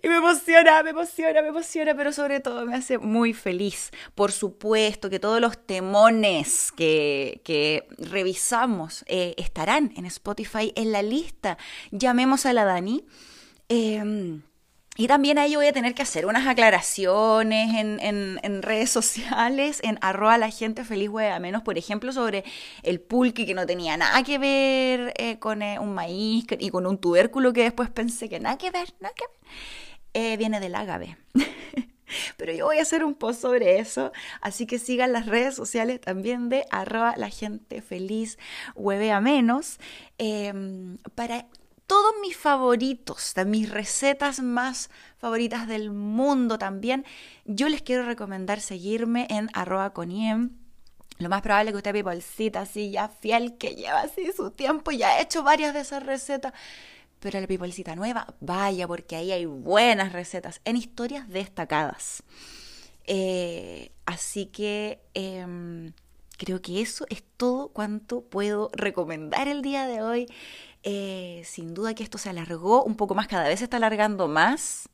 [0.00, 3.90] Y me emociona, me emociona, me emociona, pero sobre todo me hace muy feliz.
[4.14, 11.02] Por supuesto que todos los temones que, que revisamos eh, estarán en Spotify en la
[11.02, 11.58] lista.
[11.90, 13.04] Llamemos a la Dani.
[13.68, 14.42] Em,
[14.98, 19.98] y también ahí voy a tener que hacer unas aclaraciones en, en- redes sociales, en
[20.02, 22.44] arroba la gente feliz hueá menos, por ejemplo, sobre
[22.82, 26.86] el pulque que no tenía nada que ver eh, con eh, un maíz y con
[26.86, 29.36] un tubérculo que después pensé que nada que ver, nada que ver.
[30.14, 31.16] Eh, viene del ágave.
[32.36, 36.00] Pero yo voy a hacer un post sobre eso, así que sigan las redes sociales
[36.00, 38.38] también de arroba la gente feliz
[38.74, 39.78] huevea menos
[40.18, 40.52] eh,
[41.14, 41.46] para
[41.88, 47.04] todos mis favoritos, de mis recetas más favoritas del mundo también.
[47.46, 50.50] Yo les quiero recomendar seguirme en arroba coniem.
[51.18, 54.92] Lo más probable es que usted pipolcita así ya fiel que lleva así su tiempo,
[54.92, 56.52] ya ha hecho varias de esas recetas.
[57.20, 62.22] Pero la pipolcita nueva, vaya, porque ahí hay buenas recetas en historias destacadas.
[63.06, 65.94] Eh, así que em,
[66.36, 70.28] creo que eso es todo cuanto puedo recomendar el día de hoy.
[70.82, 74.28] Eh, sin duda que esto se alargó un poco más, cada vez se está alargando
[74.28, 74.88] más.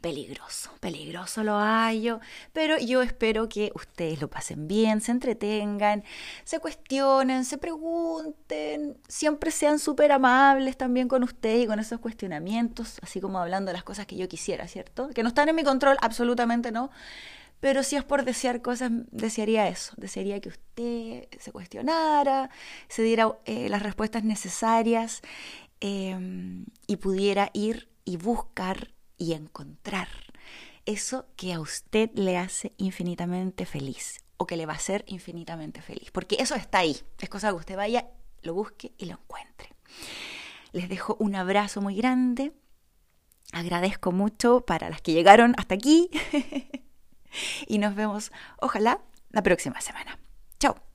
[0.00, 2.20] Peligroso, peligroso lo hallo,
[2.54, 6.02] pero yo espero que ustedes lo pasen bien, se entretengan,
[6.44, 13.00] se cuestionen, se pregunten, siempre sean súper amables también con ustedes y con esos cuestionamientos,
[13.02, 15.10] así como hablando de las cosas que yo quisiera, ¿cierto?
[15.10, 16.90] Que no están en mi control, absolutamente no,
[17.62, 22.50] pero si es por desear cosas, desearía eso, desearía que usted se cuestionara,
[22.88, 25.22] se diera eh, las respuestas necesarias
[25.80, 30.08] eh, y pudiera ir y buscar y encontrar
[30.86, 35.82] eso que a usted le hace infinitamente feliz o que le va a hacer infinitamente
[35.82, 36.10] feliz.
[36.10, 36.96] Porque eso está ahí.
[37.20, 38.08] Es cosa que usted vaya,
[38.42, 39.68] lo busque y lo encuentre.
[40.72, 42.50] Les dejo un abrazo muy grande.
[43.52, 46.10] Agradezco mucho para las que llegaron hasta aquí.
[47.66, 49.00] y nos vemos, ojalá,
[49.30, 50.18] la próxima semana.
[50.58, 50.91] Chao.